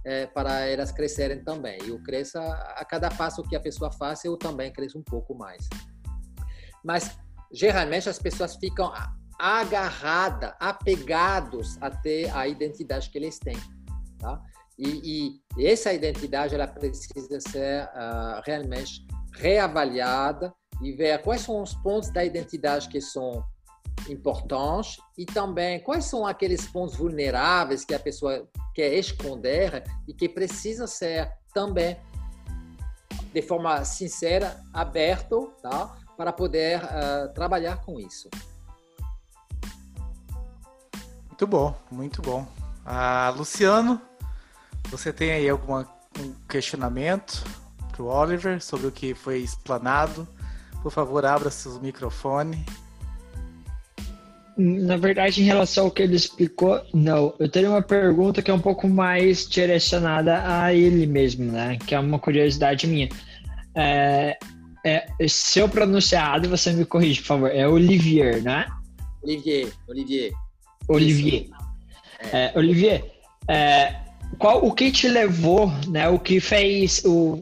é, 0.06 0.28
para 0.28 0.62
elas 0.68 0.92
crescerem 0.92 1.44
também. 1.44 1.80
Eu 1.86 2.02
cresço 2.02 2.38
a 2.38 2.86
cada 2.86 3.10
passo 3.10 3.44
que 3.44 3.56
a 3.56 3.60
pessoa 3.60 3.92
faz, 3.92 4.24
eu 4.24 4.38
também 4.38 4.72
cresço 4.72 5.00
um 5.00 5.04
pouco 5.04 5.34
mais. 5.36 5.68
Mas, 6.84 7.18
geralmente, 7.52 8.08
as 8.08 8.20
pessoas 8.20 8.56
ficam 8.56 8.94
agarradas, 9.40 10.54
apegados 10.60 11.78
até 11.82 12.30
a 12.30 12.48
identidade 12.48 13.10
que 13.10 13.18
eles 13.18 13.40
têm. 13.40 13.58
Tá? 14.20 14.40
E, 14.78 15.42
e 15.58 15.66
essa 15.66 15.92
identidade 15.92 16.54
ela 16.54 16.68
precisa 16.68 17.40
ser 17.40 17.86
uh, 17.86 18.42
realmente 18.46 19.06
reavaliada 19.34 20.54
e 20.82 20.92
ver 20.92 21.22
quais 21.22 21.42
são 21.42 21.62
os 21.62 21.74
pontos 21.76 22.10
da 22.10 22.24
identidade 22.24 22.90
que 22.90 23.02
são 23.02 23.44
importantes 24.10 24.98
e 25.18 25.26
também 25.26 25.80
quais 25.80 26.06
são 26.06 26.26
aqueles 26.26 26.68
pontos 26.68 26.96
vulneráveis 26.96 27.84
que 27.86 27.94
a 27.94 28.00
pessoa 28.00 28.48
quer 28.74 28.94
esconder 28.94 29.84
e 30.08 30.14
que 30.14 30.30
precisa 30.30 30.88
ser 30.88 31.32
também 31.54 31.98
de 33.34 33.42
forma 33.42 33.84
sincera, 33.84 34.64
aberto, 34.74 35.52
tá? 35.62 35.98
para 36.16 36.32
poder 36.32 36.82
uh, 36.82 37.34
trabalhar 37.34 37.82
com 37.82 38.00
isso. 38.00 38.30
Muito 41.28 41.46
bom, 41.46 41.76
muito 41.92 42.22
bom. 42.22 42.48
Ah, 42.86 43.34
Luciano, 43.36 44.02
você 44.90 45.12
tem 45.12 45.32
aí 45.32 45.50
algum 45.50 45.84
questionamento 46.48 47.44
para 47.92 48.02
o 48.02 48.08
Oliver 48.08 48.62
sobre 48.62 48.88
o 48.88 48.92
que 48.92 49.14
foi 49.14 49.40
explanado? 49.40 50.26
Por 50.82 50.92
favor, 50.92 51.26
abra 51.26 51.50
seu 51.50 51.80
microfone. 51.82 52.66
Na 54.58 54.96
verdade, 54.96 55.42
em 55.42 55.46
relação 55.46 55.86
ao 55.86 55.92
que 55.92 56.02
ele 56.02 56.16
explicou, 56.16 56.82
não. 56.94 57.34
Eu 57.40 57.50
teria 57.50 57.70
uma 57.70 57.82
pergunta 57.82 58.42
que 58.42 58.50
é 58.50 58.54
um 58.54 58.60
pouco 58.60 58.88
mais 58.88 59.48
direcionada 59.48 60.42
a 60.46 60.74
ele 60.74 61.06
mesmo, 61.06 61.52
né? 61.52 61.78
Que 61.86 61.94
é 61.94 62.00
uma 62.00 62.20
curiosidade 62.20 62.88
minha. 62.88 63.10
É, 63.76 64.38
é, 64.86 65.08
se 65.28 65.60
eu 65.60 65.68
pronunciado, 65.68 66.48
você 66.48 66.72
me 66.72 66.86
corrige, 66.86 67.20
por 67.22 67.28
favor. 67.28 67.52
É 67.52 67.68
Olivier, 67.68 68.42
né? 68.42 68.66
Olivier, 69.22 69.68
Olivier. 69.90 70.32
Olivier. 70.88 71.48
É. 72.32 72.46
É, 72.46 72.54
Olivier, 72.56 73.04
é, 73.50 73.96
qual 74.38 74.66
o 74.66 74.72
que 74.72 74.92
te 74.92 75.08
levou, 75.08 75.72
né? 75.88 76.08
O 76.10 76.20
que 76.20 76.40
fez 76.40 77.04
o 77.06 77.42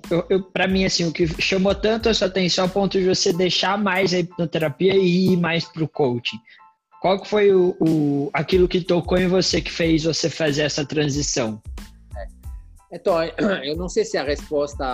para 0.51 0.67
mim 0.67 0.85
assim, 0.85 1.05
o 1.05 1.11
que 1.11 1.27
chamou 1.41 1.73
tanto 1.75 2.09
a 2.09 2.13
sua 2.13 2.27
atenção 2.27 2.65
a 2.65 2.67
ponto 2.67 2.99
de 2.99 3.05
você 3.05 3.33
deixar 3.33 3.77
mais 3.77 4.13
a 4.13 4.19
hipnoterapia 4.19 4.95
e 4.95 5.33
ir 5.33 5.37
mais 5.37 5.65
para 5.65 5.83
o 5.83 5.87
coaching? 5.87 6.37
Qual 7.03 7.19
que 7.19 7.27
foi 7.27 7.53
o, 7.53 7.75
o, 7.81 8.29
aquilo 8.31 8.65
que 8.65 8.79
tocou 8.79 9.17
em 9.17 9.27
você 9.27 9.61
que 9.61 9.69
fez 9.69 10.05
você 10.05 10.29
fazer 10.29 10.61
essa 10.61 10.85
transição? 10.85 11.61
Então, 12.89 13.17
eu 13.61 13.75
não 13.75 13.89
sei 13.89 14.05
se 14.05 14.17
a 14.17 14.23
resposta 14.23 14.85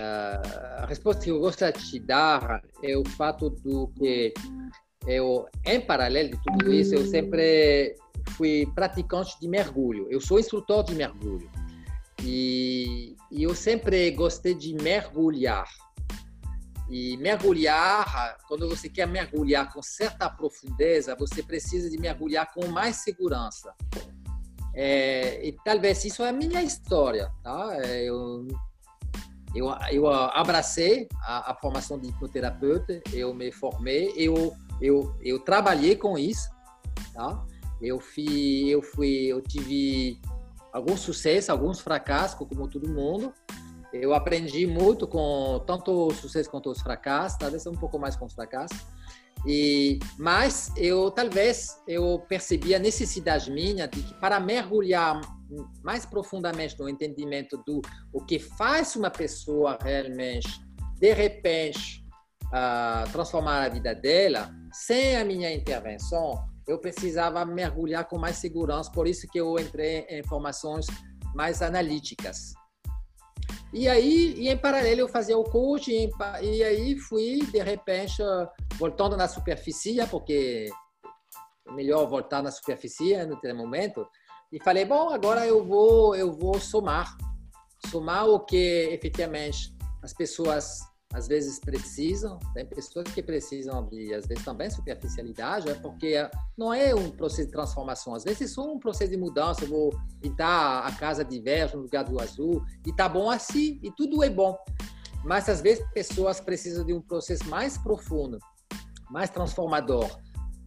a 0.00 0.86
resposta 0.88 1.22
que 1.22 1.30
eu 1.30 1.38
gostaria 1.38 1.78
de 1.78 1.90
te 1.90 2.00
dar 2.00 2.62
é 2.82 2.96
o 2.96 3.04
fato 3.04 3.50
do 3.50 3.88
que 3.88 4.32
eu, 5.06 5.44
em 5.66 5.82
paralelo 5.82 6.30
de 6.30 6.42
tudo 6.42 6.72
isso, 6.72 6.94
eu 6.94 7.06
sempre 7.06 7.94
fui 8.30 8.66
praticante 8.74 9.38
de 9.38 9.48
mergulho. 9.48 10.06
Eu 10.08 10.18
sou 10.18 10.38
instrutor 10.38 10.82
de 10.82 10.94
mergulho. 10.94 11.50
E, 12.24 13.14
e 13.30 13.42
eu 13.42 13.54
sempre 13.54 14.10
gostei 14.12 14.54
de 14.54 14.74
mergulhar. 14.82 15.68
E 16.88 17.16
mergulhar, 17.18 18.38
quando 18.48 18.68
você 18.68 18.88
quer 18.88 19.06
mergulhar 19.06 19.72
com 19.72 19.82
certa 19.82 20.28
profundeza, 20.28 21.14
você 21.14 21.42
precisa 21.42 21.90
de 21.90 21.98
mergulhar 21.98 22.52
com 22.52 22.66
mais 22.68 22.96
segurança. 22.96 23.74
É, 24.74 25.46
e 25.46 25.52
talvez 25.64 26.04
isso 26.04 26.22
é 26.22 26.28
a 26.28 26.32
minha 26.32 26.62
história, 26.62 27.30
tá? 27.42 27.76
É, 27.82 28.04
eu, 28.04 28.46
eu, 29.54 29.66
eu 29.90 30.08
abracei 30.08 31.08
a, 31.24 31.50
a, 31.50 31.54
formação 31.56 31.98
de 31.98 32.08
hipnoterapeuta, 32.08 33.02
eu 33.12 33.34
me 33.34 33.50
formei, 33.50 34.12
eu, 34.16 34.54
eu, 34.80 35.14
eu 35.20 35.38
trabalhei 35.40 35.96
com 35.96 36.16
isso, 36.16 36.48
tá? 37.12 37.44
Eu 37.82 37.98
fui, 37.98 38.68
eu 38.68 38.80
fui, 38.80 39.26
eu 39.26 39.42
tive 39.42 40.20
alguns 40.72 41.00
sucessos, 41.00 41.50
alguns 41.50 41.80
fracassos, 41.80 42.38
como 42.38 42.68
todo 42.68 42.88
mundo. 42.88 43.32
Eu 43.92 44.14
aprendi 44.14 44.66
muito 44.66 45.06
com 45.06 45.62
tanto 45.66 46.08
os 46.08 46.16
sucessos 46.16 46.48
quanto 46.48 46.70
os 46.70 46.80
fracassos, 46.80 47.38
talvez 47.38 47.66
um 47.66 47.74
pouco 47.74 47.98
mais 47.98 48.16
com 48.16 48.26
os 48.26 48.34
fracassos. 48.34 48.78
E 49.46 49.98
mas 50.18 50.72
eu 50.76 51.10
talvez 51.10 51.80
eu 51.86 52.18
percebi 52.28 52.74
a 52.74 52.78
necessidade 52.78 53.50
minha 53.50 53.86
de 53.86 54.02
que 54.02 54.14
para 54.14 54.40
mergulhar 54.40 55.20
mais 55.82 56.04
profundamente 56.04 56.78
no 56.78 56.88
entendimento 56.88 57.56
do 57.64 57.80
o 58.12 58.24
que 58.24 58.38
faz 58.38 58.96
uma 58.96 59.10
pessoa 59.10 59.78
realmente 59.80 60.48
de 60.98 61.14
repente 61.14 62.04
uh, 62.46 63.10
transformar 63.12 63.62
a 63.62 63.68
vida 63.68 63.94
dela 63.94 64.50
sem 64.72 65.16
a 65.16 65.24
minha 65.24 65.54
intervenção 65.54 66.44
eu 66.68 66.78
precisava 66.78 67.44
mergulhar 67.46 68.04
com 68.04 68.18
mais 68.18 68.36
segurança, 68.36 68.92
por 68.92 69.08
isso 69.08 69.26
que 69.26 69.40
eu 69.40 69.58
entrei 69.58 70.06
em 70.10 70.22
formações 70.22 70.86
mais 71.34 71.62
analíticas. 71.62 72.52
E 73.72 73.86
aí, 73.86 74.34
e 74.36 74.48
em 74.48 74.56
paralelo, 74.56 75.00
eu 75.00 75.08
fazia 75.08 75.36
o 75.36 75.44
coaching, 75.44 76.10
e 76.42 76.62
aí 76.62 76.98
fui, 76.98 77.40
de 77.52 77.62
repente, 77.62 78.22
voltando 78.78 79.16
na 79.16 79.28
superfície, 79.28 80.04
porque 80.06 80.70
é 81.66 81.72
melhor 81.72 82.06
voltar 82.06 82.42
na 82.42 82.50
superfície 82.50 83.14
no 83.26 83.38
momento, 83.54 84.06
e 84.50 84.62
falei, 84.62 84.86
bom, 84.86 85.10
agora 85.10 85.46
eu 85.46 85.62
vou, 85.62 86.16
eu 86.16 86.32
vou 86.32 86.58
somar. 86.58 87.14
Somar 87.90 88.26
o 88.26 88.40
que, 88.40 88.88
efetivamente, 88.90 89.76
as 90.02 90.14
pessoas 90.14 90.80
às 91.12 91.26
vezes 91.26 91.58
precisam, 91.58 92.38
tem 92.52 92.66
pessoas 92.66 93.08
que 93.08 93.22
precisam 93.22 93.86
de, 93.86 94.12
às 94.12 94.26
vezes 94.26 94.44
também 94.44 94.68
superficialidade, 94.68 95.68
é 95.70 95.74
porque 95.74 96.28
não 96.56 96.72
é 96.72 96.94
um 96.94 97.10
processo 97.10 97.46
de 97.46 97.52
transformação, 97.52 98.14
às 98.14 98.24
vezes 98.24 98.42
é 98.42 98.46
só 98.46 98.70
um 98.70 98.78
processo 98.78 99.10
de 99.10 99.16
mudança, 99.16 99.64
eu 99.64 99.68
vou 99.68 99.90
pintar 100.20 100.86
a 100.86 100.92
casa 100.92 101.24
de 101.24 101.40
verde 101.40 101.76
no 101.76 101.82
lugar 101.82 102.04
do 102.04 102.20
azul, 102.20 102.62
e 102.86 102.92
tá 102.92 103.08
bom 103.08 103.30
assim, 103.30 103.80
e 103.82 103.90
tudo 103.90 104.22
é 104.22 104.28
bom. 104.28 104.56
Mas 105.24 105.48
às 105.48 105.60
vezes 105.60 105.84
pessoas 105.92 106.40
precisam 106.40 106.84
de 106.84 106.92
um 106.92 107.00
processo 107.00 107.48
mais 107.48 107.78
profundo, 107.78 108.38
mais 109.10 109.30
transformador, 109.30 110.10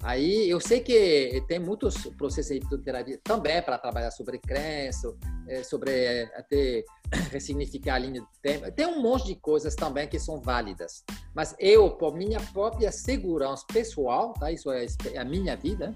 Aí 0.03 0.49
eu 0.49 0.59
sei 0.59 0.79
que 0.79 1.43
tem 1.47 1.59
muitos 1.59 1.95
processos 2.17 2.51
de 2.51 2.57
hipnoterapia 2.57 3.19
também 3.23 3.61
para 3.61 3.77
trabalhar 3.77 4.09
sobre 4.09 4.39
crença, 4.39 5.15
é, 5.47 5.63
sobre 5.63 5.91
é, 5.91 6.23
até 6.35 6.83
ressignificar 7.31 7.95
a 7.95 7.99
linha 7.99 8.21
do 8.21 8.27
tempo. 8.41 8.71
Tem 8.71 8.87
um 8.87 9.01
monte 9.01 9.27
de 9.27 9.35
coisas 9.35 9.75
também 9.75 10.07
que 10.07 10.17
são 10.17 10.41
válidas. 10.41 11.03
Mas 11.35 11.55
eu, 11.59 11.91
por 11.91 12.15
minha 12.15 12.39
própria 12.51 12.91
segurança 12.91 13.63
pessoal, 13.71 14.33
tá? 14.33 14.51
isso 14.51 14.71
é 14.71 14.87
a 15.17 15.25
minha 15.25 15.55
vida, 15.55 15.95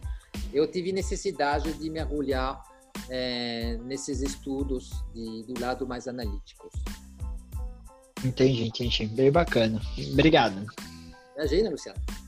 eu 0.53 0.69
tive 0.69 0.91
necessidade 0.91 1.73
de 1.73 1.89
mergulhar 1.89 2.61
é, 3.09 3.77
nesses 3.83 4.21
estudos 4.21 4.91
de, 5.13 5.43
do 5.47 5.59
lado 5.59 5.87
mais 5.87 6.07
analítico. 6.07 6.69
Entendi, 8.23 8.67
entendi. 8.67 9.07
Bem 9.07 9.31
bacana. 9.31 9.81
Obrigado. 10.11 10.65
Imagina, 11.35 11.69
Luciano. 11.69 12.24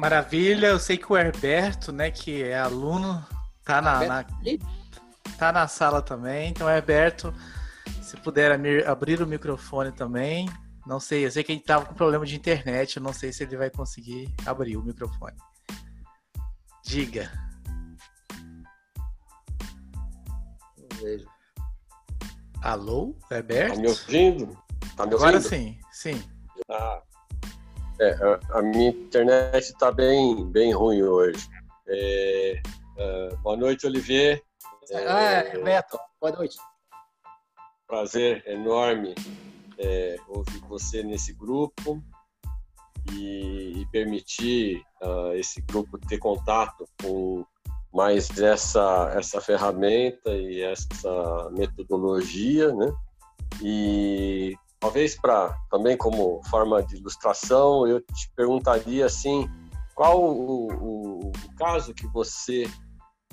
Maravilha, 0.00 0.68
eu 0.68 0.78
sei 0.78 0.96
que 0.96 1.12
o 1.12 1.16
Herberto, 1.16 1.92
né, 1.92 2.10
que 2.10 2.42
é 2.42 2.58
aluno, 2.58 3.22
tá 3.62 3.82
na, 3.82 4.06
na 4.06 4.24
tá 5.38 5.52
na 5.52 5.68
sala 5.68 6.00
também. 6.00 6.48
Então, 6.48 6.70
Herberto, 6.70 7.34
se 8.00 8.16
puder 8.16 8.58
abrir 8.88 9.20
o 9.20 9.26
microfone 9.26 9.92
também. 9.92 10.48
Não 10.86 10.98
sei, 10.98 11.26
eu 11.26 11.30
sei 11.30 11.44
que 11.44 11.52
ele 11.52 11.60
tava 11.60 11.84
com 11.84 11.92
problema 11.92 12.24
de 12.24 12.34
internet, 12.34 12.96
eu 12.96 13.02
não 13.02 13.12
sei 13.12 13.30
se 13.30 13.42
ele 13.42 13.58
vai 13.58 13.68
conseguir 13.68 14.34
abrir 14.46 14.78
o 14.78 14.82
microfone. 14.82 15.36
Diga. 16.82 17.30
Não 20.78 20.98
vejo. 20.98 21.26
Alô, 22.62 23.14
Herberto? 23.30 23.74
Tá 23.74 23.80
me 23.82 23.88
ouvindo? 23.88 24.58
Tá 24.96 25.04
me 25.04 25.12
ouvindo? 25.12 25.28
Agora 25.28 25.40
sim, 25.42 25.78
sim. 25.92 26.22
Ah, 26.70 27.02
é, 28.00 28.40
a 28.50 28.62
minha 28.62 28.88
internet 28.88 29.64
está 29.64 29.92
bem, 29.92 30.46
bem 30.46 30.72
ruim 30.72 31.02
hoje. 31.02 31.46
É, 31.86 32.62
é, 32.96 33.36
boa 33.42 33.56
noite, 33.56 33.86
Olivier. 33.86 34.42
É, 34.90 35.58
Beto, 35.58 35.98
boa 36.20 36.32
noite. 36.32 36.56
Prazer 37.86 38.42
enorme 38.46 39.14
é, 39.78 40.16
ouvir 40.28 40.60
você 40.60 41.02
nesse 41.02 41.34
grupo 41.34 42.02
e, 43.12 43.82
e 43.82 43.86
permitir 43.86 44.82
uh, 45.02 45.32
esse 45.34 45.60
grupo 45.62 45.98
ter 45.98 46.18
contato 46.18 46.88
com 47.02 47.44
mais 47.92 48.30
essa, 48.38 49.12
essa 49.16 49.40
ferramenta 49.40 50.30
e 50.30 50.62
essa 50.62 51.50
metodologia, 51.50 52.72
né? 52.72 52.92
E 53.60 54.56
Talvez 54.80 55.14
para 55.14 55.52
também 55.70 55.94
como 55.94 56.42
forma 56.44 56.82
de 56.82 56.96
ilustração, 56.96 57.86
eu 57.86 58.00
te 58.00 58.30
perguntaria 58.34 59.04
assim, 59.04 59.46
qual 59.94 60.18
o, 60.24 60.72
o, 60.72 61.18
o 61.28 61.54
caso 61.58 61.92
que 61.92 62.06
você 62.06 62.64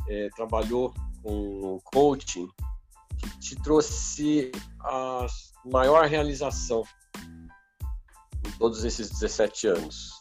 é, 0.10 0.28
trabalhou 0.36 0.94
com 1.24 1.80
coaching 1.86 2.50
que 3.18 3.40
te 3.40 3.56
trouxe 3.56 4.52
a 4.82 5.26
maior 5.64 6.06
realização 6.08 6.84
em 8.46 8.52
todos 8.60 8.84
esses 8.84 9.10
17 9.10 9.68
anos? 9.68 10.18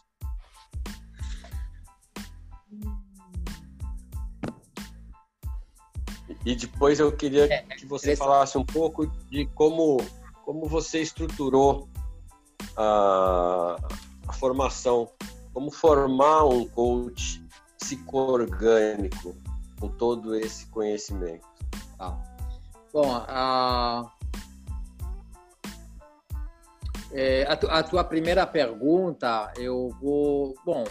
E 6.45 6.55
depois 6.55 7.01
eu 7.01 7.11
queria 7.11 7.53
é, 7.53 7.61
que 7.75 7.85
você 7.85 8.15
falasse 8.15 8.57
um 8.57 8.65
pouco 8.65 9.05
de 9.29 9.45
como 9.47 9.97
como 10.47 10.65
você 10.65 11.01
estruturou 11.01 11.89
a, 12.77 13.75
a 14.25 14.31
formação, 14.31 15.11
como 15.53 15.69
formar 15.69 16.45
um 16.45 16.65
coach 16.69 17.45
psicoorgânico 17.77 19.35
com 19.77 19.89
todo 19.89 20.33
esse 20.35 20.65
conhecimento? 20.67 21.45
Ah. 21.99 22.17
Bom, 22.93 23.11
a, 23.27 24.09
é, 27.11 27.43
a, 27.43 27.57
tu, 27.57 27.69
a, 27.69 27.83
tua 27.83 28.05
primeira 28.05 28.47
pergunta, 28.47 29.51
eu 29.57 29.89
vou. 30.01 30.55
Bom, 30.65 30.85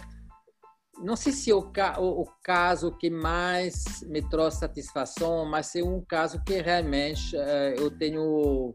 não 0.99 1.17
sei 1.17 1.33
se 1.33 1.51
é 1.51 1.55
o, 1.55 1.61
o, 1.99 2.21
o, 2.21 2.27
caso 2.43 2.93
que 2.93 3.09
mais 3.09 4.03
me 4.03 4.21
trouxe 4.21 4.59
satisfação, 4.59 5.47
mas 5.47 5.75
é 5.75 5.83
um 5.83 6.03
caso 6.03 6.45
que 6.45 6.61
realmente 6.61 7.35
é, 7.35 7.75
eu 7.79 7.91
tenho 7.91 8.75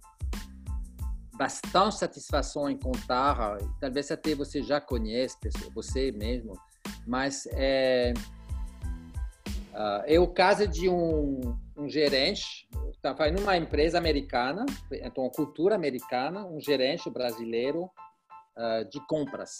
bastante 1.41 1.97
satisfação 1.97 2.69
em 2.69 2.77
contar. 2.77 3.57
Talvez 3.79 4.11
até 4.11 4.35
você 4.35 4.61
já 4.61 4.79
conhece, 4.79 5.35
você 5.73 6.11
mesmo, 6.11 6.53
mas 7.07 7.47
é, 7.53 8.13
uh, 9.73 10.03
é 10.05 10.19
o 10.19 10.27
caso 10.27 10.67
de 10.67 10.87
um, 10.87 11.57
um 11.75 11.89
gerente, 11.89 12.69
estava 12.91 13.27
em 13.27 13.39
uma 13.39 13.57
empresa 13.57 13.97
americana, 13.97 14.67
então 14.91 15.27
cultura 15.31 15.73
americana, 15.73 16.45
um 16.45 16.61
gerente 16.61 17.09
brasileiro 17.09 17.85
uh, 18.55 18.87
de 18.91 19.03
compras. 19.07 19.57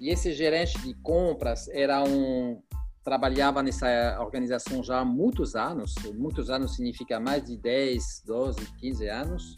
E 0.00 0.08
esse 0.08 0.32
gerente 0.32 0.78
de 0.78 0.94
compras 1.02 1.68
era 1.68 2.02
um 2.02 2.62
trabalhava 3.04 3.62
nessa 3.62 4.18
organização 4.18 4.82
já 4.82 5.00
há 5.00 5.04
muitos 5.04 5.54
anos, 5.54 5.94
muitos 6.14 6.48
anos 6.48 6.74
significa 6.74 7.20
mais 7.20 7.44
de 7.44 7.56
10, 7.56 8.22
12, 8.26 8.66
15 8.80 9.08
anos 9.08 9.56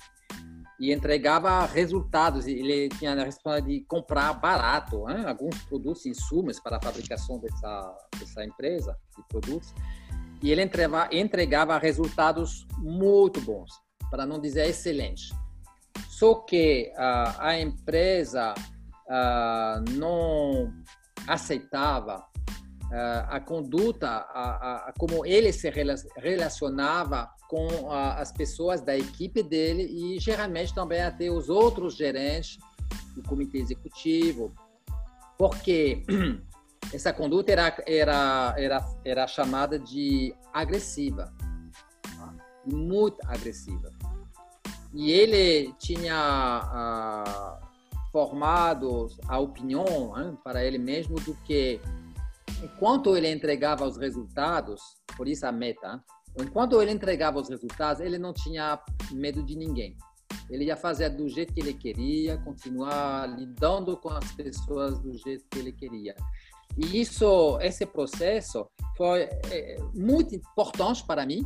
e 0.79 0.93
entregava 0.93 1.65
resultados. 1.67 2.47
Ele 2.47 2.89
tinha 2.91 3.13
a 3.13 3.25
responsabilidade 3.25 3.81
de 3.81 3.85
comprar 3.87 4.33
barato 4.35 5.05
né? 5.05 5.25
alguns 5.27 5.61
produtos, 5.63 6.07
insumos 6.07 6.61
para 6.61 6.77
a 6.77 6.83
fabricação 6.83 7.39
dessa, 7.39 7.97
dessa 8.19 8.45
empresa 8.45 8.97
de 9.17 9.23
produtos. 9.29 9.75
E 10.43 10.51
ele 10.51 10.63
entregava, 10.63 11.09
entregava 11.13 11.79
resultados 11.79 12.67
muito 12.79 13.41
bons, 13.41 13.73
para 14.11 14.25
não 14.25 14.41
dizer 14.41 14.69
excelentes. 14.69 15.31
Só 16.09 16.35
que 16.35 16.93
uh, 16.95 17.41
a 17.41 17.59
empresa 17.61 18.55
uh, 18.55 19.91
não 19.99 20.73
aceitava 21.27 22.25
a 23.29 23.41
conduta, 23.41 24.09
a, 24.09 24.89
a, 24.89 24.93
como 24.99 25.27
ele 25.27 25.53
se 25.53 25.71
relacionava 26.17 27.31
com 27.49 27.91
as 27.91 28.33
pessoas 28.33 28.81
da 28.81 28.97
equipe 28.97 29.43
dele 29.43 29.83
e 29.83 30.19
geralmente 30.19 30.75
também 30.75 31.03
até 31.03 31.31
os 31.31 31.49
outros 31.49 31.97
gerentes 31.97 32.59
do 33.15 33.23
comitê 33.23 33.59
executivo, 33.59 34.55
porque 35.37 36.03
essa 36.93 37.13
conduta 37.13 37.53
era, 37.53 37.77
era, 37.87 38.55
era, 38.57 38.87
era 39.05 39.27
chamada 39.27 39.79
de 39.79 40.35
agressiva, 40.53 41.33
tá? 42.03 42.35
muito 42.67 43.19
agressiva. 43.27 43.91
E 44.95 45.11
ele 45.11 45.75
tinha 45.79 46.63
uh, 47.63 47.67
formado 48.11 49.09
a 49.27 49.39
opinião 49.39 50.15
hein, 50.19 50.39
para 50.43 50.65
ele 50.65 50.79
mesmo 50.79 51.17
do 51.21 51.35
que 51.45 51.81
enquanto 52.63 53.17
ele 53.17 53.31
entregava 53.31 53.87
os 53.87 53.97
resultados, 53.97 54.81
por 55.17 55.29
isso 55.29 55.47
a 55.47 55.53
meta, 55.53 56.03
Enquanto 56.41 56.81
ele 56.81 56.93
entregava 56.93 57.41
os 57.41 57.49
resultados, 57.49 58.01
ele 58.01 58.17
não 58.17 58.33
tinha 58.33 58.81
medo 59.11 59.43
de 59.43 59.57
ninguém. 59.57 59.97
Ele 60.49 60.65
ia 60.65 60.77
fazer 60.77 61.11
do 61.11 61.29
jeito 61.29 61.53
que 61.53 61.61
ele 61.61 61.75
queria, 61.75 62.39
continuar 62.39 63.27
lidando 63.27 63.97
com 63.97 64.11
as 64.11 64.31
pessoas 64.33 64.99
do 65.01 65.17
jeito 65.19 65.45
que 65.51 65.59
ele 65.59 65.73
queria. 65.73 66.15
E 66.77 67.01
isso, 67.01 67.59
esse 67.61 67.85
processo 67.85 68.69
foi 68.97 69.23
é, 69.51 69.77
muito 69.95 70.35
importante 70.35 71.05
para 71.05 71.27
mim, 71.27 71.43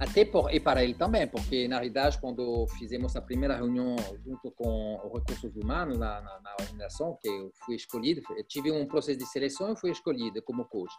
até 0.00 0.24
por, 0.24 0.50
e 0.50 0.58
para 0.58 0.82
ele 0.82 0.94
também, 0.94 1.26
porque 1.26 1.68
na 1.68 1.76
realidade 1.76 2.18
quando 2.18 2.66
fizemos 2.78 3.14
a 3.16 3.20
primeira 3.20 3.54
reunião 3.54 3.96
junto 4.24 4.50
com 4.52 4.98
os 5.04 5.12
recursos 5.12 5.54
humanos 5.54 5.98
na, 5.98 6.22
na, 6.22 6.40
na 6.40 6.56
organização, 6.58 7.18
que 7.20 7.28
eu 7.28 7.52
fui 7.66 7.76
escolhido, 7.76 8.22
tive 8.48 8.72
um 8.72 8.86
processo 8.86 9.18
de 9.18 9.26
seleção 9.26 9.74
e 9.74 9.76
fui 9.76 9.90
escolhido 9.90 10.40
como 10.40 10.64
coach. 10.64 10.94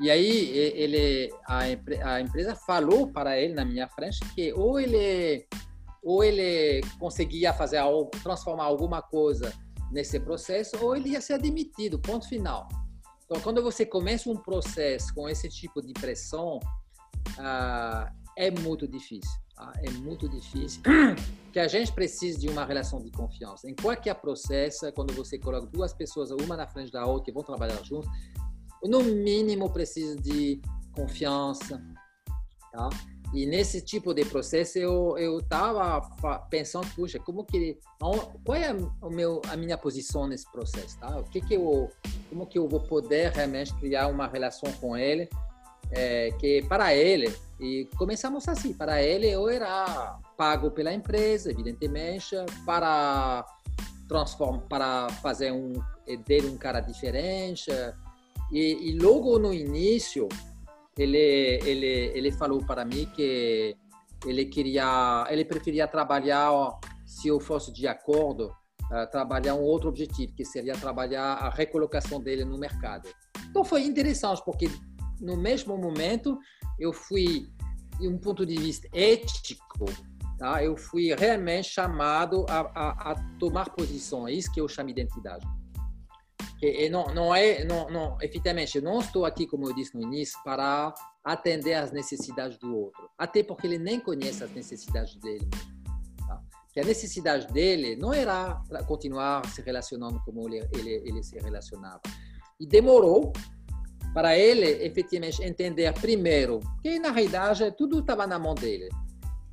E 0.00 0.10
aí 0.10 0.48
ele, 0.58 1.32
a, 1.46 1.60
a 2.14 2.20
empresa 2.20 2.56
falou 2.56 3.12
para 3.12 3.38
ele 3.38 3.54
na 3.54 3.64
minha 3.64 3.88
frente 3.88 4.18
que 4.34 4.52
ou 4.52 4.80
ele 4.80 5.46
ou 6.02 6.24
ele 6.24 6.80
conseguia 6.98 7.52
fazer 7.52 7.76
algo, 7.76 8.10
transformar 8.22 8.64
alguma 8.64 9.00
coisa 9.00 9.52
nesse 9.92 10.18
processo, 10.18 10.76
ou 10.82 10.96
ele 10.96 11.10
ia 11.10 11.20
ser 11.20 11.34
admitido, 11.34 12.00
ponto 12.00 12.26
final. 12.26 12.66
Então, 13.26 13.40
quando 13.42 13.62
você 13.62 13.86
começa 13.86 14.28
um 14.30 14.36
processo 14.36 15.14
com 15.14 15.28
esse 15.28 15.48
tipo 15.48 15.82
de 15.82 15.92
pressão, 15.92 16.58
ah, 17.38 18.10
é 18.40 18.50
muito 18.50 18.88
difícil. 18.88 19.30
Tá? 19.54 19.72
É 19.82 19.90
muito 19.90 20.28
difícil. 20.28 20.82
que 21.52 21.58
a 21.58 21.68
gente 21.68 21.92
precisa 21.92 22.38
de 22.38 22.48
uma 22.48 22.64
relação 22.64 23.02
de 23.02 23.10
confiança. 23.10 23.68
Em 23.68 23.74
qualquer 23.74 24.14
processo, 24.14 24.90
quando 24.92 25.12
você 25.12 25.38
coloca 25.38 25.66
duas 25.66 25.92
pessoas, 25.92 26.30
uma 26.30 26.56
na 26.56 26.66
frente 26.66 26.90
da 26.90 27.04
outra, 27.04 27.26
que 27.26 27.32
vão 27.32 27.42
trabalhar 27.42 27.82
juntos, 27.84 28.08
no 28.82 29.02
mínimo 29.02 29.68
precisa 29.68 30.16
de 30.16 30.60
confiança, 30.92 31.82
tá? 32.72 32.88
E 33.32 33.46
nesse 33.46 33.80
tipo 33.80 34.12
de 34.12 34.24
processo 34.24 34.78
eu 34.78 35.16
eu 35.16 35.40
pensando, 36.50 36.86
puxa, 36.94 37.18
como 37.18 37.44
que 37.44 37.78
qual 37.98 38.56
é 38.56 38.72
o 39.00 39.10
meu 39.10 39.40
a 39.48 39.56
minha 39.56 39.78
posição 39.78 40.26
nesse 40.26 40.50
processo, 40.50 40.98
tá? 40.98 41.18
O 41.18 41.24
que 41.24 41.40
que 41.40 41.54
eu 41.54 41.90
como 42.28 42.46
que 42.46 42.58
eu 42.58 42.66
vou 42.66 42.80
poder 42.80 43.30
realmente 43.30 43.72
criar 43.74 44.08
uma 44.08 44.26
relação 44.26 44.72
com 44.80 44.96
ele 44.96 45.28
é, 45.92 46.30
que 46.32 46.62
para 46.62 46.94
ele 46.94 47.32
e 47.58 47.88
começamos 47.96 48.48
assim, 48.48 48.72
para 48.72 49.02
ele 49.02 49.28
eu 49.28 49.48
era 49.48 50.18
pago 50.36 50.70
pela 50.70 50.92
empresa, 50.92 51.50
evidentemente, 51.50 52.34
para 52.64 53.44
transformar, 54.08 54.60
para 54.62 55.08
fazer 55.22 55.52
um 55.52 55.74
dele 56.26 56.48
um 56.48 56.56
cara 56.56 56.80
diferente, 56.80 57.70
e, 58.50 58.90
e, 58.90 58.98
logo 58.98 59.38
no 59.38 59.54
início, 59.54 60.28
ele, 60.98 61.18
ele, 61.64 62.10
ele 62.14 62.32
falou 62.32 62.58
para 62.64 62.84
mim 62.84 63.06
que 63.14 63.76
ele 64.26 64.44
queria, 64.46 65.26
ele 65.30 65.44
preferia 65.44 65.86
trabalhar, 65.86 66.50
se 67.06 67.28
eu 67.28 67.38
fosse 67.38 67.72
de 67.72 67.86
acordo, 67.86 68.52
uh, 68.90 69.10
trabalhar 69.10 69.54
um 69.54 69.62
outro 69.62 69.88
objetivo, 69.88 70.34
que 70.34 70.44
seria 70.44 70.74
trabalhar 70.74 71.34
a 71.34 71.48
recolocação 71.48 72.20
dele 72.20 72.44
no 72.44 72.58
mercado. 72.58 73.08
Então 73.48 73.64
foi 73.64 73.82
interessante, 73.82 74.42
porque 74.44 74.68
no 75.20 75.36
mesmo 75.36 75.76
momento 75.76 76.38
eu 76.78 76.92
fui, 76.92 77.48
de 77.98 78.08
um 78.08 78.18
ponto 78.18 78.46
de 78.46 78.56
vista 78.56 78.88
ético, 78.92 79.84
tá? 80.38 80.64
eu 80.64 80.76
fui 80.76 81.14
realmente 81.14 81.68
chamado 81.68 82.46
a, 82.48 82.60
a, 82.60 83.12
a 83.12 83.14
tomar 83.38 83.70
posição. 83.70 84.26
É 84.26 84.32
isso 84.32 84.50
que 84.52 84.60
eu 84.60 84.68
chamo 84.68 84.92
de 84.92 85.00
identidade. 85.00 85.46
E 86.62 86.90
não, 86.90 87.06
não 87.14 87.34
é, 87.34 87.64
não, 87.64 87.88
não, 87.88 88.18
efetivamente, 88.20 88.76
eu 88.76 88.82
não 88.82 89.00
estou 89.00 89.24
aqui, 89.24 89.46
como 89.46 89.66
eu 89.66 89.74
disse 89.74 89.94
no 89.94 90.02
início, 90.02 90.38
para 90.44 90.92
atender 91.24 91.74
às 91.74 91.90
necessidades 91.90 92.58
do 92.58 92.76
outro. 92.76 93.08
Até 93.16 93.42
porque 93.42 93.66
ele 93.66 93.78
nem 93.78 93.98
conhece 93.98 94.44
as 94.44 94.50
necessidades 94.50 95.16
dele. 95.16 95.48
Tá? 96.18 96.42
Que 96.74 96.80
a 96.80 96.84
necessidade 96.84 97.50
dele 97.50 97.96
não 97.96 98.12
era 98.12 98.62
continuar 98.86 99.46
se 99.46 99.62
relacionando 99.62 100.20
como 100.22 100.46
ele, 100.48 100.68
ele, 100.74 101.02
ele 101.06 101.22
se 101.22 101.38
relacionava. 101.38 102.02
E 102.58 102.66
demorou 102.66 103.32
para 104.12 104.36
ele 104.36 104.66
efetivamente 104.84 105.42
entender 105.42 105.92
primeiro 105.94 106.60
que 106.82 106.98
na 106.98 107.10
realidade 107.10 107.70
tudo 107.76 108.00
estava 108.00 108.26
na 108.26 108.38
mão 108.38 108.54
dele 108.54 108.88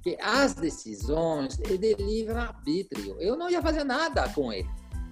que 0.08 0.18
as 0.22 0.53
decisões 0.53 1.60
é 1.60 1.76
de 1.76 1.93
livre 1.95 2.38
arbítrio. 2.38 3.18
Eu 3.20 3.36
não 3.36 3.49
ia 3.49 3.62
fazer 3.62 3.84
nada 3.84 4.30
com 4.30 4.53
ele. 4.53 4.70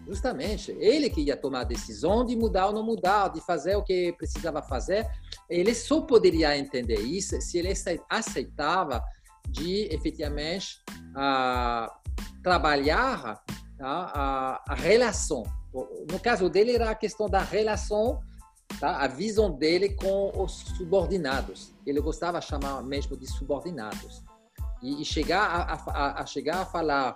Justamente 0.07 0.71
ele 0.79 1.09
que 1.09 1.19
ia 1.19 1.35
tomar 1.35 1.61
a 1.61 1.63
decisão 1.65 2.23
de 2.23 2.33
mudar 2.33 2.67
ou 2.67 2.73
não 2.73 2.81
mudar 2.83 3.27
de 3.29 3.41
fazer 3.41 3.75
o 3.75 3.83
que 3.83 4.13
precisava 4.13 4.61
fazer. 4.61 5.05
Ele 5.49 5.75
só 5.75 5.99
poderia 5.99 6.57
entender 6.57 6.99
isso 6.99 7.41
se 7.41 7.57
ele 7.57 7.73
aceitava 8.09 9.03
de 9.49 9.93
efetivamente 9.93 10.79
uh, 11.11 11.91
trabalhar 12.41 13.43
tá, 13.77 14.11
a, 14.13 14.63
a 14.69 14.75
relação. 14.75 15.43
No 16.09 16.19
caso 16.21 16.49
dele 16.49 16.73
era 16.73 16.91
a 16.91 16.95
questão 16.95 17.27
da 17.27 17.39
relação 17.39 18.21
tá? 18.79 18.97
a 18.97 19.07
visão 19.07 19.51
dele 19.51 19.89
com 19.89 20.31
os 20.41 20.51
subordinados. 20.77 21.73
Ele 21.85 21.99
gostava 21.99 22.39
de 22.39 22.45
chamar 22.45 22.81
mesmo 22.83 23.17
de 23.17 23.27
subordinados. 23.27 24.23
E, 24.81 25.01
e 25.01 25.05
chegar 25.05 25.43
a, 25.43 25.73
a, 25.91 26.21
a, 26.21 26.25
chegar 26.25 26.61
a 26.61 26.65
falar 26.65 27.15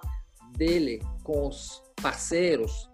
dele 0.55 1.01
com 1.23 1.47
os 1.47 1.83
parceiros, 2.01 2.89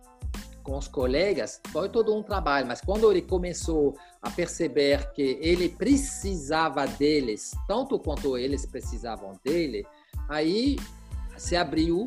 com 0.64 0.78
os 0.78 0.88
colegas, 0.88 1.62
foi 1.72 1.88
todo 1.88 2.14
um 2.16 2.24
trabalho. 2.24 2.68
Mas 2.68 2.82
quando 2.82 3.10
ele 3.10 3.22
começou 3.22 3.96
a 4.22 4.30
perceber 4.30 5.12
que 5.14 5.38
ele 5.42 5.70
precisava 5.70 6.88
deles, 6.88 7.52
tanto 7.68 8.00
quanto 8.00 8.38
eles 8.38 8.66
precisavam 8.66 9.40
dele, 9.44 9.86
aí 10.28 10.78
se 11.38 11.56
abriu 11.56 12.06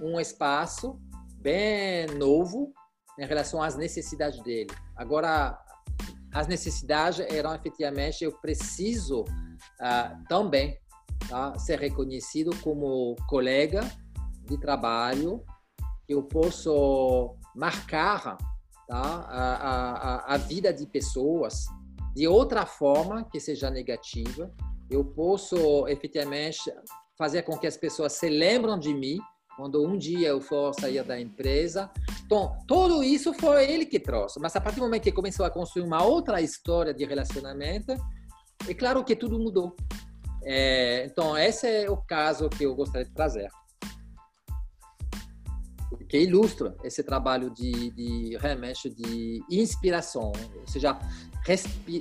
um 0.00 0.20
espaço 0.20 0.98
bem 1.36 2.06
novo 2.18 2.72
em 3.18 3.26
relação 3.26 3.62
às 3.62 3.76
necessidades 3.76 4.42
dele. 4.42 4.70
Agora, 4.96 5.58
as 6.32 6.48
necessidades 6.48 7.20
eram 7.30 7.54
efetivamente 7.54 8.24
eu 8.24 8.32
preciso 8.32 9.22
uh, 9.22 10.28
também 10.28 10.76
tá, 11.28 11.56
ser 11.58 11.78
reconhecido 11.78 12.50
como 12.60 13.14
colega 13.28 13.88
de 14.44 14.58
trabalho. 14.58 15.44
Eu 16.08 16.24
posso 16.24 17.36
marcar 17.54 18.36
tá, 18.88 19.00
a, 19.00 20.32
a, 20.32 20.34
a 20.34 20.36
vida 20.36 20.72
de 20.72 20.86
pessoas 20.86 21.66
de 22.14 22.26
outra 22.26 22.66
forma 22.66 23.24
que 23.24 23.40
seja 23.40 23.70
negativa. 23.70 24.50
Eu 24.90 25.04
posso 25.04 25.86
efetivamente 25.88 26.60
fazer 27.16 27.42
com 27.42 27.56
que 27.56 27.66
as 27.66 27.76
pessoas 27.76 28.12
se 28.14 28.28
lembrem 28.28 28.78
de 28.78 28.92
mim 28.92 29.18
quando 29.56 29.84
um 29.84 29.96
dia 29.96 30.28
eu 30.28 30.40
for 30.40 30.72
sair 30.74 31.02
da 31.04 31.20
empresa. 31.20 31.90
Então, 32.24 32.56
tudo 32.66 33.02
isso 33.02 33.32
foi 33.34 33.70
ele 33.70 33.86
que 33.86 34.00
trouxe. 34.00 34.40
Mas 34.40 34.54
a 34.56 34.60
partir 34.60 34.80
do 34.80 34.82
momento 34.82 35.02
que 35.02 35.12
começou 35.12 35.44
a 35.46 35.50
construir 35.50 35.84
uma 35.84 36.02
outra 36.02 36.40
história 36.40 36.92
de 36.92 37.04
relacionamento, 37.04 37.92
é 38.68 38.74
claro 38.74 39.04
que 39.04 39.14
tudo 39.14 39.38
mudou. 39.38 39.74
É, 40.42 41.06
então, 41.06 41.36
esse 41.36 41.66
é 41.66 41.90
o 41.90 41.96
caso 41.96 42.48
que 42.48 42.64
eu 42.64 42.74
gostaria 42.74 43.06
de 43.06 43.14
trazer. 43.14 43.48
Que 46.08 46.18
ilustra 46.18 46.76
esse 46.84 47.02
trabalho 47.02 47.50
de, 47.50 47.90
de 47.90 48.38
de 48.96 49.42
inspiração, 49.50 50.32
ou 50.60 50.66
seja, 50.68 50.98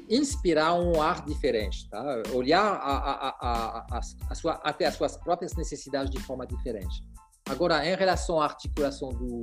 inspirar 0.09 0.73
um 0.73 1.01
ar 1.01 1.25
diferente, 1.25 1.89
tá? 1.89 2.23
olhar 2.33 2.61
a, 2.61 2.97
a, 2.97 3.29
a, 3.41 3.99
a, 4.29 4.35
sua, 4.35 4.53
até 4.63 4.85
as 4.85 4.95
suas 4.95 5.17
próprias 5.17 5.55
necessidades 5.55 6.09
de 6.09 6.19
forma 6.21 6.45
diferente. 6.45 7.03
Agora, 7.49 7.85
em 7.85 7.95
relação 7.95 8.39
à 8.39 8.45
articulação 8.45 9.09
do, 9.09 9.41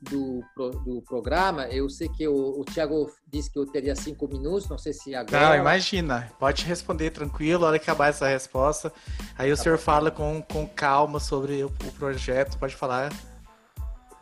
do, 0.00 0.44
do 0.84 1.02
programa, 1.02 1.66
eu 1.66 1.88
sei 1.90 2.08
que 2.08 2.26
o, 2.28 2.60
o 2.60 2.64
Tiago 2.64 3.10
disse 3.26 3.50
que 3.50 3.58
eu 3.58 3.66
teria 3.66 3.96
cinco 3.96 4.28
minutos, 4.28 4.68
não 4.68 4.78
sei 4.78 4.92
se 4.92 5.14
agora. 5.14 5.48
Não, 5.48 5.56
imagina, 5.56 6.30
pode 6.38 6.64
responder 6.64 7.10
tranquilo, 7.10 7.64
a 7.64 7.68
hora 7.68 7.78
que 7.78 7.84
acabar 7.84 8.08
essa 8.08 8.28
resposta. 8.28 8.92
Aí 9.36 9.52
o 9.52 9.56
tá 9.56 9.62
senhor 9.62 9.76
bom. 9.76 9.82
fala 9.82 10.10
com, 10.10 10.40
com 10.42 10.68
calma 10.68 11.18
sobre 11.18 11.64
o, 11.64 11.66
o 11.66 11.92
projeto, 11.92 12.56
pode 12.58 12.76
falar. 12.76 13.12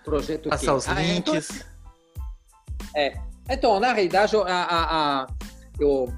Projeto 0.02 0.48
Passar 0.48 0.74
os 0.74 0.88
ah, 0.88 0.94
links. 0.94 1.50
Então, 1.50 1.70
é, 2.96 3.20
então, 3.50 3.80
na 3.80 3.92
realidade, 3.92 4.34
a, 4.36 4.40
a, 4.42 5.22
a, 5.22 5.26
eu, 5.78 6.12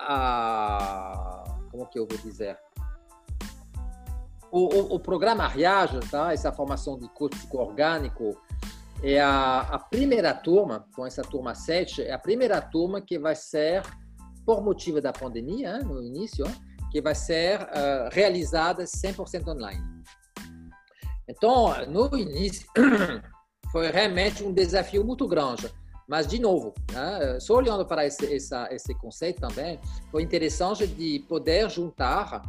a, 0.00 1.44
como 1.70 1.86
que 1.86 1.98
eu 1.98 2.06
vou 2.06 2.18
dizer? 2.18 2.56
O, 4.50 4.74
o, 4.74 4.94
o, 4.94 5.00
programa 5.00 5.46
Reage, 5.46 6.00
tá? 6.10 6.32
essa 6.32 6.50
formação 6.50 6.98
de 6.98 7.08
coach 7.10 7.36
orgânico, 7.52 8.36
é 9.02 9.20
a, 9.20 9.60
a, 9.60 9.78
primeira 9.78 10.34
turma, 10.34 10.86
com 10.94 11.06
essa 11.06 11.22
turma 11.22 11.54
7, 11.54 12.02
é 12.02 12.12
a 12.12 12.18
primeira 12.18 12.60
turma 12.60 13.00
que 13.00 13.18
vai 13.18 13.36
ser, 13.36 13.82
por 14.44 14.62
motivo 14.62 15.00
da 15.00 15.12
pandemia, 15.12 15.78
no 15.78 16.02
início, 16.02 16.44
que 16.90 17.00
vai 17.00 17.14
ser 17.14 17.60
uh, 17.60 18.08
realizada 18.10 18.84
100% 18.84 19.48
online. 19.48 19.84
Então, 21.28 21.86
no 21.86 22.16
início, 22.16 22.66
foi 23.70 23.90
realmente 23.90 24.42
um 24.42 24.52
desafio 24.52 25.04
muito 25.04 25.28
grande. 25.28 25.70
Mas, 26.08 26.26
de 26.26 26.40
novo, 26.40 26.72
né, 26.90 27.38
só 27.38 27.56
olhando 27.56 27.84
para 27.84 28.06
esse, 28.06 28.34
essa, 28.34 28.66
esse 28.72 28.94
conceito 28.94 29.42
também, 29.42 29.78
foi 30.10 30.22
interessante 30.22 30.86
de 30.86 31.22
poder 31.28 31.68
juntar 31.68 32.40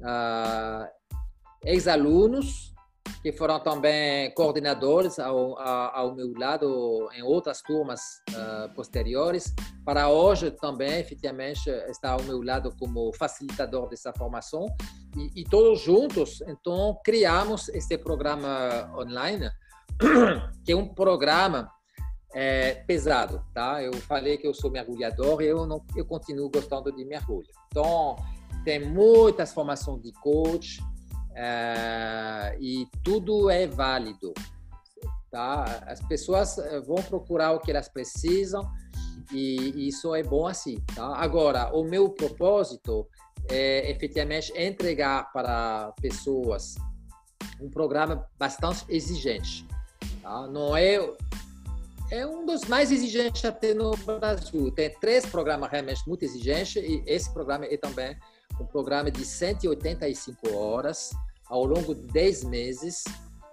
uh, 0.00 1.01
ex-alunos 1.64 2.72
que 3.22 3.32
foram 3.32 3.60
também 3.60 4.32
coordenadores 4.34 5.18
ao, 5.18 5.58
ao, 5.58 6.14
meu 6.14 6.32
lado 6.36 7.08
em 7.14 7.22
outras 7.22 7.62
turmas 7.62 8.00
uh, 8.30 8.74
posteriores, 8.74 9.54
para 9.84 10.08
hoje 10.08 10.50
também, 10.50 10.98
efetivamente, 10.98 11.70
estar 11.88 12.12
ao 12.12 12.22
meu 12.22 12.42
lado 12.42 12.74
como 12.78 13.12
facilitador 13.14 13.88
dessa 13.88 14.12
formação. 14.12 14.66
E, 15.16 15.42
e 15.42 15.44
todos 15.44 15.80
juntos, 15.80 16.40
então, 16.42 16.98
criamos 17.04 17.68
este 17.68 17.96
programa 17.96 18.90
online, 18.96 19.48
que 20.64 20.72
é 20.72 20.76
um 20.76 20.88
programa 20.88 21.70
é, 22.34 22.74
pesado, 22.86 23.44
tá? 23.54 23.82
Eu 23.82 23.92
falei 23.92 24.36
que 24.36 24.48
eu 24.48 24.54
sou 24.54 24.70
mergulhador 24.70 25.42
e 25.42 25.46
eu, 25.46 25.64
não, 25.64 25.84
eu 25.94 26.04
continuo 26.04 26.50
gostando 26.50 26.90
de 26.90 27.04
mergulho. 27.04 27.46
Então, 27.68 28.16
tem 28.64 28.80
muitas 28.84 29.52
formações 29.52 30.02
de 30.02 30.12
coach, 30.12 30.80
é, 31.34 32.56
e 32.60 32.86
tudo 33.02 33.50
é 33.50 33.66
válido. 33.66 34.32
Tá? 35.30 35.82
As 35.86 36.00
pessoas 36.02 36.58
eh, 36.58 36.80
vão 36.80 37.02
procurar 37.02 37.52
o 37.52 37.60
que 37.60 37.70
elas 37.70 37.88
precisam 37.88 38.70
e 39.32 39.88
isso 39.88 40.14
é 40.14 40.22
bom 40.22 40.46
assim. 40.46 40.78
Tá? 40.94 41.16
Agora, 41.16 41.74
o 41.74 41.84
meu 41.84 42.10
propósito 42.10 43.08
é 43.48 43.90
efetivamente 43.90 44.52
entregar 44.54 45.32
para 45.32 45.92
pessoas 46.02 46.74
um 47.60 47.70
programa 47.70 48.28
bastante 48.38 48.84
exigente. 48.90 49.66
Tá? 50.22 50.46
Não 50.48 50.76
é 50.76 50.98
é 52.10 52.26
um 52.26 52.44
dos 52.44 52.66
mais 52.66 52.92
exigentes 52.92 53.42
até 53.42 53.72
no 53.72 53.96
Brasil. 53.96 54.70
Tem 54.72 54.90
três 55.00 55.24
programas 55.24 55.70
realmente 55.70 56.06
muito 56.06 56.22
exigentes 56.22 56.76
e 56.76 57.02
esse 57.06 57.32
programa 57.32 57.64
é 57.64 57.78
também 57.78 58.14
um 58.60 58.66
programa 58.66 59.10
de 59.10 59.24
185 59.24 60.54
horas 60.54 61.10
ao 61.46 61.64
longo 61.64 61.94
de 61.94 62.02
10 62.06 62.44
meses. 62.44 63.04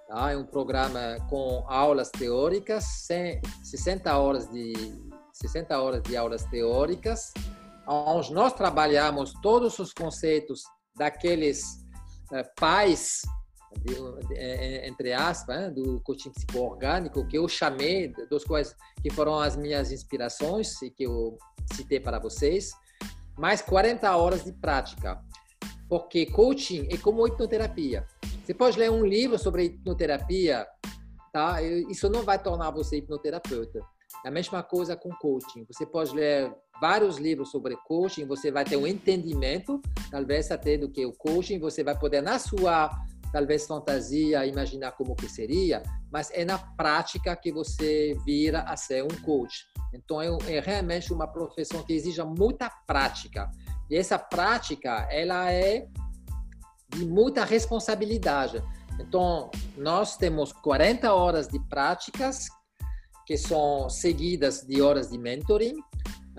Tá? 0.07 0.31
É 0.31 0.37
um 0.37 0.45
programa 0.45 1.17
com 1.29 1.65
aulas 1.67 2.09
teóricas, 2.09 3.07
60 3.63 4.17
horas 4.17 4.49
de 4.49 4.73
60 5.33 5.81
horas 5.81 6.03
de 6.03 6.17
aulas 6.17 6.43
teóricas, 6.45 7.31
onde 7.87 8.33
nós 8.33 8.53
trabalhamos 8.53 9.33
todos 9.41 9.79
os 9.79 9.93
conceitos 9.93 10.63
daqueles 10.97 11.63
uh, 12.31 12.43
pais 12.59 13.21
de, 13.83 13.95
entre 14.85 15.13
aspas, 15.13 15.55
né, 15.55 15.69
do 15.69 16.01
coaching 16.01 16.31
psico-orgânico, 16.31 17.25
que 17.27 17.37
eu 17.37 17.47
chamei, 17.47 18.11
dos 18.29 18.43
quais 18.43 18.75
que 19.01 19.09
foram 19.09 19.39
as 19.39 19.55
minhas 19.55 19.91
inspirações 19.91 20.81
e 20.81 20.89
que 20.89 21.03
eu 21.03 21.37
citei 21.73 21.99
para 21.99 22.19
vocês, 22.19 22.71
mais 23.39 23.61
40 23.61 24.15
horas 24.15 24.43
de 24.43 24.51
prática. 24.51 25.19
Porque 25.87 26.27
coaching 26.27 26.87
é 26.91 26.97
como 26.97 27.25
hipnoterapia. 27.25 28.05
Você 28.43 28.53
pode 28.53 28.77
ler 28.77 28.91
um 28.91 29.03
livro 29.03 29.39
sobre 29.39 29.63
hipnoterapia 29.63 30.67
tá? 31.31 31.61
Isso 31.61 32.09
não 32.09 32.23
vai 32.23 32.41
tornar 32.41 32.71
você 32.71 32.97
hipnoterapeuta. 32.97 33.81
É 34.25 34.29
a 34.29 34.31
mesma 34.31 34.63
coisa 34.63 34.95
com 34.95 35.09
coaching. 35.09 35.65
Você 35.65 35.85
pode 35.85 36.13
ler 36.13 36.53
vários 36.81 37.17
livros 37.17 37.51
sobre 37.51 37.75
coaching, 37.87 38.25
você 38.25 38.51
vai 38.51 38.65
ter 38.65 38.77
um 38.77 38.87
entendimento, 38.87 39.81
talvez 40.09 40.49
até 40.51 40.77
do 40.77 40.89
que 40.89 41.05
o 41.05 41.13
coaching, 41.13 41.59
você 41.59 41.83
vai 41.83 41.97
poder 41.97 42.21
na 42.21 42.39
sua 42.39 42.89
talvez 43.31 43.65
fantasia 43.65 44.45
imaginar 44.45 44.91
como 44.93 45.15
que 45.15 45.29
seria, 45.29 45.83
mas 46.11 46.31
é 46.31 46.43
na 46.43 46.57
prática 46.57 47.35
que 47.35 47.51
você 47.51 48.15
vira 48.25 48.61
a 48.61 48.75
ser 48.75 49.03
um 49.03 49.21
coach. 49.23 49.65
Então 49.93 50.21
é, 50.21 50.27
é 50.47 50.59
realmente 50.59 51.13
uma 51.13 51.27
profissão 51.27 51.83
que 51.83 51.93
exige 51.93 52.21
muita 52.23 52.69
prática. 52.87 53.49
E 53.89 53.95
essa 53.95 54.19
prática, 54.19 55.07
ela 55.11 55.51
é 55.51 55.87
de 56.89 57.05
muita 57.05 57.45
responsabilidade. 57.45 58.63
Então, 58.99 59.49
nós 59.77 60.17
temos 60.17 60.51
40 60.51 61.13
horas 61.13 61.47
de 61.47 61.59
práticas 61.67 62.47
que 63.25 63.37
são 63.37 63.89
seguidas 63.89 64.61
de 64.61 64.81
horas 64.81 65.09
de 65.09 65.17
mentoring 65.17 65.75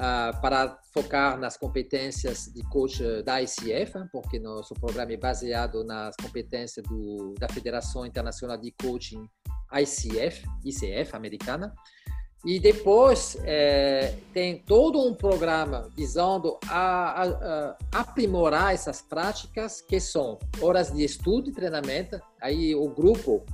uh, 0.01 0.41
para 0.41 0.79
focar 0.93 1.39
nas 1.39 1.57
competências 1.57 2.47
de 2.47 2.63
coach 2.65 3.03
da 3.23 3.41
ICF, 3.43 4.09
porque 4.11 4.39
nosso 4.41 4.75
programa 4.75 5.13
é 5.13 5.17
baseado 5.17 5.85
nas 5.85 6.17
competências 6.17 6.85
do, 6.87 7.35
da 7.39 7.49
Federação 7.49 8.07
Internacional 8.07 8.57
de 8.57 8.73
Coaching 8.73 9.29
ICF, 9.73 10.45
ICF 10.65 11.15
americana. 11.15 11.75
E 12.45 12.59
depois 12.59 13.37
é, 13.45 14.17
tem 14.33 14.63
todo 14.63 14.99
um 15.07 15.15
programa 15.15 15.91
visando 15.95 16.59
a, 16.67 17.23
a, 17.23 17.25
a, 17.25 17.77
aprimorar 17.93 18.73
essas 18.73 19.03
práticas, 19.03 19.83
que 19.83 20.01
são 20.01 20.39
horas 20.59 20.91
de 20.91 21.05
estudo 21.05 21.51
e 21.51 21.53
treinamento. 21.53 22.19
Aí 22.41 22.75
o 22.75 22.89
grupo, 22.89 23.45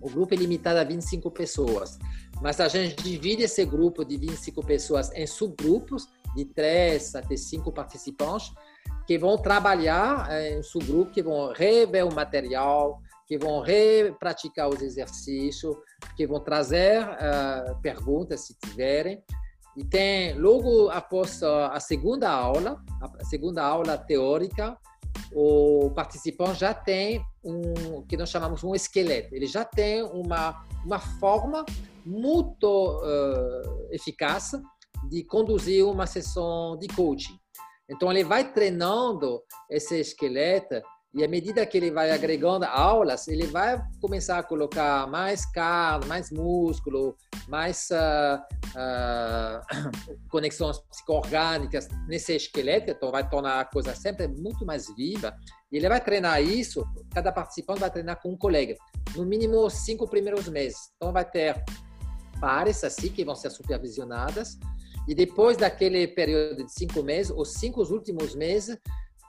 o 0.00 0.08
grupo 0.08 0.32
é 0.32 0.36
limitado 0.38 0.78
a 0.78 0.84
25 0.84 1.30
pessoas, 1.30 1.98
mas 2.42 2.60
a 2.60 2.66
gente 2.66 3.00
divide 3.02 3.44
esse 3.44 3.64
grupo 3.64 4.04
de 4.04 4.16
25 4.16 4.66
pessoas 4.66 5.12
em 5.12 5.26
subgrupos 5.26 6.08
de 6.34 6.44
3 6.44 7.14
até 7.14 7.36
5 7.36 7.70
participantes 7.72 8.52
que 9.06 9.16
vão 9.16 9.38
trabalhar 9.38 10.30
é, 10.30 10.58
em 10.58 10.62
subgrupo, 10.62 11.12
que 11.12 11.22
vão 11.22 11.52
rever 11.52 12.06
o 12.06 12.14
material, 12.14 13.00
que 13.26 13.38
vão 13.38 13.60
repraticar 13.60 14.68
os 14.68 14.82
exercícios, 14.82 15.76
que 16.16 16.26
vão 16.26 16.40
trazer 16.40 17.02
uh, 17.02 17.80
perguntas 17.80 18.40
se 18.40 18.54
tiverem. 18.58 19.22
E 19.76 19.84
tem, 19.84 20.34
logo 20.34 20.90
após 20.90 21.42
a 21.42 21.80
segunda 21.80 22.30
aula, 22.30 22.82
a 23.00 23.24
segunda 23.24 23.62
aula 23.62 23.96
teórica, 23.96 24.76
o 25.32 25.90
participante 25.94 26.60
já 26.60 26.74
tem 26.74 27.24
um 27.42 28.02
que 28.02 28.16
nós 28.16 28.28
chamamos 28.28 28.62
um 28.62 28.74
esqueleto. 28.74 29.34
Ele 29.34 29.46
já 29.46 29.64
tem 29.64 30.02
uma 30.02 30.62
uma 30.84 30.98
forma 30.98 31.64
muito 32.04 32.66
uh, 32.66 33.88
eficaz 33.92 34.52
de 35.08 35.24
conduzir 35.24 35.84
uma 35.86 36.06
sessão 36.06 36.76
de 36.78 36.88
coaching. 36.88 37.38
Então 37.88 38.10
ele 38.10 38.24
vai 38.24 38.52
treinando 38.52 39.42
esse 39.68 39.98
esqueleto 40.00 40.82
e 41.14 41.22
à 41.22 41.28
medida 41.28 41.66
que 41.66 41.76
ele 41.76 41.90
vai 41.90 42.10
agregando 42.10 42.64
aulas, 42.64 43.28
ele 43.28 43.46
vai 43.46 43.78
começar 44.00 44.38
a 44.38 44.42
colocar 44.42 45.06
mais 45.06 45.44
carne, 45.44 46.06
mais 46.06 46.30
músculo, 46.30 47.14
mais 47.46 47.88
uh, 47.90 48.40
uh, 48.78 50.20
conexões 50.30 50.78
psicoorgânicas 50.78 51.86
nesse 52.08 52.34
esqueleto, 52.34 52.92
então 52.92 53.10
vai 53.10 53.28
tornar 53.28 53.60
a 53.60 53.64
coisa 53.66 53.94
sempre 53.94 54.26
muito 54.26 54.64
mais 54.64 54.86
viva. 54.96 55.36
E 55.70 55.76
ele 55.76 55.88
vai 55.88 56.02
treinar 56.02 56.42
isso, 56.42 56.82
cada 57.12 57.30
participante 57.30 57.80
vai 57.80 57.90
treinar 57.90 58.18
com 58.22 58.30
um 58.30 58.38
colega, 58.38 58.74
no 59.14 59.26
mínimo 59.26 59.68
cinco 59.68 60.08
primeiros 60.08 60.48
meses. 60.48 60.78
Então 60.96 61.12
vai 61.12 61.26
ter 61.26 61.62
pares 62.42 62.82
assim 62.82 63.08
que 63.08 63.24
vão 63.24 63.36
ser 63.36 63.50
supervisionadas, 63.50 64.58
e 65.06 65.14
depois 65.14 65.56
daquele 65.56 66.08
período 66.08 66.64
de 66.64 66.72
cinco 66.72 67.02
meses, 67.04 67.32
os 67.34 67.52
cinco 67.52 67.80
últimos 67.82 68.34
meses, 68.34 68.76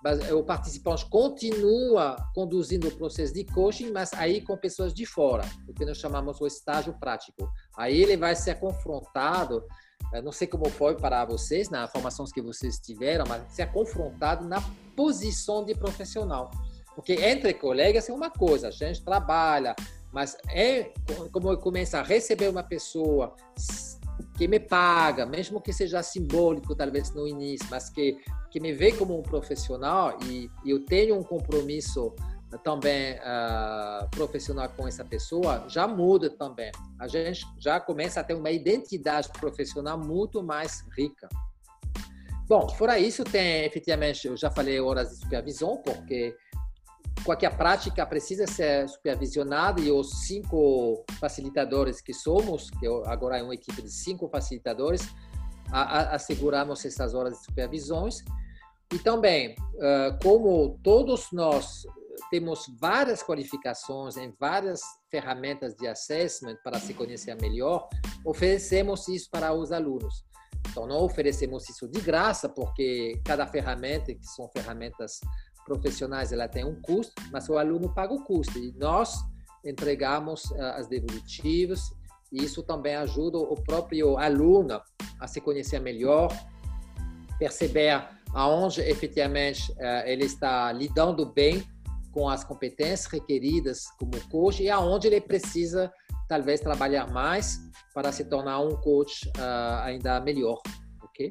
eh, 0.06 0.34
o 0.34 0.44
participante 0.44 1.08
continua 1.10 2.16
conduzindo 2.34 2.88
o 2.88 2.92
processo 2.92 3.34
de 3.34 3.46
coaching, 3.46 3.92
mas 3.92 4.12
aí 4.14 4.42
com 4.42 4.58
pessoas 4.58 4.94
de 4.94 5.06
fora, 5.06 5.44
o 5.68 5.74
que 5.74 5.86
nós 5.86 5.98
chamamos 5.98 6.42
o 6.42 6.48
estágio 6.48 6.94
prático. 7.00 7.48
Aí 7.78 8.02
ele 8.02 8.18
vai 8.18 8.36
ser 8.36 8.56
confrontado, 8.56 9.64
eh, 10.12 10.22
não 10.22 10.32
sei 10.32 10.48
como 10.48 10.68
foi 10.70 10.96
para 10.96 11.24
vocês, 11.24 11.70
nas 11.70 11.92
formações 11.92 12.32
que 12.32 12.42
vocês 12.42 12.80
tiveram, 12.80 13.26
mas 13.28 13.44
ser 13.54 13.72
confrontado 13.72 14.48
na 14.48 14.62
posição 14.96 15.64
de 15.64 15.76
profissional. 15.76 16.50
Porque 16.96 17.14
entre 17.14 17.54
colegas 17.54 18.10
é 18.10 18.14
uma 18.14 18.30
coisa, 18.30 18.68
a 18.70 18.72
gente 18.72 19.04
trabalha, 19.04 19.76
mas 20.14 20.38
é 20.50 20.92
como 21.32 21.50
eu 21.50 21.58
começo 21.58 21.98
a 21.98 22.04
receber 22.04 22.48
uma 22.48 22.64
pessoa 22.64 23.36
que 24.38 24.48
me 24.48 24.60
paga, 24.60 25.26
mesmo 25.26 25.60
que 25.60 25.74
seja 25.74 26.04
simbólico, 26.04 26.76
talvez 26.76 27.14
no 27.14 27.28
início, 27.28 27.68
mas 27.70 27.90
que, 27.90 28.18
que 28.52 28.60
me 28.60 28.72
vê 28.72 28.92
como 28.92 29.18
um 29.18 29.24
profissional 29.24 30.18
e, 30.26 30.50
e 30.64 30.70
eu 30.70 30.86
tenho 30.86 31.18
um 31.18 31.24
compromisso 31.24 32.14
também 32.64 33.16
uh, 33.16 34.08
profissional 34.12 34.70
com 34.70 34.88
essa 34.88 35.04
pessoa, 35.04 35.66
já 35.68 35.88
muda 35.88 36.30
também. 36.30 36.72
A 37.00 37.08
gente 37.08 37.46
já 37.58 37.80
começa 37.80 38.20
a 38.20 38.24
ter 38.24 38.36
uma 38.36 38.52
identidade 38.52 39.30
profissional 39.30 39.98
muito 39.98 40.44
mais 40.44 40.86
rica. 40.96 41.28
Bom, 42.48 42.70
fora 42.70 43.00
isso, 43.00 43.24
tem 43.24 43.66
efetivamente, 43.66 44.28
eu 44.28 44.38
já 44.38 44.52
falei 44.52 44.80
horas 44.80 45.10
de 45.10 45.16
supervisão, 45.16 45.82
porque 45.84 46.36
qualquer 47.24 47.56
prática 47.56 48.06
precisa 48.06 48.46
ser 48.48 48.88
supervisionada 48.90 49.82
e 49.82 49.92
os 49.92 50.26
cinco 50.26 51.04
facilitadores 51.20 52.02
que 52.02 52.14
somos, 52.14 52.70
que 52.72 52.88
agora 53.06 53.38
é 53.38 53.44
uma 53.44 53.54
equipe 53.54 53.82
de 53.82 53.92
cinco 53.92 54.28
facilitadores, 54.30 55.08
a, 55.72 55.82
a, 55.82 56.16
asseguramos 56.16 56.84
essas 56.86 57.14
horas 57.14 57.38
de 57.38 57.46
supervisões. 57.46 58.24
E 58.94 59.00
também, 59.00 59.56
como 60.22 60.80
todos 60.84 61.32
nós 61.32 61.84
temos 62.30 62.66
várias 62.80 63.24
qualificações 63.24 64.18
em 64.18 64.34
várias 64.40 64.82
ferramentas 65.10 65.76
de 65.76 65.88
assessment 65.88 66.58
para 66.64 66.80
se 66.80 66.94
conhecer 66.94 67.36
melhor, 67.42 67.88
oferecemos 68.26 69.08
isso 69.08 69.30
para 69.32 69.54
os 69.54 69.72
alunos. 69.72 70.24
Então, 70.70 70.88
não 70.88 71.04
oferecemos 71.04 71.68
isso 71.70 71.88
de 71.88 72.00
graça, 72.02 72.48
porque 72.48 73.20
cada 73.26 73.46
ferramenta, 73.46 74.14
que 74.14 74.26
são 74.26 74.50
ferramentas 74.50 75.20
profissionais 75.66 76.32
ela 76.32 76.48
tem 76.48 76.66
um 76.66 76.80
custo, 76.82 77.14
mas 77.32 77.48
o 77.50 77.58
aluno 77.58 77.94
paga 77.94 78.14
o 78.14 78.24
custo 78.24 78.58
e 78.58 78.72
nós 78.78 79.18
entregamos 79.66 80.46
uh, 80.52 80.62
as 80.76 80.88
devolutivas 80.88 81.92
e 82.32 82.44
isso 82.44 82.64
também 82.64 82.96
ajuda 82.96 83.38
o 83.38 83.56
próprio 83.56 84.18
aluno 84.18 84.82
a 85.20 85.28
se 85.28 85.40
conhecer 85.40 85.80
melhor, 85.80 86.30
perceber 87.38 88.04
aonde 88.34 88.82
efetivamente 88.82 89.72
uh, 89.74 90.06
ele 90.06 90.26
está 90.26 90.72
lidando 90.72 91.26
bem 91.26 91.64
com 92.12 92.28
as 92.28 92.44
competências 92.44 93.06
requeridas 93.06 93.86
como 94.00 94.12
coach 94.30 94.62
e 94.62 94.70
aonde 94.70 95.08
ele 95.08 95.22
precisa 95.22 95.92
talvez 96.28 96.60
trabalhar 96.60 97.12
mais 97.12 97.60
para 97.94 98.12
se 98.12 98.26
tornar 98.26 98.60
um 98.60 98.76
coach 98.78 99.28
uh, 99.38 99.82
ainda 99.84 100.20
melhor, 100.20 100.60
ok? 101.02 101.30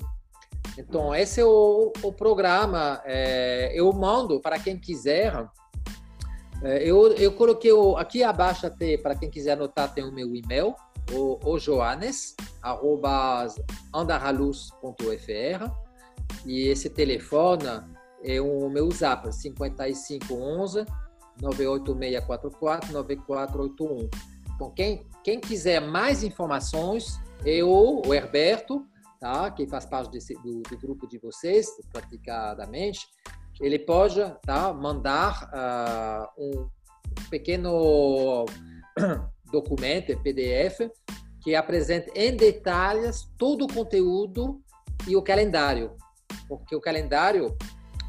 Então, 0.79 1.14
esse 1.14 1.41
é 1.41 1.45
o, 1.45 1.93
o 2.03 2.12
programa. 2.12 3.01
É, 3.05 3.73
eu 3.75 3.93
mando 3.93 4.41
para 4.41 4.59
quem 4.59 4.79
quiser. 4.79 5.47
É, 6.62 6.83
eu, 6.83 7.12
eu 7.12 7.33
coloquei 7.33 7.73
o, 7.73 7.97
aqui 7.97 8.23
abaixo 8.23 8.66
até, 8.66 8.97
para 8.97 9.14
quem 9.14 9.29
quiser 9.29 9.53
anotar, 9.53 9.93
tem 9.93 10.05
o 10.05 10.12
meu 10.12 10.35
e-mail, 10.35 10.75
o, 11.12 11.39
o 11.45 11.59
joanes, 11.59 12.35
arroba. 12.62 13.49
E 16.47 16.68
esse 16.68 16.89
telefone 16.89 17.66
é 18.25 18.41
o 18.41 18.68
meu 18.70 18.91
zap, 18.91 19.31
5511 19.33 20.87
98644 21.41 22.93
9481. 22.93 24.09
Então, 24.55 24.70
quem, 24.70 25.07
quem 25.25 25.41
quiser 25.41 25.81
mais 25.81 26.23
informações, 26.23 27.18
eu, 27.45 28.03
o 28.07 28.14
Herberto, 28.14 28.87
tá? 29.23 29.49
que 29.53 29.68
faz 29.68 29.87
parte 29.87 30.11
desse, 30.11 30.35
do, 30.43 30.62
do, 30.62 30.77
grupo 30.77 31.07
de 31.07 31.16
vocês, 31.16 31.68
praticadamente, 31.93 33.07
ele 33.61 33.79
pode 33.79 34.20
tá? 34.43 34.73
mandar 34.73 35.49
uh, 35.55 36.43
um 36.43 36.68
pequeno 37.31 38.45
documento, 39.53 40.20
PDF, 40.25 40.91
que 41.41 41.55
apresenta 41.55 42.11
em 42.18 42.35
detalhes 42.35 43.31
todo 43.39 43.64
o 43.64 43.73
conteúdo 43.73 44.61
e 45.07 45.14
o 45.14 45.23
calendário. 45.23 45.97
Porque 46.49 46.75
o 46.75 46.81
calendário 46.81 47.57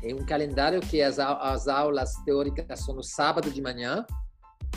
é 0.04 0.16
um 0.16 0.26
calendário 0.26 0.82
que 0.82 1.00
as, 1.00 1.20
as 1.20 1.68
aulas 1.68 2.16
teóricas 2.26 2.80
são 2.80 2.96
no 2.96 3.04
sábado 3.04 3.52
de 3.52 3.62
manhã, 3.62 4.04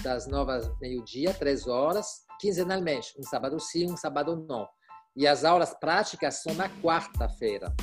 das 0.03 0.27
nove 0.27 0.53
ao 0.53 0.77
meio-dia, 0.83 1.33
três 1.33 1.67
horas, 1.67 2.27
quinzenalmente. 2.39 3.15
Um 3.19 3.23
sábado 3.23 3.59
sim, 3.59 3.91
um 3.91 3.97
sábado 3.97 4.45
não. 4.47 4.69
E 5.17 5.27
as 5.27 5.45
aulas 5.45 5.75
práticas 5.75 6.43
são 6.43 6.55
na 6.55 6.69
quarta-feira, 6.69 7.75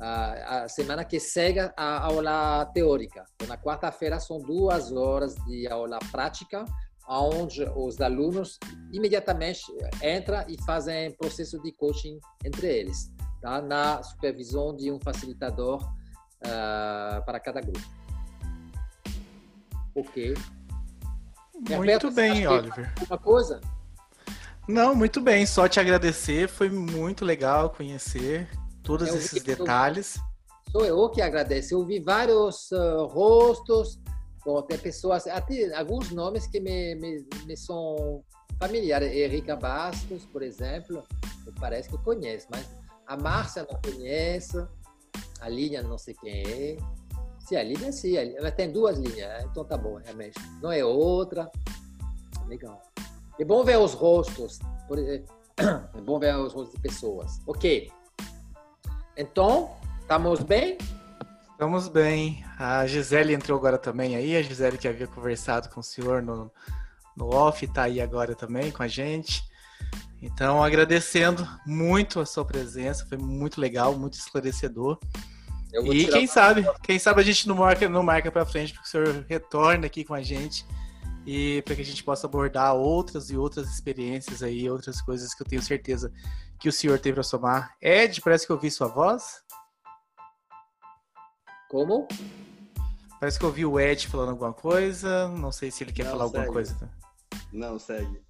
a, 0.00 0.68
semana 0.68 1.04
que 1.04 1.18
segue 1.18 1.60
a 1.76 2.04
aula 2.04 2.64
teórica. 2.66 3.24
Então, 3.34 3.48
na 3.48 3.58
quarta-feira 3.58 4.20
são 4.20 4.38
duas 4.38 4.92
horas 4.92 5.34
de 5.46 5.66
aula 5.66 5.98
prática 6.12 6.64
onde 7.08 7.64
os 7.76 8.00
alunos 8.00 8.58
imediatamente 8.92 9.62
entram 10.02 10.44
e 10.48 10.60
fazem 10.64 11.12
processo 11.12 11.60
de 11.62 11.72
coaching 11.72 12.18
entre 12.44 12.66
eles, 12.66 13.12
tá? 13.40 13.60
na 13.62 14.02
supervisão 14.02 14.74
de 14.74 14.90
um 14.90 14.98
facilitador 14.98 15.82
uh, 15.82 17.24
para 17.24 17.38
cada 17.38 17.60
grupo. 17.60 17.80
Ok. 19.94 20.34
Muito 21.54 22.10
bem, 22.10 22.46
Oliver. 22.46 22.92
Uma 23.08 23.18
coisa? 23.18 23.60
Não, 24.68 24.94
muito 24.94 25.20
bem. 25.20 25.46
Só 25.46 25.68
te 25.68 25.78
agradecer. 25.78 26.48
Foi 26.48 26.68
muito 26.68 27.24
legal 27.24 27.70
conhecer 27.70 28.48
todos 28.82 29.08
eu 29.08 29.16
esses 29.16 29.42
detalhes. 29.42 30.18
Sou 30.70 30.84
eu 30.84 31.08
que 31.10 31.22
agradeço. 31.22 31.74
Eu 31.74 31.84
vi 31.84 32.00
vários 32.00 32.70
uh, 32.72 33.06
rostos, 33.06 33.98
Bom, 34.46 34.62
tem 34.62 34.78
pessoas, 34.78 35.26
até 35.26 35.74
alguns 35.74 36.12
nomes 36.12 36.46
que 36.46 36.60
me, 36.60 36.94
me, 36.94 37.26
me 37.46 37.56
são 37.56 38.22
familiares. 38.60 39.12
Erika 39.12 39.56
Bastos, 39.56 40.24
por 40.26 40.40
exemplo, 40.40 41.02
parece 41.58 41.88
que 41.88 41.96
eu 41.96 41.98
conheço, 41.98 42.46
mas 42.48 42.64
a 43.08 43.16
Márcia 43.16 43.66
não 43.68 43.80
conheço, 43.82 44.68
a 45.40 45.48
Linha 45.48 45.82
não 45.82 45.98
sei 45.98 46.14
quem 46.14 46.42
é. 46.44 46.76
Sim, 47.40 47.56
a 47.56 47.62
Linha 47.64 47.90
sim, 47.90 48.16
ela 48.16 48.52
tem 48.52 48.70
duas 48.70 48.96
linhas, 48.98 49.44
então 49.46 49.64
tá 49.64 49.76
bom, 49.76 49.96
realmente. 49.96 50.38
Não 50.62 50.70
é 50.70 50.84
outra. 50.84 51.50
Legal. 52.46 52.80
É 53.38 53.44
bom 53.44 53.62
ver 53.62 53.78
os 53.78 53.92
rostos. 53.92 54.58
É 55.58 56.00
bom 56.00 56.18
ver 56.18 56.34
os 56.36 56.54
rostos 56.54 56.74
de 56.74 56.80
pessoas. 56.80 57.40
Ok. 57.46 57.90
Então, 59.16 59.76
estamos 60.00 60.40
bem? 60.40 60.78
Estamos 61.52 61.88
bem. 61.88 62.44
A 62.58 62.86
Gisele 62.86 63.34
entrou 63.34 63.58
agora 63.58 63.76
também 63.76 64.16
aí. 64.16 64.36
A 64.36 64.42
Gisele 64.42 64.78
que 64.78 64.88
havia 64.88 65.06
conversado 65.06 65.68
com 65.68 65.80
o 65.80 65.82
senhor 65.82 66.22
no, 66.22 66.50
no 67.16 67.28
off 67.28 67.64
está 67.64 67.82
aí 67.82 68.00
agora 68.00 68.34
também 68.34 68.70
com 68.70 68.82
a 68.82 68.88
gente. 68.88 69.42
Então, 70.22 70.62
agradecendo 70.62 71.46
muito 71.66 72.20
a 72.20 72.26
sua 72.26 72.44
presença, 72.44 73.06
foi 73.06 73.18
muito 73.18 73.60
legal, 73.60 73.94
muito 73.98 74.14
esclarecedor. 74.14 74.98
E 75.72 76.06
quem 76.06 76.22
uma... 76.22 76.32
sabe, 76.32 76.66
quem 76.82 76.98
sabe 76.98 77.20
a 77.20 77.24
gente 77.24 77.46
não 77.46 77.56
marca, 77.56 77.86
não 77.86 78.02
marca 78.02 78.32
para 78.32 78.46
frente 78.46 78.72
para 78.72 78.82
que 78.82 78.88
o 78.88 78.90
senhor 78.90 79.26
retorne 79.28 79.84
aqui 79.84 80.04
com 80.04 80.14
a 80.14 80.22
gente 80.22 80.64
e 81.26 81.60
para 81.62 81.74
que 81.74 81.82
a 81.82 81.84
gente 81.84 82.04
possa 82.04 82.28
abordar 82.28 82.74
outras 82.74 83.30
e 83.30 83.36
outras 83.36 83.68
experiências 83.68 84.44
aí, 84.44 84.70
outras 84.70 85.02
coisas 85.02 85.34
que 85.34 85.42
eu 85.42 85.46
tenho 85.46 85.60
certeza 85.60 86.12
que 86.60 86.68
o 86.68 86.72
senhor 86.72 87.00
tem 87.00 87.12
para 87.12 87.24
somar. 87.24 87.74
Ed, 87.82 88.20
parece 88.20 88.46
que 88.46 88.52
eu 88.52 88.56
ouvi 88.56 88.70
sua 88.70 88.86
voz. 88.86 89.42
Como? 91.68 92.06
Parece 93.18 93.38
que 93.38 93.44
eu 93.44 93.48
ouvi 93.48 93.66
o 93.66 93.80
Ed 93.80 94.06
falando 94.06 94.30
alguma 94.30 94.52
coisa. 94.52 95.26
Não 95.28 95.50
sei 95.50 95.70
se 95.72 95.82
ele 95.82 95.92
quer 95.92 96.04
Não, 96.04 96.12
falar 96.12 96.26
segue. 96.26 96.38
alguma 96.38 96.52
coisa. 96.52 96.90
Não, 97.52 97.78
segue. 97.78 98.22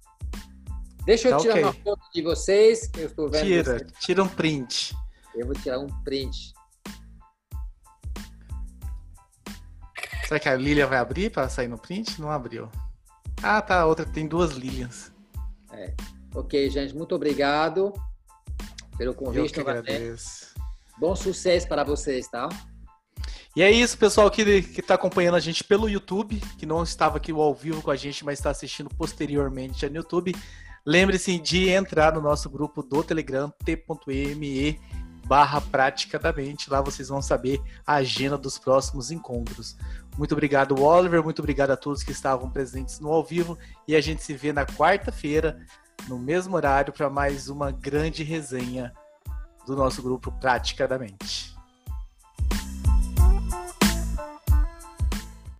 Deixa 1.05 1.29
eu 1.29 1.37
tá 1.37 1.39
tirar 1.39 1.53
okay. 1.53 1.63
uma 1.63 1.73
foto 1.73 2.11
de 2.13 2.21
vocês, 2.23 2.87
que 2.87 3.01
eu 3.01 3.05
estou 3.05 3.29
vendo. 3.29 3.45
Tira, 3.45 3.77
vocês. 3.77 3.91
tira 3.99 4.23
um 4.23 4.27
print. 4.27 4.97
Eu 5.35 5.45
vou 5.45 5.55
tirar 5.55 5.79
um 5.79 5.87
print. 6.03 6.51
Será 10.27 10.39
que 10.39 10.49
a 10.49 10.55
Lilia 10.55 10.87
vai 10.87 10.97
abrir 10.97 11.31
para 11.31 11.47
sair 11.47 11.67
no 11.67 11.77
print? 11.77 12.19
Não 12.19 12.29
abriu. 12.29 12.69
Ah, 13.41 13.61
tá. 13.61 13.81
A 13.81 13.85
outra 13.85 14.05
tem 14.05 14.27
duas 14.27 14.51
Lilians. 14.51 15.11
É. 15.71 15.93
Ok, 16.33 16.69
gente. 16.69 16.95
Muito 16.95 17.15
obrigado 17.15 17.93
pelo 18.97 19.13
convite. 19.13 19.37
Eu 19.37 19.53
que 19.53 19.59
agradeço. 19.59 20.53
Bom 20.99 21.15
sucesso 21.15 21.67
para 21.67 21.83
vocês, 21.83 22.27
tá? 22.27 22.49
E 23.55 23.63
é 23.63 23.71
isso, 23.71 23.97
pessoal 23.97 24.29
que 24.29 24.41
está 24.41 24.93
acompanhando 24.93 25.33
a 25.33 25.39
gente 25.39 25.63
pelo 25.63 25.89
YouTube, 25.89 26.39
que 26.59 26.65
não 26.65 26.83
estava 26.83 27.17
aqui 27.17 27.31
ao 27.31 27.55
vivo 27.55 27.81
com 27.81 27.89
a 27.89 27.95
gente, 27.95 28.23
mas 28.23 28.37
está 28.37 28.51
assistindo 28.51 28.87
posteriormente 28.95 29.89
no 29.89 29.95
YouTube. 29.95 30.35
Lembre-se 30.85 31.39
de 31.39 31.69
entrar 31.69 32.13
no 32.13 32.21
nosso 32.21 32.49
grupo 32.49 32.83
do 32.83 33.03
Telegram, 33.03 33.51
t.me 33.65 34.79
barra 35.27 35.59
praticadamente. 35.59 36.69
Lá 36.69 36.81
vocês 36.81 37.09
vão 37.09 37.21
saber 37.21 37.61
a 37.85 37.95
agenda 37.95 38.37
dos 38.37 38.57
próximos 38.57 39.11
encontros. 39.11 39.77
Muito 40.17 40.31
obrigado, 40.31 40.81
Oliver. 40.81 41.23
Muito 41.23 41.39
obrigado 41.39 41.71
a 41.71 41.77
todos 41.77 42.03
que 42.03 42.11
estavam 42.11 42.49
presentes 42.49 42.99
no 42.99 43.11
ao 43.11 43.23
vivo. 43.23 43.57
E 43.87 43.95
a 43.95 44.01
gente 44.01 44.23
se 44.23 44.33
vê 44.33 44.53
na 44.53 44.65
quarta-feira, 44.65 45.59
no 46.07 46.17
mesmo 46.17 46.55
horário, 46.55 46.93
para 46.93 47.09
mais 47.09 47.49
uma 47.49 47.71
grande 47.71 48.23
resenha 48.23 48.93
do 49.65 49.75
nosso 49.75 50.01
grupo 50.01 50.31
Praticadamente. 50.31 51.56